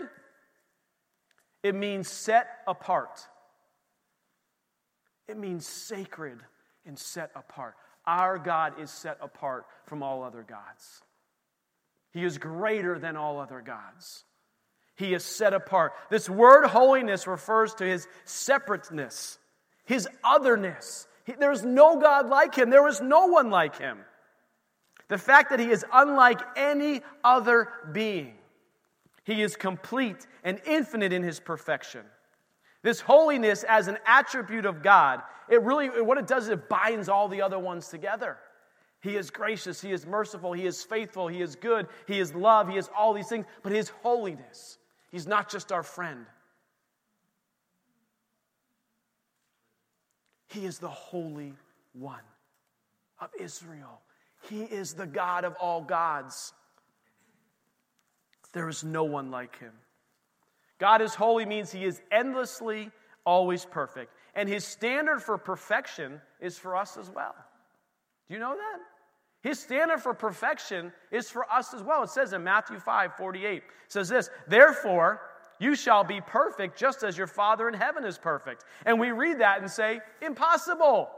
it 1.62 1.74
means 1.74 2.07
set 2.07 2.47
apart. 2.66 3.26
It 5.26 5.39
means 5.39 5.66
sacred 5.66 6.39
and 6.84 6.99
set 6.99 7.30
apart. 7.34 7.76
Our 8.07 8.36
God 8.36 8.78
is 8.78 8.91
set 8.91 9.16
apart 9.22 9.64
from 9.86 10.03
all 10.03 10.22
other 10.22 10.43
gods. 10.43 11.01
He 12.12 12.24
is 12.24 12.36
greater 12.36 12.99
than 12.99 13.16
all 13.16 13.41
other 13.41 13.62
gods. 13.62 14.24
He 14.95 15.14
is 15.14 15.24
set 15.24 15.55
apart. 15.55 15.95
This 16.11 16.28
word 16.28 16.66
holiness 16.66 17.26
refers 17.26 17.72
to 17.76 17.84
his 17.86 18.07
separateness, 18.26 19.39
his 19.86 20.07
otherness. 20.22 21.09
there 21.39 21.53
is 21.53 21.64
no 21.64 21.99
God 21.99 22.28
like 22.28 22.55
him, 22.55 22.68
there 22.68 22.86
is 22.86 23.01
no 23.01 23.28
one 23.28 23.49
like 23.49 23.78
him. 23.78 23.99
The 25.09 25.19
fact 25.19 25.51
that 25.51 25.61
he 25.61 25.71
is 25.71 25.85
unlike 25.93 26.41
any 26.57 27.03
other 27.25 27.69
being. 27.93 28.35
He 29.25 29.43
is 29.43 29.57
complete 29.57 30.27
and 30.45 30.61
infinite 30.67 31.13
in 31.13 31.23
his 31.23 31.41
perfection. 31.41 32.03
This 32.83 33.01
holiness 33.01 33.65
as 33.65 33.89
an 33.89 33.99
attribute 34.07 34.65
of 34.65 34.83
God, 34.83 35.23
it 35.49 35.63
really, 35.63 35.89
what 35.89 36.19
it 36.19 36.27
does 36.27 36.45
is 36.45 36.51
it 36.51 36.69
binds 36.69 37.09
all 37.09 37.29
the 37.29 37.43
other 37.43 37.59
ones 37.59 37.89
together. 37.89 38.39
He 39.01 39.17
is 39.17 39.31
gracious, 39.31 39.81
He 39.81 39.93
is 39.93 40.07
merciful, 40.07 40.53
He 40.53 40.67
is 40.67 40.83
faithful, 40.83 41.29
He 41.29 41.41
is 41.41 41.57
good, 41.57 41.87
He 42.07 42.19
is 42.19 42.35
love, 42.35 42.69
He 42.69 42.77
is 42.77 42.89
all 42.97 43.13
these 43.15 43.29
things, 43.29 43.47
but 43.63 43.73
His 43.73 43.91
holiness, 44.03 44.79
He's 45.11 45.27
not 45.27 45.51
just 45.51 45.73
our 45.73 45.83
friend. 45.83 46.27
He 50.49 50.65
is 50.65 50.79
the 50.79 50.89
Holy 50.89 51.55
One 51.93 52.21
of 53.21 53.31
Israel. 53.39 54.01
He 54.49 54.63
is 54.63 54.95
the 54.95 55.07
God 55.07 55.45
of 55.45 55.55
all 55.61 55.81
gods. 55.83 56.53
There 58.53 58.69
is 58.69 58.85
no 58.85 59.05
one 59.05 59.31
like 59.31 59.59
him. 59.59 59.73
God 60.79 61.03
is 61.03 61.15
holy 61.15 61.45
means 61.45 61.71
he 61.71 61.85
is 61.85 62.01
endlessly 62.11 62.91
always 63.25 63.65
perfect. 63.65 64.13
And 64.35 64.49
his 64.49 64.65
standard 64.65 65.23
for 65.23 65.37
perfection 65.37 66.21
is 66.41 66.57
for 66.57 66.77
us 66.77 66.97
as 66.97 67.11
well. 67.11 67.35
Do 68.29 68.35
you 68.35 68.41
know 68.41 68.57
that? 68.57 68.81
His 69.43 69.59
standard 69.59 70.01
for 70.01 70.15
perfection 70.15 70.93
is 71.11 71.31
for 71.31 71.51
us 71.51 71.75
as 71.75 71.83
well. 71.83 72.03
It 72.03 72.11
says 72.11 72.33
in 72.33 72.43
Matthew 72.43 72.79
5 72.79 73.17
48, 73.17 73.57
it 73.57 73.63
says 73.89 74.09
this, 74.09 74.31
Therefore, 74.47 75.21
you 75.61 75.75
shall 75.75 76.05
be 76.05 76.21
perfect 76.21 76.79
just 76.79 77.03
as 77.03 77.17
your 77.17 77.27
Father 77.27 77.69
in 77.69 77.75
heaven 77.75 78.05
is 78.05 78.19
perfect. 78.19 78.65
And 78.87 78.99
we 78.99 79.11
read 79.11 79.41
that 79.41 79.61
and 79.61 79.71
say, 79.71 80.01
Impossible. 80.23 81.11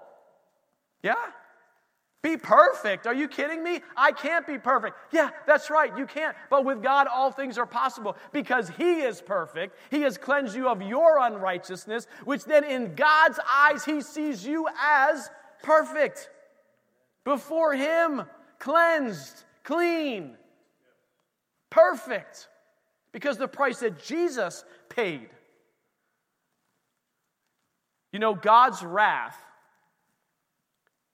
Yeah? 1.02 1.14
Be 2.22 2.36
perfect. 2.36 3.06
Are 3.06 3.14
you 3.14 3.28
kidding 3.28 3.62
me? 3.62 3.80
I 3.96 4.12
can't 4.12 4.46
be 4.46 4.58
perfect. 4.58 4.96
Yeah, 5.10 5.30
that's 5.46 5.70
right. 5.70 5.96
You 5.96 6.04
can't. 6.04 6.36
But 6.50 6.66
with 6.66 6.82
God, 6.82 7.06
all 7.06 7.30
things 7.30 7.56
are 7.56 7.64
possible 7.64 8.14
because 8.30 8.68
He 8.76 9.00
is 9.00 9.22
perfect. 9.22 9.76
He 9.90 10.02
has 10.02 10.18
cleansed 10.18 10.54
you 10.54 10.68
of 10.68 10.82
your 10.82 11.18
unrighteousness, 11.18 12.06
which 12.24 12.44
then 12.44 12.64
in 12.64 12.94
God's 12.94 13.40
eyes, 13.50 13.86
He 13.86 14.02
sees 14.02 14.46
you 14.46 14.66
as 14.82 15.30
perfect. 15.62 16.28
Before 17.24 17.72
Him, 17.74 18.24
cleansed, 18.58 19.44
clean, 19.64 20.36
perfect. 21.70 22.48
Because 23.12 23.38
the 23.38 23.48
price 23.48 23.80
that 23.80 24.02
Jesus 24.02 24.64
paid. 24.90 25.30
You 28.12 28.18
know, 28.18 28.34
God's 28.34 28.82
wrath 28.82 29.42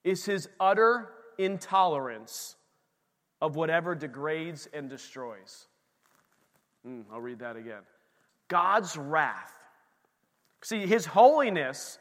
is 0.06 0.24
his 0.24 0.48
utter 0.60 1.10
intolerance 1.36 2.54
of 3.42 3.56
whatever 3.56 3.94
degrades 3.94 4.68
and 4.72 4.88
destroys. 4.88 5.66
Mm, 6.86 7.02
I'll 7.12 7.20
read 7.20 7.40
that 7.40 7.56
again. 7.56 7.82
God's 8.48 8.96
wrath. 8.96 9.52
See, 10.62 10.86
his 10.86 11.06
holiness, 11.06 11.98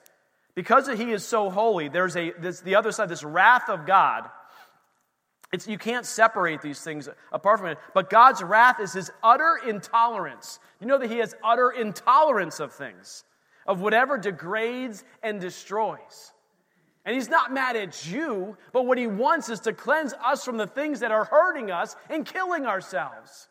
because 0.53 0.87
he 0.87 1.11
is 1.11 1.25
so 1.25 1.49
holy, 1.49 1.89
there's 1.89 2.15
a 2.15 2.31
this, 2.39 2.61
the 2.61 2.75
other 2.75 2.91
side, 2.91 3.09
this 3.09 3.23
wrath 3.23 3.69
of 3.69 3.87
God. 3.87 4.29
It's, 5.51 5.67
you 5.67 5.79
can't 5.79 6.05
separate 6.05 6.61
these 6.61 6.81
things 6.81 7.09
apart 7.31 7.59
from 7.59 7.69
it. 7.69 7.79
But 7.95 8.11
God's 8.11 8.43
wrath 8.43 8.79
is 8.79 8.93
his 8.93 9.09
utter 9.23 9.59
intolerance. 9.67 10.59
You 10.79 10.85
know 10.85 10.99
that 10.99 11.09
he 11.09 11.17
has 11.17 11.33
utter 11.43 11.71
intolerance 11.71 12.59
of 12.59 12.71
things, 12.71 13.23
of 13.65 13.81
whatever 13.81 14.19
degrades 14.19 15.03
and 15.23 15.41
destroys. 15.41 16.33
And 17.05 17.13
he's 17.13 17.29
not 17.29 17.53
mad 17.53 17.75
at 17.75 18.11
you, 18.11 18.57
but 18.73 18.87
what 18.87 18.97
he 18.97 19.05
wants 19.05 19.49
is 19.49 19.59
to 19.61 19.73
cleanse 19.73 20.13
us 20.13 20.43
from 20.43 20.57
the 20.57 20.65
things 20.65 20.99
that 21.01 21.11
are 21.11 21.25
hurting 21.25 21.69
us 21.69 21.95
and 22.09 22.25
killing 22.25 22.65
ourselves. 22.65 23.47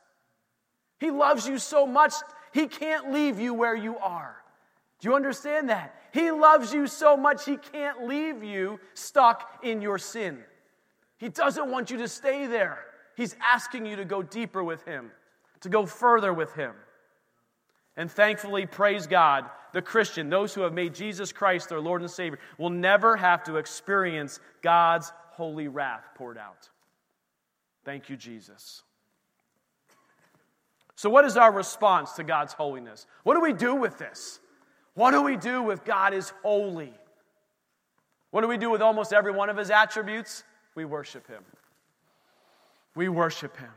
He 0.99 1.11
loves 1.13 1.47
you 1.47 1.59
so 1.59 1.87
much, 1.87 2.15
he 2.53 2.67
can't 2.67 3.13
leave 3.13 3.39
you 3.39 3.55
where 3.55 3.77
you 3.77 3.97
are. 3.99 4.37
Do 5.01 5.09
you 5.09 5.15
understand 5.15 5.69
that? 5.69 5.95
He 6.13 6.33
loves 6.33 6.73
you 6.73 6.87
so 6.89 7.17
much, 7.17 7.45
he 7.45 7.57
can't 7.57 8.09
leave 8.09 8.43
you 8.43 8.81
stuck 8.95 9.61
in 9.63 9.81
your 9.81 9.99
sin. 9.99 10.39
He 11.19 11.29
doesn't 11.29 11.71
want 11.71 11.91
you 11.91 11.99
to 11.99 12.09
stay 12.09 12.47
there. 12.47 12.79
He's 13.17 13.37
asking 13.41 13.87
you 13.87 13.97
to 13.97 14.05
go 14.05 14.23
deeper 14.23 14.65
with 14.65 14.85
him, 14.85 15.13
to 15.61 15.69
go 15.69 15.87
further 15.87 16.33
with 16.33 16.53
him. 16.55 16.75
And 17.97 18.11
thankfully, 18.11 18.67
praise 18.67 19.07
God, 19.07 19.49
the 19.73 19.83
Christian, 19.83 20.29
those 20.29 20.55
who 20.55 20.63
have 20.63 20.73
made 20.73 20.95
Jesus 20.95 21.33
Christ 21.33 21.69
their 21.69 21.81
Lord 21.81 22.01
and 22.01 22.11
Savior, 22.11 22.39
will 22.59 22.71
never 22.71 23.17
have 23.17 23.45
to 23.45 23.57
experience 23.57 24.41
God's 24.63 25.13
holy 25.31 25.69
wrath 25.69 26.05
poured 26.17 26.39
out. 26.39 26.69
Thank 27.85 28.09
you, 28.09 28.17
Jesus. 28.17 28.83
So, 30.97 31.11
what 31.11 31.25
is 31.25 31.37
our 31.37 31.53
response 31.53 32.13
to 32.13 32.25
God's 32.25 32.53
holiness? 32.53 33.07
What 33.25 33.35
do 33.35 33.41
we 33.41 33.53
do 33.53 33.75
with 33.75 33.99
this? 33.99 34.41
What 34.95 35.11
do 35.11 35.23
we 35.23 35.37
do 35.37 35.63
with 35.63 35.85
God 35.85 36.15
is 36.15 36.33
holy? 36.43 36.95
What 38.31 38.41
do 38.41 38.49
we 38.49 38.57
do 38.57 38.71
with 38.71 38.81
almost 38.81 39.13
every 39.13 39.33
one 39.33 39.51
of 39.51 39.57
his 39.57 39.71
attributes? 39.71 40.45
We 40.75 40.85
worship 40.85 41.27
him. 41.27 41.43
We 42.95 43.09
worship 43.09 43.57
him. 43.57 43.71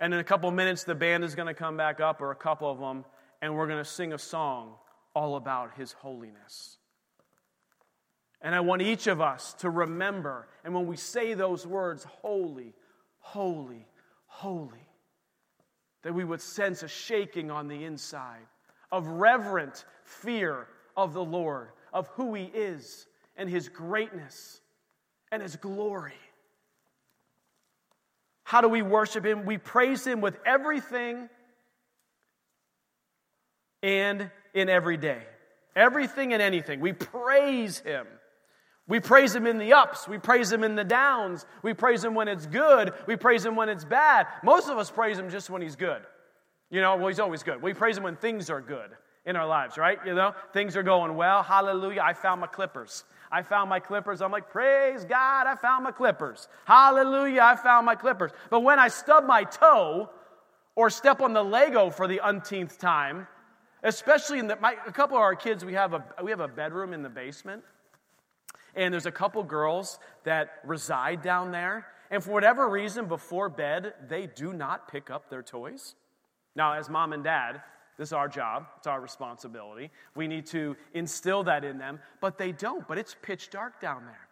And 0.00 0.14
in 0.14 0.18
a 0.18 0.24
couple 0.24 0.50
minutes, 0.50 0.84
the 0.84 0.94
band 0.94 1.24
is 1.24 1.34
going 1.34 1.48
to 1.48 1.54
come 1.54 1.76
back 1.76 2.00
up, 2.00 2.22
or 2.22 2.30
a 2.30 2.36
couple 2.36 2.70
of 2.70 2.78
them, 2.78 3.04
and 3.42 3.54
we're 3.54 3.66
going 3.66 3.84
to 3.84 3.88
sing 3.88 4.14
a 4.14 4.18
song 4.18 4.74
all 5.14 5.36
about 5.36 5.76
his 5.76 5.92
holiness. 5.92 6.78
And 8.40 8.54
I 8.54 8.60
want 8.60 8.80
each 8.80 9.06
of 9.06 9.20
us 9.20 9.52
to 9.58 9.68
remember, 9.68 10.48
and 10.64 10.74
when 10.74 10.86
we 10.86 10.96
say 10.96 11.34
those 11.34 11.66
words, 11.66 12.04
holy, 12.04 12.72
holy, 13.18 13.86
holy, 14.24 14.88
that 16.02 16.14
we 16.14 16.24
would 16.24 16.40
sense 16.40 16.82
a 16.82 16.88
shaking 16.88 17.50
on 17.50 17.68
the 17.68 17.84
inside 17.84 18.46
of 18.90 19.06
reverent 19.06 19.84
fear 20.04 20.66
of 20.96 21.12
the 21.12 21.24
Lord, 21.24 21.68
of 21.92 22.08
who 22.08 22.32
He 22.34 22.44
is 22.44 23.06
and 23.36 23.50
His 23.50 23.68
greatness 23.68 24.62
and 25.30 25.42
His 25.42 25.56
glory. 25.56 26.14
How 28.50 28.60
do 28.60 28.68
we 28.68 28.82
worship 28.82 29.24
Him? 29.24 29.44
We 29.44 29.58
praise 29.58 30.04
Him 30.04 30.20
with 30.20 30.36
everything 30.44 31.28
and 33.80 34.28
in 34.52 34.68
every 34.68 34.96
day. 34.96 35.22
Everything 35.76 36.32
and 36.32 36.42
anything. 36.42 36.80
We 36.80 36.92
praise 36.92 37.78
Him. 37.78 38.08
We 38.88 38.98
praise 38.98 39.36
Him 39.36 39.46
in 39.46 39.58
the 39.58 39.74
ups. 39.74 40.08
We 40.08 40.18
praise 40.18 40.50
Him 40.50 40.64
in 40.64 40.74
the 40.74 40.82
downs. 40.82 41.46
We 41.62 41.74
praise 41.74 42.02
Him 42.02 42.16
when 42.16 42.26
it's 42.26 42.46
good. 42.46 42.92
We 43.06 43.14
praise 43.14 43.44
Him 43.44 43.54
when 43.54 43.68
it's 43.68 43.84
bad. 43.84 44.26
Most 44.42 44.68
of 44.68 44.78
us 44.78 44.90
praise 44.90 45.16
Him 45.16 45.30
just 45.30 45.48
when 45.48 45.62
He's 45.62 45.76
good. 45.76 46.02
You 46.72 46.80
know, 46.80 46.96
well, 46.96 47.06
He's 47.06 47.20
always 47.20 47.44
good. 47.44 47.62
We 47.62 47.72
praise 47.72 47.96
Him 47.96 48.02
when 48.02 48.16
things 48.16 48.50
are 48.50 48.60
good 48.60 48.90
in 49.26 49.36
our 49.36 49.46
lives, 49.46 49.78
right? 49.78 49.98
You 50.04 50.16
know, 50.16 50.34
things 50.52 50.76
are 50.76 50.82
going 50.82 51.14
well. 51.14 51.44
Hallelujah. 51.44 52.00
I 52.02 52.14
found 52.14 52.40
my 52.40 52.48
clippers. 52.48 53.04
I 53.30 53.42
found 53.42 53.70
my 53.70 53.78
clippers. 53.78 54.20
I'm 54.20 54.32
like, 54.32 54.50
praise 54.50 55.04
God, 55.04 55.46
I 55.46 55.54
found 55.54 55.84
my 55.84 55.92
clippers. 55.92 56.48
Hallelujah, 56.64 57.42
I 57.42 57.56
found 57.56 57.86
my 57.86 57.94
clippers. 57.94 58.32
But 58.50 58.60
when 58.60 58.78
I 58.78 58.88
stub 58.88 59.24
my 59.24 59.44
toe 59.44 60.10
or 60.74 60.90
step 60.90 61.20
on 61.20 61.32
the 61.32 61.42
Lego 61.42 61.90
for 61.90 62.08
the 62.08 62.20
umpteenth 62.20 62.78
time, 62.78 63.26
especially 63.82 64.38
in 64.40 64.48
the, 64.48 64.56
my, 64.56 64.76
a 64.86 64.92
couple 64.92 65.16
of 65.16 65.22
our 65.22 65.36
kids, 65.36 65.64
we 65.64 65.74
have, 65.74 65.94
a, 65.94 66.04
we 66.22 66.30
have 66.30 66.40
a 66.40 66.48
bedroom 66.48 66.92
in 66.92 67.02
the 67.02 67.08
basement. 67.08 67.62
And 68.74 68.92
there's 68.92 69.06
a 69.06 69.12
couple 69.12 69.42
girls 69.42 69.98
that 70.24 70.58
reside 70.64 71.22
down 71.22 71.50
there. 71.50 71.86
And 72.10 72.22
for 72.22 72.32
whatever 72.32 72.68
reason, 72.68 73.06
before 73.06 73.48
bed, 73.48 73.94
they 74.08 74.26
do 74.26 74.52
not 74.52 74.90
pick 74.90 75.10
up 75.10 75.30
their 75.30 75.42
toys. 75.42 75.94
Now, 76.56 76.74
as 76.74 76.88
mom 76.88 77.12
and 77.12 77.22
dad, 77.22 77.62
this 78.00 78.08
is 78.08 78.12
our 78.14 78.28
job, 78.28 78.64
it's 78.78 78.86
our 78.86 78.98
responsibility. 78.98 79.90
We 80.14 80.26
need 80.26 80.46
to 80.46 80.74
instill 80.94 81.42
that 81.42 81.66
in 81.66 81.76
them, 81.76 82.00
but 82.22 82.38
they 82.38 82.50
don't. 82.50 82.88
But 82.88 82.96
it's 82.96 83.14
pitch 83.20 83.50
dark 83.50 83.78
down 83.78 84.06
there. 84.06 84.26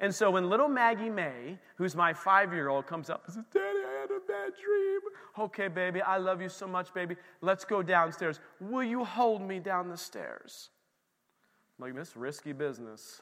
And 0.00 0.14
so 0.14 0.30
when 0.30 0.48
little 0.48 0.68
Maggie 0.68 1.10
May, 1.10 1.58
who's 1.76 1.94
my 1.94 2.14
five 2.14 2.50
year 2.50 2.70
old, 2.70 2.86
comes 2.86 3.10
up 3.10 3.26
and 3.26 3.34
says, 3.34 3.44
Daddy, 3.52 3.66
I 3.66 4.00
had 4.00 4.10
a 4.10 4.20
bad 4.26 4.54
dream. 4.58 5.00
Okay, 5.38 5.68
baby, 5.68 6.00
I 6.00 6.16
love 6.16 6.40
you 6.40 6.48
so 6.48 6.66
much, 6.66 6.94
baby. 6.94 7.16
Let's 7.42 7.62
go 7.66 7.82
downstairs. 7.82 8.40
Will 8.58 8.84
you 8.84 9.04
hold 9.04 9.42
me 9.42 9.58
down 9.58 9.90
the 9.90 9.96
stairs? 9.98 10.70
I'm 11.78 11.88
like, 11.88 11.94
this 11.94 12.16
risky 12.16 12.54
business 12.54 13.20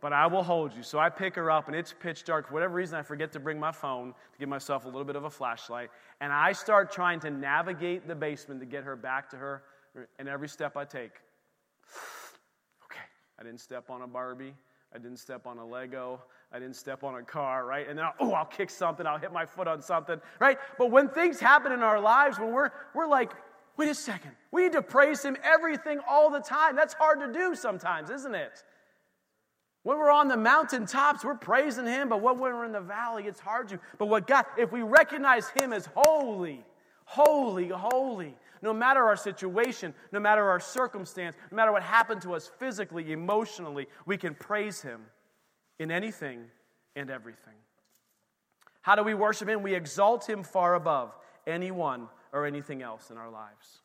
but 0.00 0.12
I 0.12 0.26
will 0.26 0.42
hold 0.42 0.74
you. 0.74 0.82
So 0.82 0.98
I 0.98 1.08
pick 1.08 1.34
her 1.36 1.50
up, 1.50 1.68
and 1.68 1.76
it's 1.76 1.92
pitch 1.92 2.24
dark. 2.24 2.48
For 2.48 2.54
whatever 2.54 2.74
reason, 2.74 2.98
I 2.98 3.02
forget 3.02 3.32
to 3.32 3.40
bring 3.40 3.58
my 3.58 3.72
phone 3.72 4.08
to 4.32 4.38
give 4.38 4.48
myself 4.48 4.84
a 4.84 4.88
little 4.88 5.04
bit 5.04 5.16
of 5.16 5.24
a 5.24 5.30
flashlight. 5.30 5.90
And 6.20 6.32
I 6.32 6.52
start 6.52 6.90
trying 6.90 7.20
to 7.20 7.30
navigate 7.30 8.08
the 8.08 8.14
basement 8.14 8.60
to 8.60 8.66
get 8.66 8.84
her 8.84 8.96
back 8.96 9.30
to 9.30 9.36
her. 9.36 9.62
And 10.18 10.28
every 10.28 10.48
step 10.48 10.76
I 10.76 10.84
take, 10.84 11.12
okay, 12.84 13.00
I 13.38 13.42
didn't 13.42 13.60
step 13.60 13.90
on 13.90 14.02
a 14.02 14.06
Barbie. 14.06 14.54
I 14.94 14.98
didn't 14.98 15.18
step 15.18 15.46
on 15.46 15.58
a 15.58 15.66
Lego. 15.66 16.20
I 16.52 16.58
didn't 16.58 16.76
step 16.76 17.04
on 17.04 17.14
a 17.14 17.22
car, 17.22 17.64
right? 17.64 17.88
And 17.88 17.96
then, 17.96 18.06
I'll, 18.06 18.14
oh, 18.20 18.32
I'll 18.32 18.44
kick 18.44 18.70
something. 18.70 19.06
I'll 19.06 19.18
hit 19.18 19.32
my 19.32 19.46
foot 19.46 19.68
on 19.68 19.80
something, 19.82 20.20
right? 20.40 20.58
But 20.78 20.90
when 20.90 21.08
things 21.08 21.38
happen 21.38 21.70
in 21.70 21.82
our 21.82 22.00
lives, 22.00 22.40
when 22.40 22.52
we're, 22.52 22.70
we're 22.94 23.06
like, 23.06 23.32
wait 23.76 23.88
a 23.88 23.94
second, 23.94 24.32
we 24.50 24.62
need 24.62 24.72
to 24.72 24.82
praise 24.82 25.22
Him 25.22 25.36
everything 25.44 26.00
all 26.08 26.28
the 26.28 26.40
time. 26.40 26.74
That's 26.74 26.94
hard 26.94 27.20
to 27.20 27.32
do 27.32 27.54
sometimes, 27.54 28.10
isn't 28.10 28.34
it? 28.34 28.64
When 29.82 29.98
we're 29.98 30.10
on 30.10 30.28
the 30.28 30.36
mountaintops, 30.36 31.24
we're 31.24 31.34
praising 31.34 31.86
Him, 31.86 32.10
but 32.10 32.20
when 32.20 32.38
we're 32.38 32.64
in 32.66 32.72
the 32.72 32.80
valley, 32.80 33.24
it's 33.26 33.40
hard 33.40 33.68
to. 33.68 33.80
But 33.98 34.06
what 34.06 34.26
God, 34.26 34.44
if 34.58 34.72
we 34.72 34.82
recognize 34.82 35.48
Him 35.48 35.72
as 35.72 35.88
holy, 35.94 36.64
holy, 37.04 37.68
holy, 37.68 38.36
no 38.62 38.74
matter 38.74 39.02
our 39.04 39.16
situation, 39.16 39.94
no 40.12 40.20
matter 40.20 40.48
our 40.48 40.60
circumstance, 40.60 41.34
no 41.50 41.56
matter 41.56 41.72
what 41.72 41.82
happened 41.82 42.20
to 42.22 42.34
us 42.34 42.50
physically, 42.58 43.12
emotionally, 43.12 43.86
we 44.04 44.18
can 44.18 44.34
praise 44.34 44.82
Him 44.82 45.00
in 45.78 45.90
anything 45.90 46.44
and 46.94 47.10
everything. 47.10 47.54
How 48.82 48.94
do 48.96 49.02
we 49.02 49.14
worship 49.14 49.48
Him? 49.48 49.62
We 49.62 49.74
exalt 49.74 50.28
Him 50.28 50.42
far 50.42 50.74
above 50.74 51.16
anyone 51.46 52.08
or 52.32 52.44
anything 52.44 52.82
else 52.82 53.10
in 53.10 53.16
our 53.16 53.30
lives. 53.30 53.80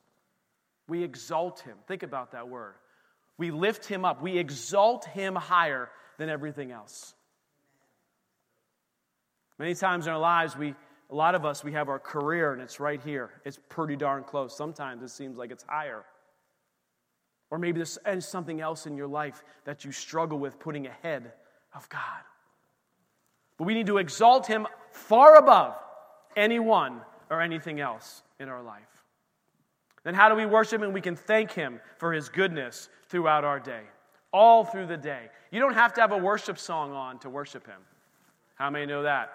We 0.89 1.03
exalt 1.03 1.61
Him. 1.61 1.77
Think 1.87 2.03
about 2.03 2.33
that 2.33 2.49
word. 2.49 2.75
We 3.37 3.51
lift 3.51 3.85
him 3.85 4.05
up. 4.05 4.21
We 4.21 4.37
exalt 4.37 5.05
him 5.05 5.35
higher 5.35 5.89
than 6.17 6.29
everything 6.29 6.71
else. 6.71 7.13
Many 9.57 9.75
times 9.75 10.07
in 10.07 10.13
our 10.13 10.19
lives, 10.19 10.55
we, 10.55 10.75
a 11.09 11.15
lot 11.15 11.35
of 11.35 11.45
us, 11.45 11.63
we 11.63 11.73
have 11.73 11.89
our 11.89 11.99
career 11.99 12.53
and 12.53 12.61
it's 12.61 12.79
right 12.79 13.01
here. 13.01 13.29
It's 13.45 13.59
pretty 13.69 13.95
darn 13.95 14.23
close. 14.23 14.55
Sometimes 14.55 15.03
it 15.03 15.09
seems 15.09 15.37
like 15.37 15.51
it's 15.51 15.63
higher. 15.67 16.03
Or 17.51 17.59
maybe 17.59 17.81
there's 17.81 18.27
something 18.27 18.59
else 18.59 18.85
in 18.85 18.97
your 18.97 19.07
life 19.07 19.43
that 19.65 19.85
you 19.85 19.91
struggle 19.91 20.39
with 20.39 20.59
putting 20.59 20.87
ahead 20.87 21.31
of 21.73 21.87
God. 21.89 22.01
But 23.57 23.65
we 23.65 23.73
need 23.73 23.87
to 23.87 23.97
exalt 23.97 24.47
him 24.47 24.67
far 24.91 25.37
above 25.37 25.75
anyone 26.35 27.01
or 27.29 27.41
anything 27.41 27.79
else 27.79 28.23
in 28.39 28.49
our 28.49 28.61
life. 28.61 28.81
Then, 30.05 30.13
how 30.13 30.29
do 30.29 30.35
we 30.35 30.45
worship 30.45 30.81
him? 30.81 30.93
We 30.93 31.01
can 31.01 31.15
thank 31.15 31.51
him 31.51 31.81
for 31.97 32.13
his 32.13 32.29
goodness 32.29 32.89
throughout 33.09 33.43
our 33.43 33.59
day, 33.59 33.81
all 34.31 34.63
through 34.63 34.85
the 34.85 34.97
day. 34.97 35.29
You 35.51 35.59
don't 35.59 35.73
have 35.73 35.93
to 35.95 36.01
have 36.01 36.11
a 36.11 36.17
worship 36.17 36.59
song 36.59 36.93
on 36.93 37.17
to 37.19 37.29
worship 37.29 37.65
him. 37.65 37.81
How 38.53 38.69
many 38.69 38.85
know 38.85 39.01
that? 39.01 39.33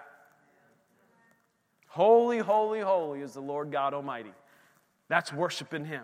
Holy, 1.87 2.39
holy, 2.39 2.79
holy 2.79 3.19
is 3.19 3.33
the 3.33 3.41
Lord 3.41 3.69
God 3.69 3.93
Almighty. 3.93 4.31
That's 5.09 5.33
worshiping 5.33 5.83
him. 5.83 6.03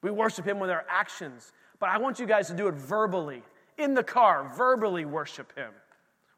We 0.00 0.12
worship 0.12 0.46
him 0.46 0.60
with 0.60 0.70
our 0.70 0.84
actions, 0.88 1.52
but 1.80 1.88
I 1.88 1.98
want 1.98 2.20
you 2.20 2.26
guys 2.26 2.46
to 2.48 2.54
do 2.54 2.68
it 2.68 2.74
verbally. 2.74 3.42
In 3.78 3.94
the 3.94 4.04
car, 4.04 4.52
verbally 4.56 5.04
worship 5.04 5.52
him. 5.56 5.72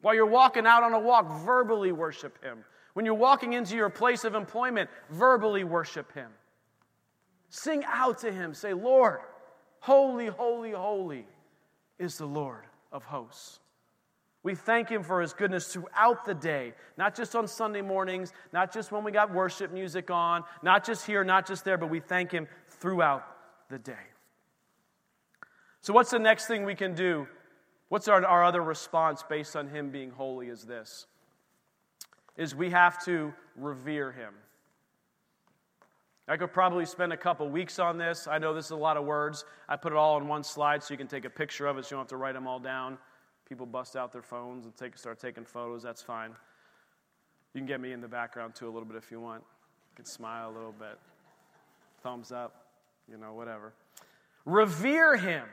While 0.01 0.15
you're 0.15 0.25
walking 0.25 0.67
out 0.67 0.83
on 0.83 0.95
a 0.95 0.99
walk, 0.99 1.45
verbally 1.45 1.93
worship 1.93 2.43
him. 2.43 2.65
When 2.95 3.05
you're 3.05 3.15
walking 3.15 3.53
into 3.53 3.77
your 3.77 3.91
place 3.91 4.25
of 4.25 4.35
employment, 4.35 4.89
verbally 5.11 5.65
worship 5.65 6.11
him. 6.15 6.31
Sing 7.57 7.85
out 7.87 8.19
to 8.19 8.33
him. 8.33 8.53
Say, 8.53 8.75
Lord, 8.75 9.21
holy, 9.79 10.27
holy, 10.27 10.73
holy 10.73 11.25
is 12.01 12.19
the 12.19 12.27
Lord 12.27 12.65
of 12.91 13.05
hosts. 13.05 13.61
We 14.43 14.57
thank 14.57 14.89
Him 14.89 15.05
for 15.05 15.21
His 15.21 15.33
goodness 15.33 15.73
throughout 15.73 16.25
the 16.25 16.35
day, 16.35 16.75
not 16.97 17.15
just 17.15 17.37
on 17.37 17.47
Sunday 17.47 17.81
mornings, 17.81 18.33
not 18.53 18.73
just 18.75 18.91
when 18.91 19.05
we 19.05 19.13
got 19.13 19.33
worship 19.33 19.73
music 19.73 20.11
on, 20.11 20.43
not 20.65 20.85
just 20.85 21.07
here, 21.07 21.23
not 21.23 21.47
just 21.47 21.65
there, 21.65 21.79
but 21.79 21.91
we 21.91 22.01
thank 22.01 22.33
Him 22.33 22.49
throughout 22.67 23.25
the 23.71 23.79
day. 23.79 23.93
So, 25.81 25.93
what's 25.93 26.11
the 26.11 26.19
next 26.19 26.49
thing 26.49 26.65
we 26.65 26.75
can 26.75 26.97
do? 26.97 27.29
What's 27.89 28.09
our, 28.09 28.27
our 28.27 28.43
other 28.43 28.65
response 28.65 29.23
based 29.23 29.55
on 29.55 29.69
Him 29.69 29.91
being 29.91 30.11
holy? 30.11 30.49
Is 30.49 30.65
this? 30.65 31.07
Is 32.37 32.53
we 32.53 32.71
have 32.71 33.03
to 33.05 33.33
revere 33.55 34.11
Him. 34.11 34.35
I 36.27 36.37
could 36.39 36.53
probably 36.53 36.87
spend 36.87 37.13
a 37.13 37.17
couple 37.17 37.49
weeks 37.51 37.79
on 37.79 37.99
this. 37.99 38.27
I 38.27 38.39
know 38.39 38.55
this 38.55 38.67
is 38.67 38.71
a 38.71 38.77
lot 38.77 38.97
of 38.97 39.05
words. 39.05 39.45
I 39.69 39.77
put 39.77 39.93
it 39.93 39.97
all 39.97 40.17
on 40.17 40.27
one 40.27 40.43
slide 40.43 40.83
so 40.83 40.95
you 40.95 40.99
can 40.99 41.07
take 41.07 41.27
a 41.27 41.31
picture 41.31 41.67
of 41.67 41.77
it 41.77 41.85
so 41.85 41.89
you 41.89 41.91
don't 41.97 42.05
have 42.05 42.09
to 42.09 42.17
write 42.17 42.33
them 42.33 42.47
all 42.47 42.59
down. 42.59 42.97
People 43.47 43.67
bust 43.67 43.95
out 43.95 44.11
their 44.11 44.23
phones 44.23 44.65
and 44.65 44.75
take, 44.75 44.97
start 44.97 45.21
taking 45.21 45.45
photos. 45.45 45.83
That's 45.83 46.01
fine. 46.01 46.31
You 47.53 47.61
can 47.61 47.67
get 47.67 47.81
me 47.81 47.93
in 47.93 48.01
the 48.01 48.09
background 48.09 48.55
too 48.55 48.67
a 48.67 48.73
little 48.73 48.87
bit 48.87 48.97
if 48.97 49.11
you 49.11 49.21
want. 49.21 49.43
You 49.43 49.97
can 49.97 50.07
smile 50.07 50.51
a 50.51 50.55
little 50.55 50.73
bit. 50.73 50.99
Thumbs 52.03 52.33
up, 52.33 52.69
you 53.11 53.19
know, 53.19 53.35
whatever. 53.35 53.75
Revere 54.47 55.17
him. 55.17 55.45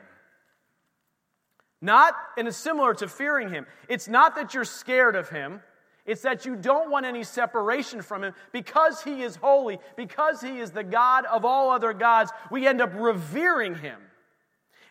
Not, 1.82 2.14
and 2.38 2.48
it's 2.48 2.56
similar 2.56 2.94
to 2.94 3.08
fearing 3.08 3.50
him. 3.50 3.66
It's 3.88 4.08
not 4.08 4.36
that 4.36 4.54
you're 4.54 4.64
scared 4.64 5.16
of 5.16 5.28
him. 5.28 5.60
It's 6.04 6.22
that 6.22 6.44
you 6.44 6.56
don't 6.56 6.90
want 6.90 7.06
any 7.06 7.22
separation 7.22 8.02
from 8.02 8.24
him 8.24 8.34
because 8.52 9.02
he 9.02 9.22
is 9.22 9.36
holy, 9.36 9.78
because 9.96 10.40
he 10.40 10.58
is 10.58 10.72
the 10.72 10.82
God 10.82 11.24
of 11.26 11.44
all 11.44 11.70
other 11.70 11.92
gods. 11.92 12.32
We 12.50 12.66
end 12.66 12.80
up 12.80 12.92
revering 12.94 13.76
him. 13.76 13.98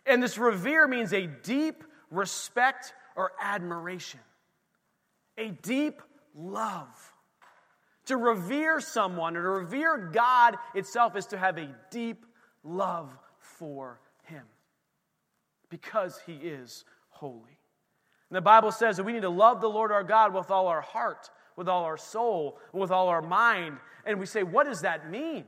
And 0.05 0.23
this 0.23 0.37
revere 0.37 0.87
means 0.87 1.13
a 1.13 1.27
deep 1.27 1.83
respect, 2.09 2.93
or 3.15 3.31
admiration, 3.41 4.19
a 5.37 5.49
deep 5.49 6.01
love. 6.35 7.13
To 8.07 8.17
revere 8.17 8.81
someone 8.81 9.37
or 9.37 9.43
to 9.43 9.49
revere 9.49 9.97
God 9.97 10.57
itself 10.73 11.15
is 11.15 11.27
to 11.27 11.37
have 11.37 11.57
a 11.57 11.69
deep 11.91 12.25
love 12.63 13.15
for 13.39 13.99
Him 14.23 14.43
because 15.69 16.19
He 16.25 16.33
is 16.33 16.83
holy. 17.09 17.57
And 18.31 18.37
the 18.37 18.41
Bible 18.41 18.71
says 18.71 18.95
that 18.95 19.03
we 19.03 19.11
need 19.11 19.23
to 19.23 19.29
love 19.29 19.59
the 19.59 19.67
Lord 19.67 19.91
our 19.91 20.05
God 20.05 20.33
with 20.33 20.49
all 20.51 20.67
our 20.67 20.79
heart, 20.79 21.29
with 21.57 21.67
all 21.67 21.83
our 21.83 21.97
soul, 21.97 22.57
with 22.71 22.89
all 22.89 23.09
our 23.09 23.21
mind. 23.21 23.75
And 24.05 24.17
we 24.21 24.25
say, 24.25 24.41
what 24.41 24.65
does 24.65 24.79
that 24.83 25.11
mean? 25.11 25.43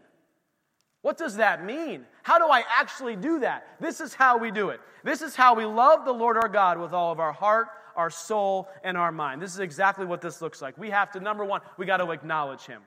What 1.01 1.17
does 1.17 1.37
that 1.37 1.63
mean? 1.63 2.05
How 2.23 2.37
do 2.39 2.45
I 2.51 2.61
actually 2.69 3.15
do 3.15 3.39
that? 3.39 3.67
This 3.79 4.01
is 4.01 4.13
how 4.13 4.37
we 4.37 4.51
do 4.51 4.67
it. 4.67 4.81
This 5.01 5.21
is 5.21 5.33
how 5.33 5.55
we 5.55 5.63
love 5.63 6.03
the 6.03 6.11
Lord 6.11 6.35
our 6.35 6.49
God 6.49 6.77
with 6.77 6.91
all 6.91 7.13
of 7.13 7.21
our 7.21 7.31
heart, 7.31 7.67
our 7.95 8.09
soul, 8.09 8.67
and 8.83 8.97
our 8.97 9.13
mind. 9.13 9.41
This 9.41 9.53
is 9.53 9.59
exactly 9.59 10.05
what 10.05 10.19
this 10.19 10.41
looks 10.41 10.61
like. 10.61 10.77
We 10.77 10.89
have 10.89 11.09
to, 11.11 11.21
number 11.21 11.45
one, 11.45 11.61
we 11.77 11.85
got 11.85 11.97
to 11.97 12.11
acknowledge 12.11 12.65
Him. 12.65 12.81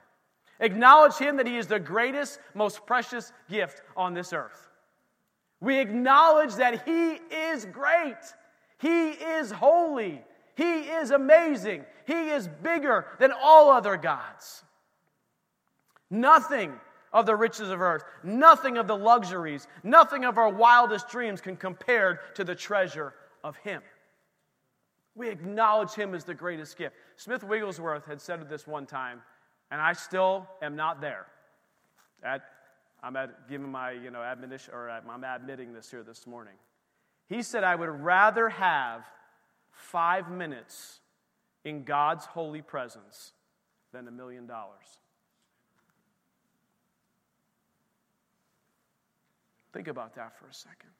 Acknowledge 0.60 1.14
Him 1.14 1.38
that 1.38 1.46
He 1.46 1.56
is 1.56 1.68
the 1.68 1.80
greatest, 1.80 2.38
most 2.52 2.84
precious 2.84 3.32
gift 3.48 3.80
on 3.96 4.12
this 4.12 4.34
earth. 4.34 4.68
We 5.60 5.78
acknowledge 5.78 6.54
that 6.56 6.84
He 6.86 7.18
is 7.34 7.64
great, 7.64 8.16
He 8.78 9.10
is 9.10 9.50
holy, 9.50 10.22
He 10.54 10.80
is 10.80 11.10
amazing, 11.10 11.84
He 12.06 12.30
is 12.30 12.48
bigger 12.62 13.06
than 13.18 13.32
all 13.32 13.70
other 13.70 13.96
gods. 13.96 14.62
Nothing 16.10 16.72
of 17.12 17.24
the 17.24 17.34
riches 17.34 17.70
of 17.70 17.80
earth. 17.80 18.04
Nothing 18.22 18.76
of 18.76 18.86
the 18.86 18.96
luxuries, 18.96 19.66
nothing 19.82 20.24
of 20.24 20.38
our 20.38 20.50
wildest 20.50 21.08
dreams 21.08 21.40
can 21.40 21.56
compare 21.56 22.20
to 22.34 22.44
the 22.44 22.54
treasure 22.54 23.14
of 23.42 23.56
Him. 23.56 23.82
We 25.14 25.30
acknowledge 25.30 25.92
Him 25.92 26.14
as 26.14 26.24
the 26.24 26.34
greatest 26.34 26.76
gift. 26.76 26.94
Smith 27.16 27.42
Wigglesworth 27.42 28.04
had 28.04 28.20
said 28.20 28.40
it 28.40 28.50
this 28.50 28.66
one 28.66 28.84
time, 28.84 29.22
and 29.70 29.80
I 29.80 29.94
still 29.94 30.46
am 30.60 30.76
not 30.76 31.00
there. 31.00 31.26
At, 32.22 32.42
I'm 33.02 33.16
at, 33.16 33.48
giving 33.48 33.70
my 33.70 33.92
you 33.92 34.10
know, 34.10 34.22
admonition, 34.22 34.74
or 34.74 34.90
I'm 34.90 35.24
admitting 35.24 35.72
this 35.72 35.90
here 35.90 36.02
this 36.02 36.26
morning. 36.26 36.54
He 37.28 37.42
said, 37.42 37.64
I 37.64 37.74
would 37.74 37.88
rather 37.88 38.48
have 38.48 39.04
five 39.70 40.30
minutes 40.30 41.00
in 41.64 41.84
God's 41.84 42.24
holy 42.24 42.62
presence 42.62 43.32
than 43.92 44.06
a 44.08 44.10
million 44.10 44.46
dollars. 44.46 45.00
Think 49.72 49.88
about 49.88 50.14
that 50.14 50.38
for 50.38 50.46
a 50.46 50.54
second. 50.54 50.90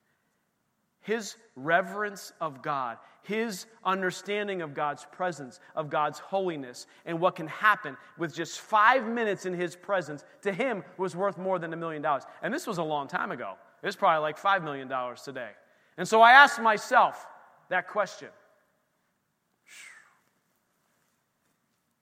His 1.01 1.37
reverence 1.55 2.33
of 2.41 2.61
God, 2.61 2.97
his 3.23 3.65
understanding 3.85 4.61
of 4.61 4.73
God's 4.73 5.07
presence, 5.11 5.61
of 5.73 5.89
God's 5.89 6.19
holiness, 6.19 6.85
and 7.05 7.19
what 7.19 7.35
can 7.37 7.47
happen 7.47 7.95
with 8.17 8.35
just 8.35 8.59
five 8.59 9.07
minutes 9.07 9.45
in 9.45 9.53
his 9.53 9.75
presence, 9.75 10.25
to 10.41 10.51
him 10.51 10.83
was 10.97 11.15
worth 11.15 11.37
more 11.37 11.59
than 11.59 11.71
a 11.71 11.77
million 11.77 12.01
dollars. 12.01 12.23
And 12.41 12.53
this 12.53 12.67
was 12.67 12.77
a 12.77 12.83
long 12.83 13.07
time 13.07 13.31
ago. 13.31 13.53
It's 13.83 13.95
probably 13.95 14.21
like 14.21 14.37
$5 14.37 14.63
million 14.63 14.89
today. 15.23 15.51
And 15.97 16.07
so 16.07 16.21
I 16.21 16.31
asked 16.33 16.61
myself 16.61 17.25
that 17.69 17.87
question 17.87 18.29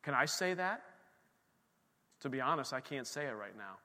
Can 0.03 0.13
I 0.13 0.25
say 0.25 0.53
that? 0.53 0.83
To 2.21 2.29
be 2.29 2.41
honest, 2.41 2.73
I 2.73 2.79
can't 2.79 3.07
say 3.07 3.25
it 3.25 3.33
right 3.33 3.57
now. 3.57 3.77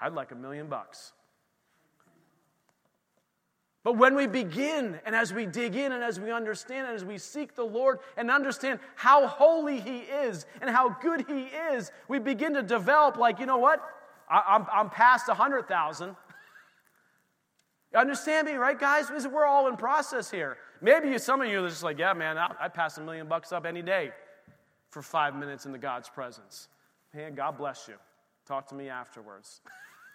I'd 0.00 0.14
like 0.14 0.32
a 0.32 0.34
million 0.34 0.66
bucks. 0.66 1.12
But 3.84 3.96
when 3.96 4.14
we 4.14 4.26
begin, 4.26 4.98
and 5.04 5.14
as 5.14 5.32
we 5.32 5.44
dig 5.44 5.74
in, 5.74 5.92
and 5.92 6.04
as 6.04 6.20
we 6.20 6.30
understand, 6.30 6.86
and 6.86 6.94
as 6.94 7.04
we 7.04 7.18
seek 7.18 7.54
the 7.54 7.64
Lord 7.64 7.98
and 8.16 8.30
understand 8.30 8.78
how 8.94 9.26
holy 9.26 9.80
He 9.80 9.98
is 9.98 10.46
and 10.60 10.70
how 10.70 10.90
good 11.00 11.24
He 11.28 11.44
is, 11.74 11.90
we 12.08 12.18
begin 12.18 12.54
to 12.54 12.62
develop 12.62 13.16
like, 13.16 13.40
you 13.40 13.46
know 13.46 13.58
what? 13.58 13.82
I, 14.28 14.64
am 14.72 14.88
past 14.88 15.28
100,000. 15.28 16.16
Understand 17.94 18.46
me, 18.46 18.54
right, 18.54 18.78
guys? 18.78 19.10
We're 19.10 19.46
all 19.46 19.68
in 19.68 19.76
process 19.76 20.30
here. 20.30 20.56
Maybe 20.80 21.16
some 21.18 21.40
of 21.40 21.48
you 21.48 21.64
are 21.64 21.68
just 21.68 21.82
like, 21.82 21.98
yeah, 21.98 22.12
man, 22.12 22.38
I, 22.38 22.52
I 22.60 22.68
pass 22.68 22.98
a 22.98 23.00
million 23.00 23.28
bucks 23.28 23.52
up 23.52 23.66
any 23.66 23.82
day 23.82 24.10
for 24.90 25.02
five 25.02 25.34
minutes 25.36 25.66
in 25.66 25.72
the 25.72 25.78
God's 25.78 26.08
presence. 26.08 26.68
Man, 27.14 27.34
God 27.34 27.56
bless 27.56 27.88
you. 27.88 27.94
Talk 28.46 28.66
to 28.68 28.74
me 28.74 28.88
afterwards. 28.88 29.60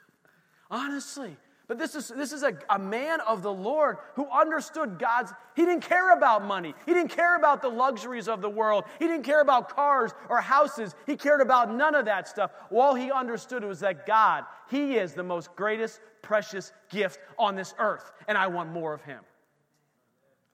Honestly. 0.72 1.38
But 1.68 1.78
this 1.78 1.96
is, 1.96 2.08
this 2.08 2.32
is 2.32 2.44
a, 2.44 2.58
a 2.70 2.80
man 2.80 3.20
of 3.22 3.44
the 3.44 3.52
Lord 3.52 3.98
who 4.16 4.30
understood 4.30 4.98
God's. 4.98 5.34
He 5.54 5.66
didn't 5.66 5.84
care 5.84 6.14
about 6.14 6.46
money. 6.46 6.74
He 6.86 6.94
didn't 6.94 7.12
care 7.12 7.36
about 7.36 7.62
the 7.62 7.68
luxuries 7.68 8.30
of 8.30 8.42
the 8.42 8.50
world. 8.50 8.86
He 9.00 9.08
didn't 9.08 9.24
care 9.24 9.42
about 9.42 9.76
cars 9.76 10.14
or 10.30 10.40
houses. 10.40 10.96
He 11.06 11.18
cared 11.18 11.42
about 11.42 11.74
none 11.74 11.94
of 11.94 12.06
that 12.06 12.28
stuff. 12.28 12.52
All 12.72 12.96
he 12.96 13.12
understood 13.12 13.66
was 13.66 13.82
that 13.82 14.06
God, 14.06 14.46
He 14.70 14.96
is 14.96 15.14
the 15.14 15.24
most 15.24 15.54
greatest, 15.58 16.00
precious 16.22 16.72
gift 16.90 17.20
on 17.38 17.56
this 17.56 17.74
earth, 17.80 18.12
and 18.30 18.38
I 18.38 18.48
want 18.48 18.72
more 18.72 18.94
of 18.94 19.02
Him. 19.02 19.20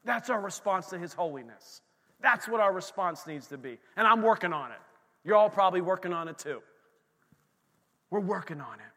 That's 0.05 0.31
our 0.31 0.41
response 0.41 0.87
to 0.87 0.97
His 0.97 1.13
holiness. 1.13 1.81
That's 2.21 2.47
what 2.47 2.59
our 2.59 2.73
response 2.73 3.27
needs 3.27 3.47
to 3.47 3.57
be. 3.57 3.77
And 3.97 4.07
I'm 4.07 4.23
working 4.23 4.53
on 4.53 4.71
it. 4.71 4.79
You're 5.23 5.35
all 5.35 5.49
probably 5.49 5.81
working 5.81 6.11
on 6.11 6.27
it 6.27 6.39
too. 6.39 6.61
We're 8.09 8.19
working 8.19 8.61
on 8.61 8.75
it. 8.75 8.92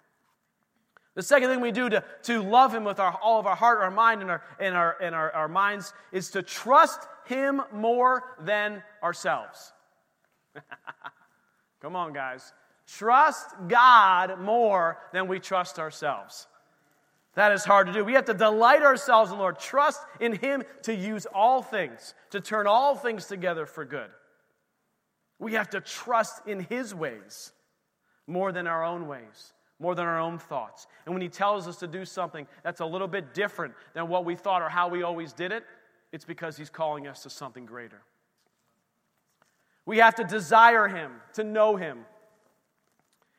The 1.17 1.23
second 1.23 1.49
thing 1.49 1.63
we 1.63 1.73
do 1.73 1.89
to, 1.89 2.05
to 2.25 2.43
love 2.43 2.75
Him 2.75 2.85
with 2.85 3.01
our, 3.01 3.19
all 3.23 3.41
of 3.41 3.47
our 3.47 3.57
heart, 3.57 3.81
our 3.81 3.91
mind, 3.91 4.21
and, 4.21 4.31
our, 4.31 4.43
and, 4.61 4.77
our, 4.77 4.97
and 5.01 5.15
our, 5.15 5.33
our 5.33 5.49
minds 5.49 5.95
is 6.13 6.31
to 6.33 6.43
trust 6.43 7.01
Him 7.25 7.63
more 7.73 8.37
than 8.39 8.83
ourselves. 9.03 9.73
Come 11.81 11.97
on, 11.97 12.13
guys. 12.13 12.53
Trust 12.87 13.49
God 13.67 14.39
more 14.41 14.99
than 15.15 15.27
we 15.27 15.41
trust 15.41 15.79
ourselves. 15.79 16.47
That 17.35 17.51
is 17.53 17.65
hard 17.65 17.87
to 17.87 17.95
do. 17.95 18.05
We 18.05 18.13
have 18.13 18.27
to 18.27 18.35
delight 18.35 18.83
ourselves 18.83 19.33
in 19.33 19.39
Lord, 19.39 19.59
trust 19.59 20.03
in 20.21 20.35
Him 20.35 20.65
to 20.83 20.95
use 20.95 21.27
all 21.35 21.63
things, 21.63 22.15
to 22.31 22.43
turn 22.43 22.67
all 22.67 22.95
things 22.95 23.25
together 23.25 23.65
for 23.65 23.87
good. 23.87 24.11
We 25.39 25.55
have 25.55 25.71
to 25.71 25.81
trust 25.81 26.47
in 26.47 26.61
His 26.61 26.95
ways 26.95 27.53
more 28.27 28.53
than 28.53 28.67
our 28.67 28.85
own 28.85 29.09
ways 29.09 29.55
more 29.79 29.95
than 29.95 30.07
our 30.07 30.19
own 30.19 30.39
thoughts. 30.39 30.87
And 31.05 31.15
when 31.15 31.23
He 31.23 31.29
tells 31.29 31.69
us 31.69 31.77
to 31.77 31.87
do 31.87 32.05
something 32.05 32.47
that's 32.63 32.81
a 32.81 32.87
little 32.87 33.09
bit 33.09 33.35
different 33.35 33.75
than 33.95 34.09
what 34.09 34.25
we 34.25 34.35
thought 34.35 34.63
or 34.63 34.69
how 34.69 34.89
we 34.89 35.03
always 35.03 35.33
did 35.33 35.53
it, 35.53 35.65
it's 36.13 36.25
because 36.25 36.57
He's 36.57 36.71
calling 36.71 37.07
us 37.07 37.23
to 37.25 37.31
something 37.31 37.67
greater. 37.67 38.03
We 39.85 39.99
have 39.99 40.15
to 40.17 40.25
desire 40.25 40.89
Him, 40.89 41.13
to 41.35 41.45
know 41.45 41.77
Him. 41.77 42.07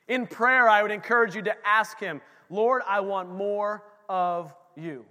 In 0.07 0.27
prayer, 0.27 0.69
I 0.69 0.81
would 0.81 0.91
encourage 0.91 1.35
you 1.35 1.41
to 1.43 1.67
ask 1.67 1.99
Him, 1.99 2.21
Lord, 2.49 2.81
I 2.87 3.01
want 3.01 3.29
more 3.29 3.83
of 4.07 4.53
you. 4.75 5.05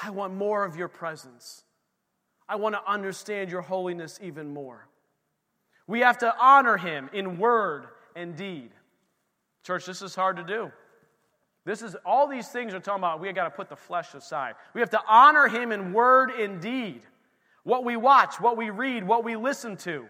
I 0.00 0.10
want 0.10 0.34
more 0.34 0.64
of 0.64 0.76
your 0.76 0.88
presence. 0.88 1.64
I 2.48 2.56
want 2.56 2.74
to 2.74 2.90
understand 2.90 3.50
your 3.50 3.62
holiness 3.62 4.18
even 4.22 4.52
more. 4.52 4.88
We 5.86 6.00
have 6.00 6.18
to 6.18 6.34
honor 6.38 6.76
him 6.76 7.10
in 7.12 7.38
word 7.38 7.86
and 8.14 8.36
deed. 8.36 8.70
Church, 9.68 9.84
this 9.84 10.00
is 10.00 10.14
hard 10.14 10.38
to 10.38 10.42
do. 10.42 10.72
This 11.66 11.82
is 11.82 11.94
all 12.06 12.26
these 12.26 12.48
things 12.48 12.72
are 12.72 12.80
talking 12.80 13.02
about. 13.02 13.20
We 13.20 13.30
got 13.34 13.44
to 13.44 13.50
put 13.50 13.68
the 13.68 13.76
flesh 13.76 14.14
aside. 14.14 14.54
We 14.72 14.80
have 14.80 14.88
to 14.88 15.00
honor 15.06 15.46
him 15.46 15.72
in 15.72 15.92
word 15.92 16.30
and 16.30 16.58
deed. 16.58 17.02
What 17.64 17.84
we 17.84 17.94
watch, 17.94 18.40
what 18.40 18.56
we 18.56 18.70
read, 18.70 19.06
what 19.06 19.24
we 19.24 19.36
listen 19.36 19.76
to. 19.76 20.06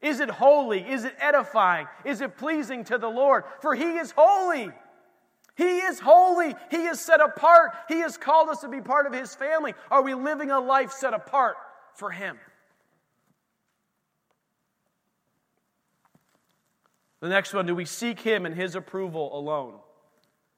Is 0.00 0.20
it 0.20 0.30
holy? 0.30 0.88
Is 0.88 1.02
it 1.02 1.16
edifying? 1.18 1.88
Is 2.04 2.20
it 2.20 2.36
pleasing 2.36 2.84
to 2.84 2.98
the 2.98 3.08
Lord? 3.08 3.42
For 3.60 3.74
he 3.74 3.98
is 3.98 4.12
holy. 4.16 4.70
He 5.56 5.78
is 5.78 5.98
holy. 5.98 6.54
He 6.70 6.84
is 6.84 7.00
set 7.00 7.20
apart. 7.20 7.72
He 7.88 7.98
has 8.02 8.16
called 8.16 8.48
us 8.48 8.60
to 8.60 8.68
be 8.68 8.80
part 8.80 9.08
of 9.08 9.12
his 9.12 9.34
family. 9.34 9.74
Are 9.90 10.02
we 10.02 10.14
living 10.14 10.52
a 10.52 10.60
life 10.60 10.92
set 10.92 11.14
apart 11.14 11.56
for 11.94 12.12
him? 12.12 12.38
The 17.20 17.28
next 17.28 17.52
one 17.52 17.66
do 17.66 17.74
we 17.74 17.84
seek 17.84 18.20
him 18.20 18.46
and 18.46 18.54
his 18.54 18.74
approval 18.74 19.38
alone, 19.38 19.74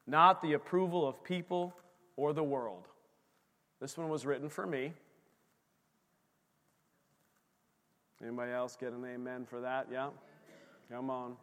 not 0.07 0.43
the 0.43 0.53
approval 0.53 1.07
of 1.07 1.23
people 1.25 1.75
or 2.17 2.33
the 2.33 2.45
world? 2.45 2.87
This 3.81 3.99
one 3.99 4.09
was 4.09 4.25
written 4.25 4.49
for 4.49 4.65
me. 4.67 4.93
Anybody 8.23 8.53
else 8.53 8.77
get 8.77 8.93
an 8.93 9.05
amen 9.05 9.45
for 9.45 9.61
that? 9.63 9.89
Yeah? 9.93 10.11
Come 10.89 11.11
on. 11.11 11.37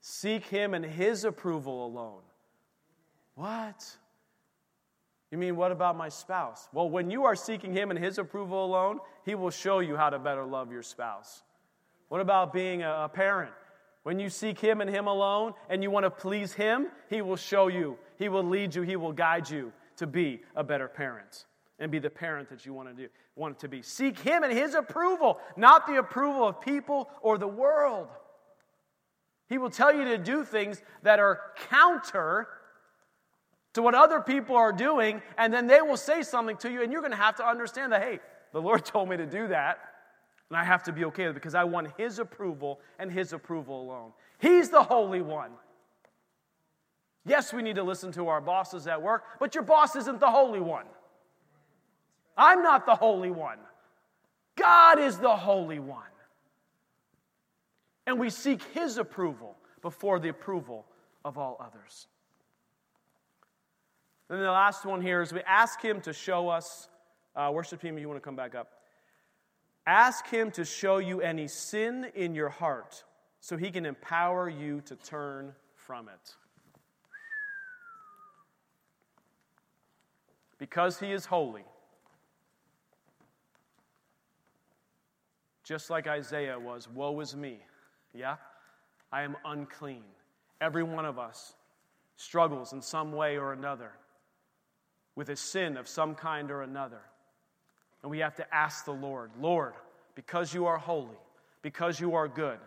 Seek 0.00 0.44
him 0.44 0.74
and 0.74 0.84
his 0.84 1.24
approval 1.24 1.84
alone. 1.86 2.20
What? 3.34 3.84
You 5.32 5.38
mean, 5.38 5.56
what 5.56 5.72
about 5.72 5.96
my 5.96 6.08
spouse? 6.08 6.68
Well, 6.72 6.88
when 6.88 7.10
you 7.10 7.24
are 7.24 7.34
seeking 7.34 7.72
him 7.72 7.90
and 7.90 7.98
his 7.98 8.18
approval 8.18 8.64
alone, 8.64 9.00
he 9.24 9.34
will 9.34 9.50
show 9.50 9.80
you 9.80 9.96
how 9.96 10.10
to 10.10 10.18
better 10.18 10.44
love 10.44 10.70
your 10.70 10.82
spouse. 10.82 11.42
What 12.08 12.20
about 12.20 12.52
being 12.52 12.82
a 12.82 13.10
parent? 13.12 13.52
When 14.02 14.18
you 14.18 14.30
seek 14.30 14.58
Him 14.58 14.80
and 14.80 14.88
Him 14.88 15.06
alone 15.06 15.54
and 15.68 15.82
you 15.82 15.90
want 15.90 16.04
to 16.04 16.10
please 16.10 16.52
Him, 16.52 16.88
He 17.08 17.22
will 17.22 17.36
show 17.36 17.68
you, 17.68 17.98
He 18.16 18.28
will 18.28 18.44
lead 18.44 18.74
you, 18.74 18.82
He 18.82 18.96
will 18.96 19.12
guide 19.12 19.48
you 19.48 19.72
to 19.96 20.06
be 20.06 20.42
a 20.56 20.64
better 20.64 20.88
parent 20.88 21.44
and 21.78 21.90
be 21.90 21.98
the 21.98 22.10
parent 22.10 22.48
that 22.50 22.64
you 22.64 22.72
want 22.72 22.88
to 22.88 22.94
do, 22.94 23.08
want 23.36 23.58
to 23.58 23.68
be. 23.68 23.82
Seek 23.82 24.18
Him 24.18 24.42
and 24.42 24.52
His 24.52 24.74
approval, 24.74 25.40
not 25.56 25.86
the 25.86 25.98
approval 25.98 26.46
of 26.46 26.60
people 26.60 27.10
or 27.20 27.36
the 27.36 27.48
world. 27.48 28.08
He 29.48 29.58
will 29.58 29.70
tell 29.70 29.94
you 29.94 30.04
to 30.04 30.18
do 30.18 30.44
things 30.44 30.80
that 31.02 31.18
are 31.18 31.40
counter 31.68 32.48
to 33.74 33.82
what 33.82 33.94
other 33.94 34.20
people 34.20 34.56
are 34.56 34.72
doing, 34.72 35.22
and 35.36 35.52
then 35.52 35.66
they 35.66 35.80
will 35.80 35.96
say 35.96 36.22
something 36.22 36.56
to 36.58 36.70
you, 36.70 36.82
and 36.82 36.92
you're 36.92 37.02
going 37.02 37.12
to 37.12 37.16
have 37.16 37.36
to 37.36 37.46
understand 37.46 37.92
that, 37.92 38.02
hey, 38.02 38.20
the 38.52 38.60
Lord 38.60 38.84
told 38.84 39.08
me 39.08 39.16
to 39.16 39.26
do 39.26 39.48
that. 39.48 39.78
And 40.50 40.58
I 40.58 40.64
have 40.64 40.82
to 40.84 40.92
be 40.92 41.04
okay 41.06 41.28
with 41.28 41.36
it 41.36 41.40
because 41.40 41.54
I 41.54 41.64
want 41.64 41.88
His 41.96 42.18
approval 42.18 42.80
and 42.98 43.10
His 43.10 43.32
approval 43.32 43.82
alone. 43.82 44.12
He's 44.40 44.68
the 44.68 44.82
Holy 44.82 45.22
One. 45.22 45.52
Yes, 47.24 47.52
we 47.52 47.62
need 47.62 47.76
to 47.76 47.84
listen 47.84 48.10
to 48.12 48.28
our 48.28 48.40
bosses 48.40 48.86
at 48.86 49.00
work, 49.00 49.24
but 49.38 49.54
your 49.54 49.62
boss 49.62 49.94
isn't 49.94 50.18
the 50.18 50.30
Holy 50.30 50.60
One. 50.60 50.86
I'm 52.36 52.62
not 52.62 52.84
the 52.84 52.96
Holy 52.96 53.30
One. 53.30 53.58
God 54.56 54.98
is 54.98 55.18
the 55.18 55.36
Holy 55.36 55.78
One. 55.78 56.02
And 58.06 58.18
we 58.18 58.28
seek 58.28 58.62
His 58.74 58.98
approval 58.98 59.56
before 59.82 60.18
the 60.18 60.30
approval 60.30 60.84
of 61.24 61.38
all 61.38 61.56
others. 61.60 62.08
Then 64.28 64.40
the 64.40 64.50
last 64.50 64.84
one 64.84 65.00
here 65.00 65.22
is 65.22 65.32
we 65.32 65.42
ask 65.42 65.80
Him 65.80 66.00
to 66.00 66.12
show 66.12 66.48
us, 66.48 66.88
uh, 67.36 67.50
worship 67.52 67.80
team, 67.80 67.98
you 67.98 68.08
want 68.08 68.16
to 68.16 68.24
come 68.24 68.36
back 68.36 68.56
up. 68.56 68.79
Ask 69.86 70.26
Him 70.28 70.50
to 70.52 70.64
show 70.64 70.98
you 70.98 71.20
any 71.20 71.48
sin 71.48 72.10
in 72.14 72.34
your 72.34 72.48
heart 72.48 73.04
so 73.40 73.56
He 73.56 73.70
can 73.70 73.86
empower 73.86 74.48
you 74.48 74.80
to 74.82 74.96
turn 74.96 75.54
from 75.74 76.08
it. 76.08 76.34
Because 80.58 81.00
He 81.00 81.12
is 81.12 81.24
holy, 81.24 81.64
just 85.64 85.88
like 85.88 86.06
Isaiah 86.06 86.58
was, 86.58 86.88
Woe 86.88 87.18
is 87.20 87.34
me. 87.34 87.60
Yeah? 88.12 88.36
I 89.12 89.22
am 89.22 89.36
unclean. 89.44 90.04
Every 90.60 90.82
one 90.82 91.06
of 91.06 91.18
us 91.18 91.54
struggles 92.16 92.72
in 92.72 92.82
some 92.82 93.12
way 93.12 93.38
or 93.38 93.52
another 93.52 93.92
with 95.14 95.30
a 95.30 95.36
sin 95.36 95.76
of 95.76 95.88
some 95.88 96.14
kind 96.14 96.50
or 96.50 96.62
another. 96.62 97.00
And 98.02 98.10
we 98.10 98.18
have 98.20 98.34
to 98.36 98.54
ask 98.54 98.84
the 98.84 98.92
Lord, 98.92 99.30
Lord, 99.38 99.74
because 100.14 100.54
you 100.54 100.66
are 100.66 100.78
holy, 100.78 101.18
because 101.62 102.00
you 102.00 102.14
are 102.14 102.28
good, 102.28 102.58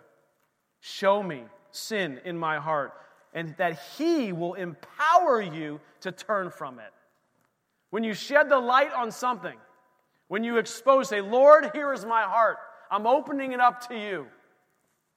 show 0.80 1.24
me 1.24 1.44
sin 1.72 2.20
in 2.24 2.38
my 2.38 2.60
heart, 2.60 2.94
and 3.34 3.56
that 3.58 3.80
He 3.98 4.32
will 4.32 4.54
empower 4.54 5.42
you 5.42 5.80
to 6.02 6.12
turn 6.12 6.52
from 6.52 6.80
it. 6.80 6.94
When 7.90 8.04
you 8.04 8.14
shed 8.14 8.50
the 8.50 8.60
light 8.60 8.94
on 8.94 9.12
something, 9.12 9.58
when 10.28 10.44
you 10.44 10.58
expose, 10.58 11.10
say, 11.10 11.22
Lord, 11.22 11.72
here 11.74 11.94
is 11.94 12.06
my 12.06 12.24
heart. 12.24 12.58
I'm 12.90 13.08
opening 13.08 13.54
it 13.54 13.60
up 13.60 13.88
to 13.90 13.96
you. 13.96 14.28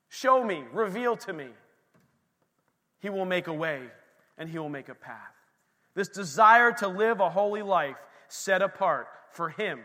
Show 0.09 0.43
me, 0.45 0.65
reveal 0.73 1.17
to 1.19 1.33
me. 1.33 1.49
He 3.01 3.11
will 3.11 3.25
make 3.25 3.47
a 3.47 3.53
way 3.53 3.83
and 4.39 4.49
He 4.49 4.59
will 4.59 4.69
make 4.69 4.89
a 4.89 4.95
path. 4.95 5.35
This 5.95 6.09
desire 6.09 6.73
to 6.73 6.89
live 6.89 7.21
a 7.21 7.31
holy 7.31 7.63
life 7.63 7.97
set 8.29 8.63
apart 8.63 9.09
for 9.33 9.51
Him 9.51 9.81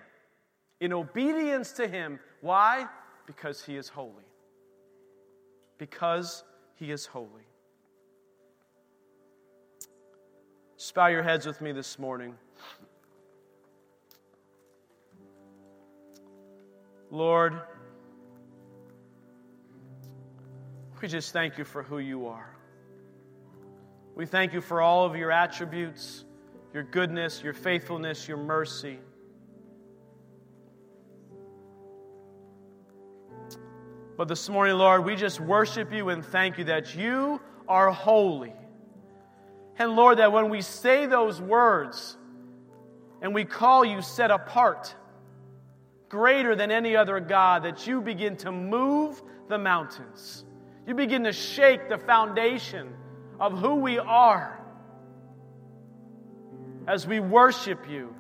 in 0.82 0.92
obedience 0.92 1.72
to 1.74 1.88
Him. 1.88 2.20
Why? 2.42 2.88
Because 3.26 3.64
He 3.64 3.78
is 3.78 3.88
holy. 3.88 4.26
Because 5.78 6.44
He 6.76 6.92
is 6.92 7.06
holy. 7.06 7.48
Just 10.78 10.94
bow 10.96 11.08
your 11.08 11.24
heads 11.24 11.46
with 11.46 11.62
me 11.62 11.72
this 11.72 11.98
morning. 11.98 12.36
Lord, 17.12 17.62
we 21.02 21.08
just 21.08 21.34
thank 21.34 21.58
you 21.58 21.64
for 21.64 21.84
who 21.84 22.00
you 22.00 22.26
are. 22.26 22.56
We 24.16 24.26
thank 24.26 24.54
you 24.54 24.62
for 24.62 24.82
all 24.82 25.06
of 25.06 25.16
your 25.16 25.32
attributes, 25.32 26.26
your 26.74 26.84
goodness, 26.84 27.44
your 27.44 27.54
faithfulness, 27.54 28.28
your 28.28 28.38
mercy. 28.38 28.98
But 34.18 34.28
this 34.28 34.50
morning, 34.50 34.78
Lord, 34.78 35.06
we 35.06 35.16
just 35.16 35.40
worship 35.40 35.94
you 35.94 36.10
and 36.10 36.24
thank 36.24 36.58
you 36.58 36.66
that 36.66 36.96
you 36.96 37.42
are 37.68 37.92
holy. 37.92 38.54
And 39.78 39.96
Lord, 39.96 40.20
that 40.20 40.32
when 40.32 40.50
we 40.50 40.62
say 40.62 41.06
those 41.06 41.42
words 41.42 42.18
and 43.22 43.34
we 43.34 43.46
call 43.46 43.86
you 43.86 44.02
set 44.02 44.30
apart, 44.32 44.94
greater 46.10 46.56
than 46.56 46.72
any 46.72 46.96
other 46.96 47.20
God, 47.20 47.64
that 47.64 47.88
you 47.88 48.02
begin 48.02 48.36
to 48.38 48.52
move 48.52 49.22
the 49.48 49.58
mountains. 49.58 50.44
You 50.86 50.94
begin 50.94 51.24
to 51.24 51.32
shake 51.32 51.88
the 51.88 51.98
foundation 51.98 52.94
of 53.40 53.58
who 53.58 53.76
we 53.76 53.98
are 53.98 54.62
as 56.88 57.08
we 57.08 57.20
worship 57.20 57.90
you, 57.90 58.14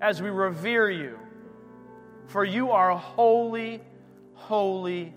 as 0.00 0.20
we 0.20 0.28
revere 0.28 0.90
you. 0.90 1.18
For 2.26 2.44
you 2.44 2.72
are 2.72 2.96
holy, 2.96 3.80
holy, 4.34 5.14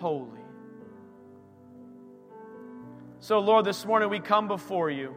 holy. 0.00 0.40
So, 3.20 3.40
Lord, 3.40 3.64
this 3.64 3.84
morning 3.84 4.08
we 4.08 4.20
come 4.20 4.46
before 4.46 4.90
you 4.90 5.14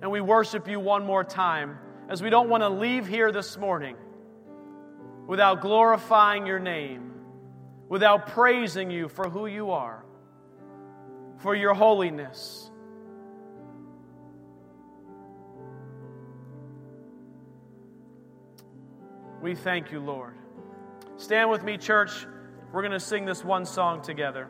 and 0.00 0.10
we 0.10 0.20
worship 0.20 0.68
you 0.68 0.80
one 0.80 1.06
more 1.06 1.24
time 1.24 1.78
as 2.08 2.22
we 2.22 2.28
don't 2.28 2.48
want 2.48 2.62
to 2.62 2.68
leave 2.68 3.06
here 3.06 3.32
this 3.32 3.56
morning 3.56 3.96
without 5.26 5.60
glorifying 5.60 6.46
your 6.46 6.58
name, 6.58 7.12
without 7.88 8.26
praising 8.28 8.90
you 8.90 9.08
for 9.08 9.30
who 9.30 9.46
you 9.46 9.70
are, 9.70 10.04
for 11.38 11.54
your 11.54 11.74
holiness. 11.74 12.70
We 19.40 19.54
thank 19.54 19.90
you, 19.90 20.00
Lord. 20.00 20.34
Stand 21.16 21.50
with 21.50 21.64
me, 21.64 21.78
church. 21.78 22.26
We're 22.72 22.80
going 22.80 22.92
to 22.92 23.00
sing 23.00 23.26
this 23.26 23.44
one 23.44 23.66
song 23.66 24.00
together. 24.00 24.48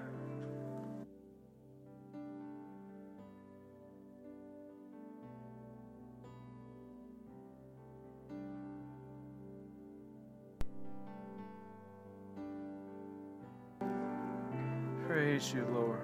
Praise 15.08 15.52
you, 15.52 15.66
Lord. 15.72 15.98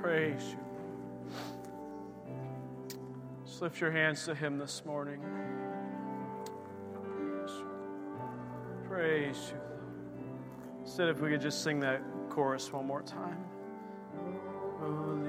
Praise 0.00 0.42
you. 0.52 0.58
Just 3.44 3.60
lift 3.60 3.78
your 3.78 3.90
hands 3.90 4.24
to 4.24 4.34
Him 4.34 4.56
this 4.56 4.86
morning. 4.86 5.20
Praise 9.00 9.54
you. 9.54 9.60
Instead, 10.82 11.08
if 11.08 11.22
we 11.22 11.30
could 11.30 11.40
just 11.40 11.64
sing 11.64 11.80
that 11.80 12.02
chorus 12.28 12.70
one 12.70 12.86
more 12.86 13.00
time. 13.00 13.38
Holy, 14.78 15.19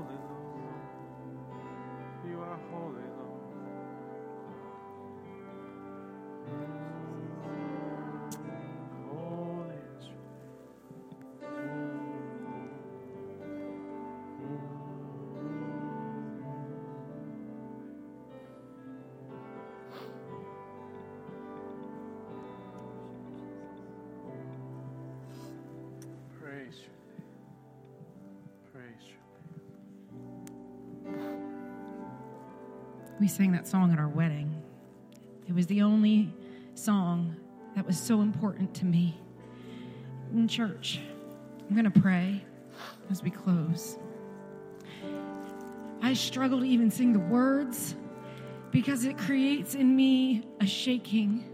holy 0.00 0.29
We 33.20 33.28
sang 33.28 33.52
that 33.52 33.68
song 33.68 33.92
at 33.92 33.98
our 33.98 34.08
wedding. 34.08 34.62
It 35.46 35.54
was 35.54 35.66
the 35.66 35.82
only 35.82 36.32
song 36.74 37.36
that 37.76 37.86
was 37.86 38.00
so 38.00 38.22
important 38.22 38.72
to 38.76 38.86
me. 38.86 39.20
In 40.32 40.48
church, 40.48 41.00
I'm 41.68 41.76
going 41.76 41.90
to 41.90 42.00
pray 42.00 42.42
as 43.10 43.22
we 43.22 43.28
close. 43.30 43.98
I 46.00 46.14
struggle 46.14 46.60
to 46.60 46.64
even 46.64 46.90
sing 46.90 47.12
the 47.12 47.18
words 47.18 47.94
because 48.70 49.04
it 49.04 49.18
creates 49.18 49.74
in 49.74 49.94
me 49.94 50.42
a 50.60 50.66
shaking. 50.66 51.44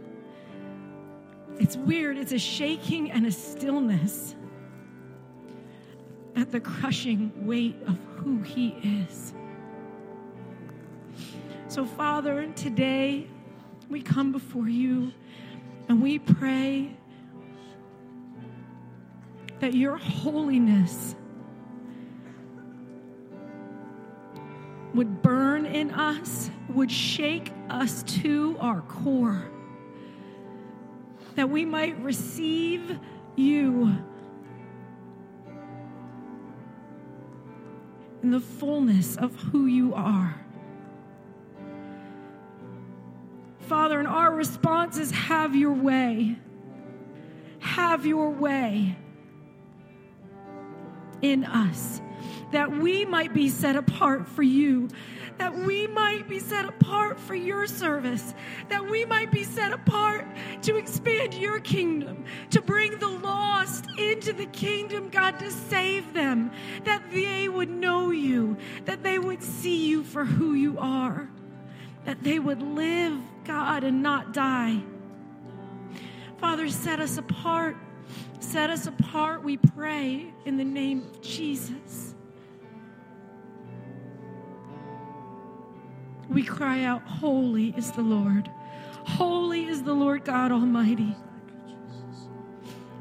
It's 1.59 1.77
weird, 1.77 2.17
it's 2.17 2.33
a 2.33 2.39
shaking 2.39 3.11
and 3.11 3.27
a 3.27 3.33
stillness 3.33 4.37
at 6.37 6.53
the 6.53 6.61
crushing 6.61 7.33
weight 7.45 7.77
of 7.89 7.99
who 8.19 8.41
He 8.43 8.69
is. 9.09 9.33
So, 11.77 11.85
Father, 11.85 12.51
today 12.57 13.27
we 13.91 14.01
come 14.01 14.33
before 14.33 14.66
you 14.66 15.12
and 15.91 16.03
we 16.03 16.18
pray 16.18 16.97
that 19.61 19.74
your 19.74 19.99
holiness 19.99 21.14
would 24.95 25.20
burn 25.20 25.66
in 25.66 25.91
us, 25.91 26.49
would 26.70 26.91
shake 26.91 27.53
us 27.68 28.03
to 28.05 28.57
our 28.59 28.81
core, 28.81 29.51
that 31.35 31.51
we 31.51 31.66
might 31.66 32.01
receive 32.01 32.99
you 33.37 33.93
in 38.22 38.31
the 38.31 38.41
fullness 38.41 39.18
of 39.18 39.37
who 39.37 39.66
you 39.66 39.93
are. 39.93 40.45
Father, 43.67 43.99
and 43.99 44.09
our 44.09 44.33
response 44.33 44.99
is 44.99 45.11
have 45.11 45.57
your 45.57 45.73
way. 45.73 46.37
Have 47.59 48.07
your 48.07 48.31
way 48.31 48.97
in 51.23 51.45
us, 51.45 52.01
that 52.53 52.71
we 52.71 53.05
might 53.05 53.35
be 53.35 53.49
set 53.49 53.75
apart 53.75 54.29
for 54.29 54.43
you, 54.43 54.89
that 55.39 55.55
we 55.55 55.87
might 55.89 56.29
be 56.29 56.39
set 56.39 56.64
apart 56.64 57.19
for 57.19 57.35
your 57.35 57.67
service, 57.67 58.35
that 58.69 58.89
we 58.89 59.05
might 59.05 59.33
be 59.33 59.43
set 59.43 59.73
apart 59.73 60.27
to 60.62 60.77
expand 60.77 61.35
your 61.35 61.59
kingdom, 61.61 62.25
to 62.51 62.62
bring 62.62 62.99
the 62.99 63.09
lost 63.09 63.87
into 63.99 64.33
the 64.33 64.47
kingdom, 64.47 65.09
God, 65.09 65.39
to 65.41 65.51
save 65.51 66.12
them, 66.14 66.53
that 66.85 67.03
they 67.12 67.49
would 67.49 67.71
know 67.71 68.11
you, 68.11 68.57
that 68.85 69.03
they 69.03 69.19
would 69.19 69.43
see 69.43 69.87
you 69.87 70.05
for 70.05 70.25
who 70.25 70.55
you 70.55 70.79
are, 70.79 71.29
that 72.05 72.23
they 72.23 72.39
would 72.39 72.62
live, 72.62 73.19
God, 73.47 73.84
and 73.84 74.03
not 74.03 74.32
die. 74.32 74.82
Father, 76.38 76.68
set 76.68 77.01
us 77.01 77.16
apart. 77.18 77.76
Set 78.38 78.70
us 78.70 78.86
apart, 78.86 79.42
we 79.42 79.57
pray, 79.57 80.32
in 80.44 80.57
the 80.57 80.64
name 80.64 81.03
of 81.03 81.20
Jesus. 81.20 82.14
We 86.28 86.42
cry 86.42 86.84
out, 86.84 87.03
Holy 87.03 87.74
is 87.76 87.90
the 87.92 88.03
Lord. 88.03 88.51
Holy 89.05 89.66
is 89.66 89.82
the 89.82 89.94
Lord 89.94 90.24
God 90.24 90.53
Almighty. 90.53 91.16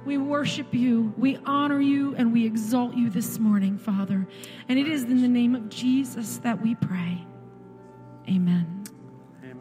We 0.05 0.17
worship 0.17 0.73
you, 0.73 1.13
we 1.17 1.37
honor 1.45 1.81
you, 1.81 2.15
and 2.15 2.31
we 2.31 2.45
exalt 2.45 2.95
you 2.95 3.09
this 3.09 3.39
morning, 3.39 3.77
Father. 3.77 4.27
And 4.69 4.79
it 4.79 4.87
is 4.87 5.03
in 5.03 5.21
the 5.21 5.27
name 5.27 5.55
of 5.55 5.69
Jesus 5.69 6.37
that 6.37 6.61
we 6.61 6.75
pray. 6.75 7.25
Amen. 8.29 8.84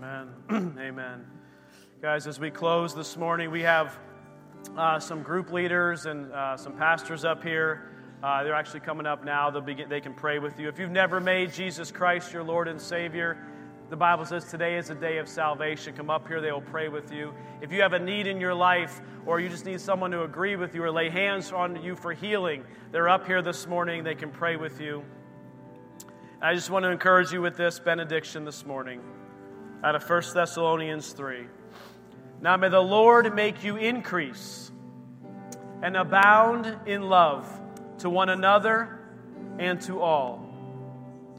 Amen. 0.05 0.77
Amen. 0.79 1.25
Guys, 2.03 2.27
as 2.27 2.39
we 2.39 2.51
close 2.51 2.95
this 2.95 3.17
morning, 3.17 3.51
we 3.51 3.63
have 3.63 3.99
uh, 4.77 4.99
some 4.99 5.23
group 5.23 5.51
leaders 5.51 6.05
and 6.05 6.31
uh, 6.31 6.59
some 6.59 6.77
pastors 6.77 7.25
up 7.25 7.43
here. 7.43 7.91
Uh, 8.23 8.45
they're 8.45 8.55
actually 8.55 8.81
coming 8.81 9.07
up 9.07 9.25
now. 9.25 9.49
They'll 9.49 9.63
begin, 9.63 9.89
they 9.89 10.03
can 10.03 10.13
pray 10.13 10.39
with 10.39 10.61
you. 10.61 10.69
If 10.69 10.79
you've 10.79 10.91
never 10.91 11.21
made 11.21 11.55
Jesus 11.55 11.91
Christ 11.91 12.35
your 12.35 12.43
Lord 12.43 12.69
and 12.69 12.79
Savior, 12.79 13.39
the 13.89 13.97
Bible 13.97 14.27
says 14.27 14.45
today 14.45 14.77
is 14.77 14.91
a 14.91 14.95
day 14.95 15.17
of 15.17 15.27
salvation. 15.27 15.97
Come 15.97 16.11
up 16.11 16.29
here, 16.29 16.43
they 16.43 16.53
will 16.53 16.61
pray 16.61 16.89
with 16.89 17.11
you. 17.11 17.33
If 17.63 17.73
you 17.73 17.81
have 17.81 17.95
a 17.95 17.99
need 17.99 18.27
in 18.27 18.39
your 18.39 18.55
life 18.55 19.01
or 19.25 19.41
you 19.41 19.49
just 19.49 19.65
need 19.65 19.81
someone 19.81 20.11
to 20.11 20.25
agree 20.25 20.57
with 20.57 20.75
you 20.75 20.85
or 20.85 20.91
lay 20.91 21.09
hands 21.09 21.51
on 21.51 21.83
you 21.83 21.97
for 21.97 22.13
healing, 22.13 22.63
they're 22.93 23.09
up 23.09 23.27
here 23.27 23.41
this 23.41 23.67
morning. 23.67 24.05
They 24.05 24.15
can 24.15 24.31
pray 24.31 24.57
with 24.57 24.83
you. 24.83 25.03
I 26.43 26.53
just 26.53 26.69
want 26.69 26.83
to 26.83 26.91
encourage 26.91 27.33
you 27.33 27.41
with 27.41 27.57
this 27.57 27.79
benediction 27.79 28.45
this 28.45 28.67
morning 28.67 29.01
out 29.85 29.95
of 29.95 30.09
1 30.09 30.23
Thessalonians 30.33 31.13
3. 31.13 31.47
Now 32.41 32.57
may 32.57 32.71
the 32.71 32.81
Lord 32.81 33.35
make 33.35 33.63
you 33.63 33.77
increase 33.77 34.73
and 35.83 35.95
abound 35.95 36.75
in 36.87 37.03
love 37.03 37.47
to 37.99 38.09
one 38.09 38.31
another 38.31 38.99
and 39.59 39.79
to 39.83 40.01
all, 40.01 40.49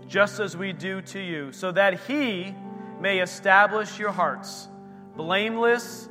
just 0.07 0.39
as 0.39 0.55
we 0.55 0.73
do 0.73 1.01
to 1.01 1.19
you, 1.19 1.51
so 1.53 1.71
that 1.71 2.01
He 2.01 2.53
may 3.01 3.19
establish 3.19 3.97
your 3.97 4.11
hearts 4.11 4.67
blameless 5.15 6.07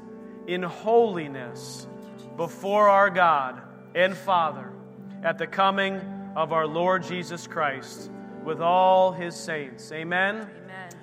in 0.49 0.64
holiness 0.64 1.87
before 2.37 2.89
our 2.89 3.11
God 3.11 3.62
and 3.95 4.16
Father 4.16 4.72
at 5.22 5.39
the 5.39 5.47
coming 5.47 6.01
of 6.35 6.53
our 6.53 6.66
Lord 6.66 7.05
Jesus 7.05 7.47
Christ 7.47 8.11
with 8.43 8.61
all 8.61 9.12
His 9.12 9.37
saints. 9.37 9.93
Amen. 9.93 10.49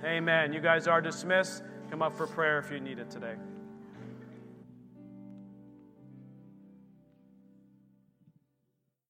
Amen. 0.03 0.51
You 0.51 0.61
guys 0.61 0.87
are 0.87 1.01
dismissed. 1.01 1.63
Come 1.89 2.01
up 2.01 2.17
for 2.17 2.25
prayer 2.25 2.57
if 2.57 2.71
you 2.71 2.79
need 2.79 2.97
it 2.97 3.09
today. 3.09 3.35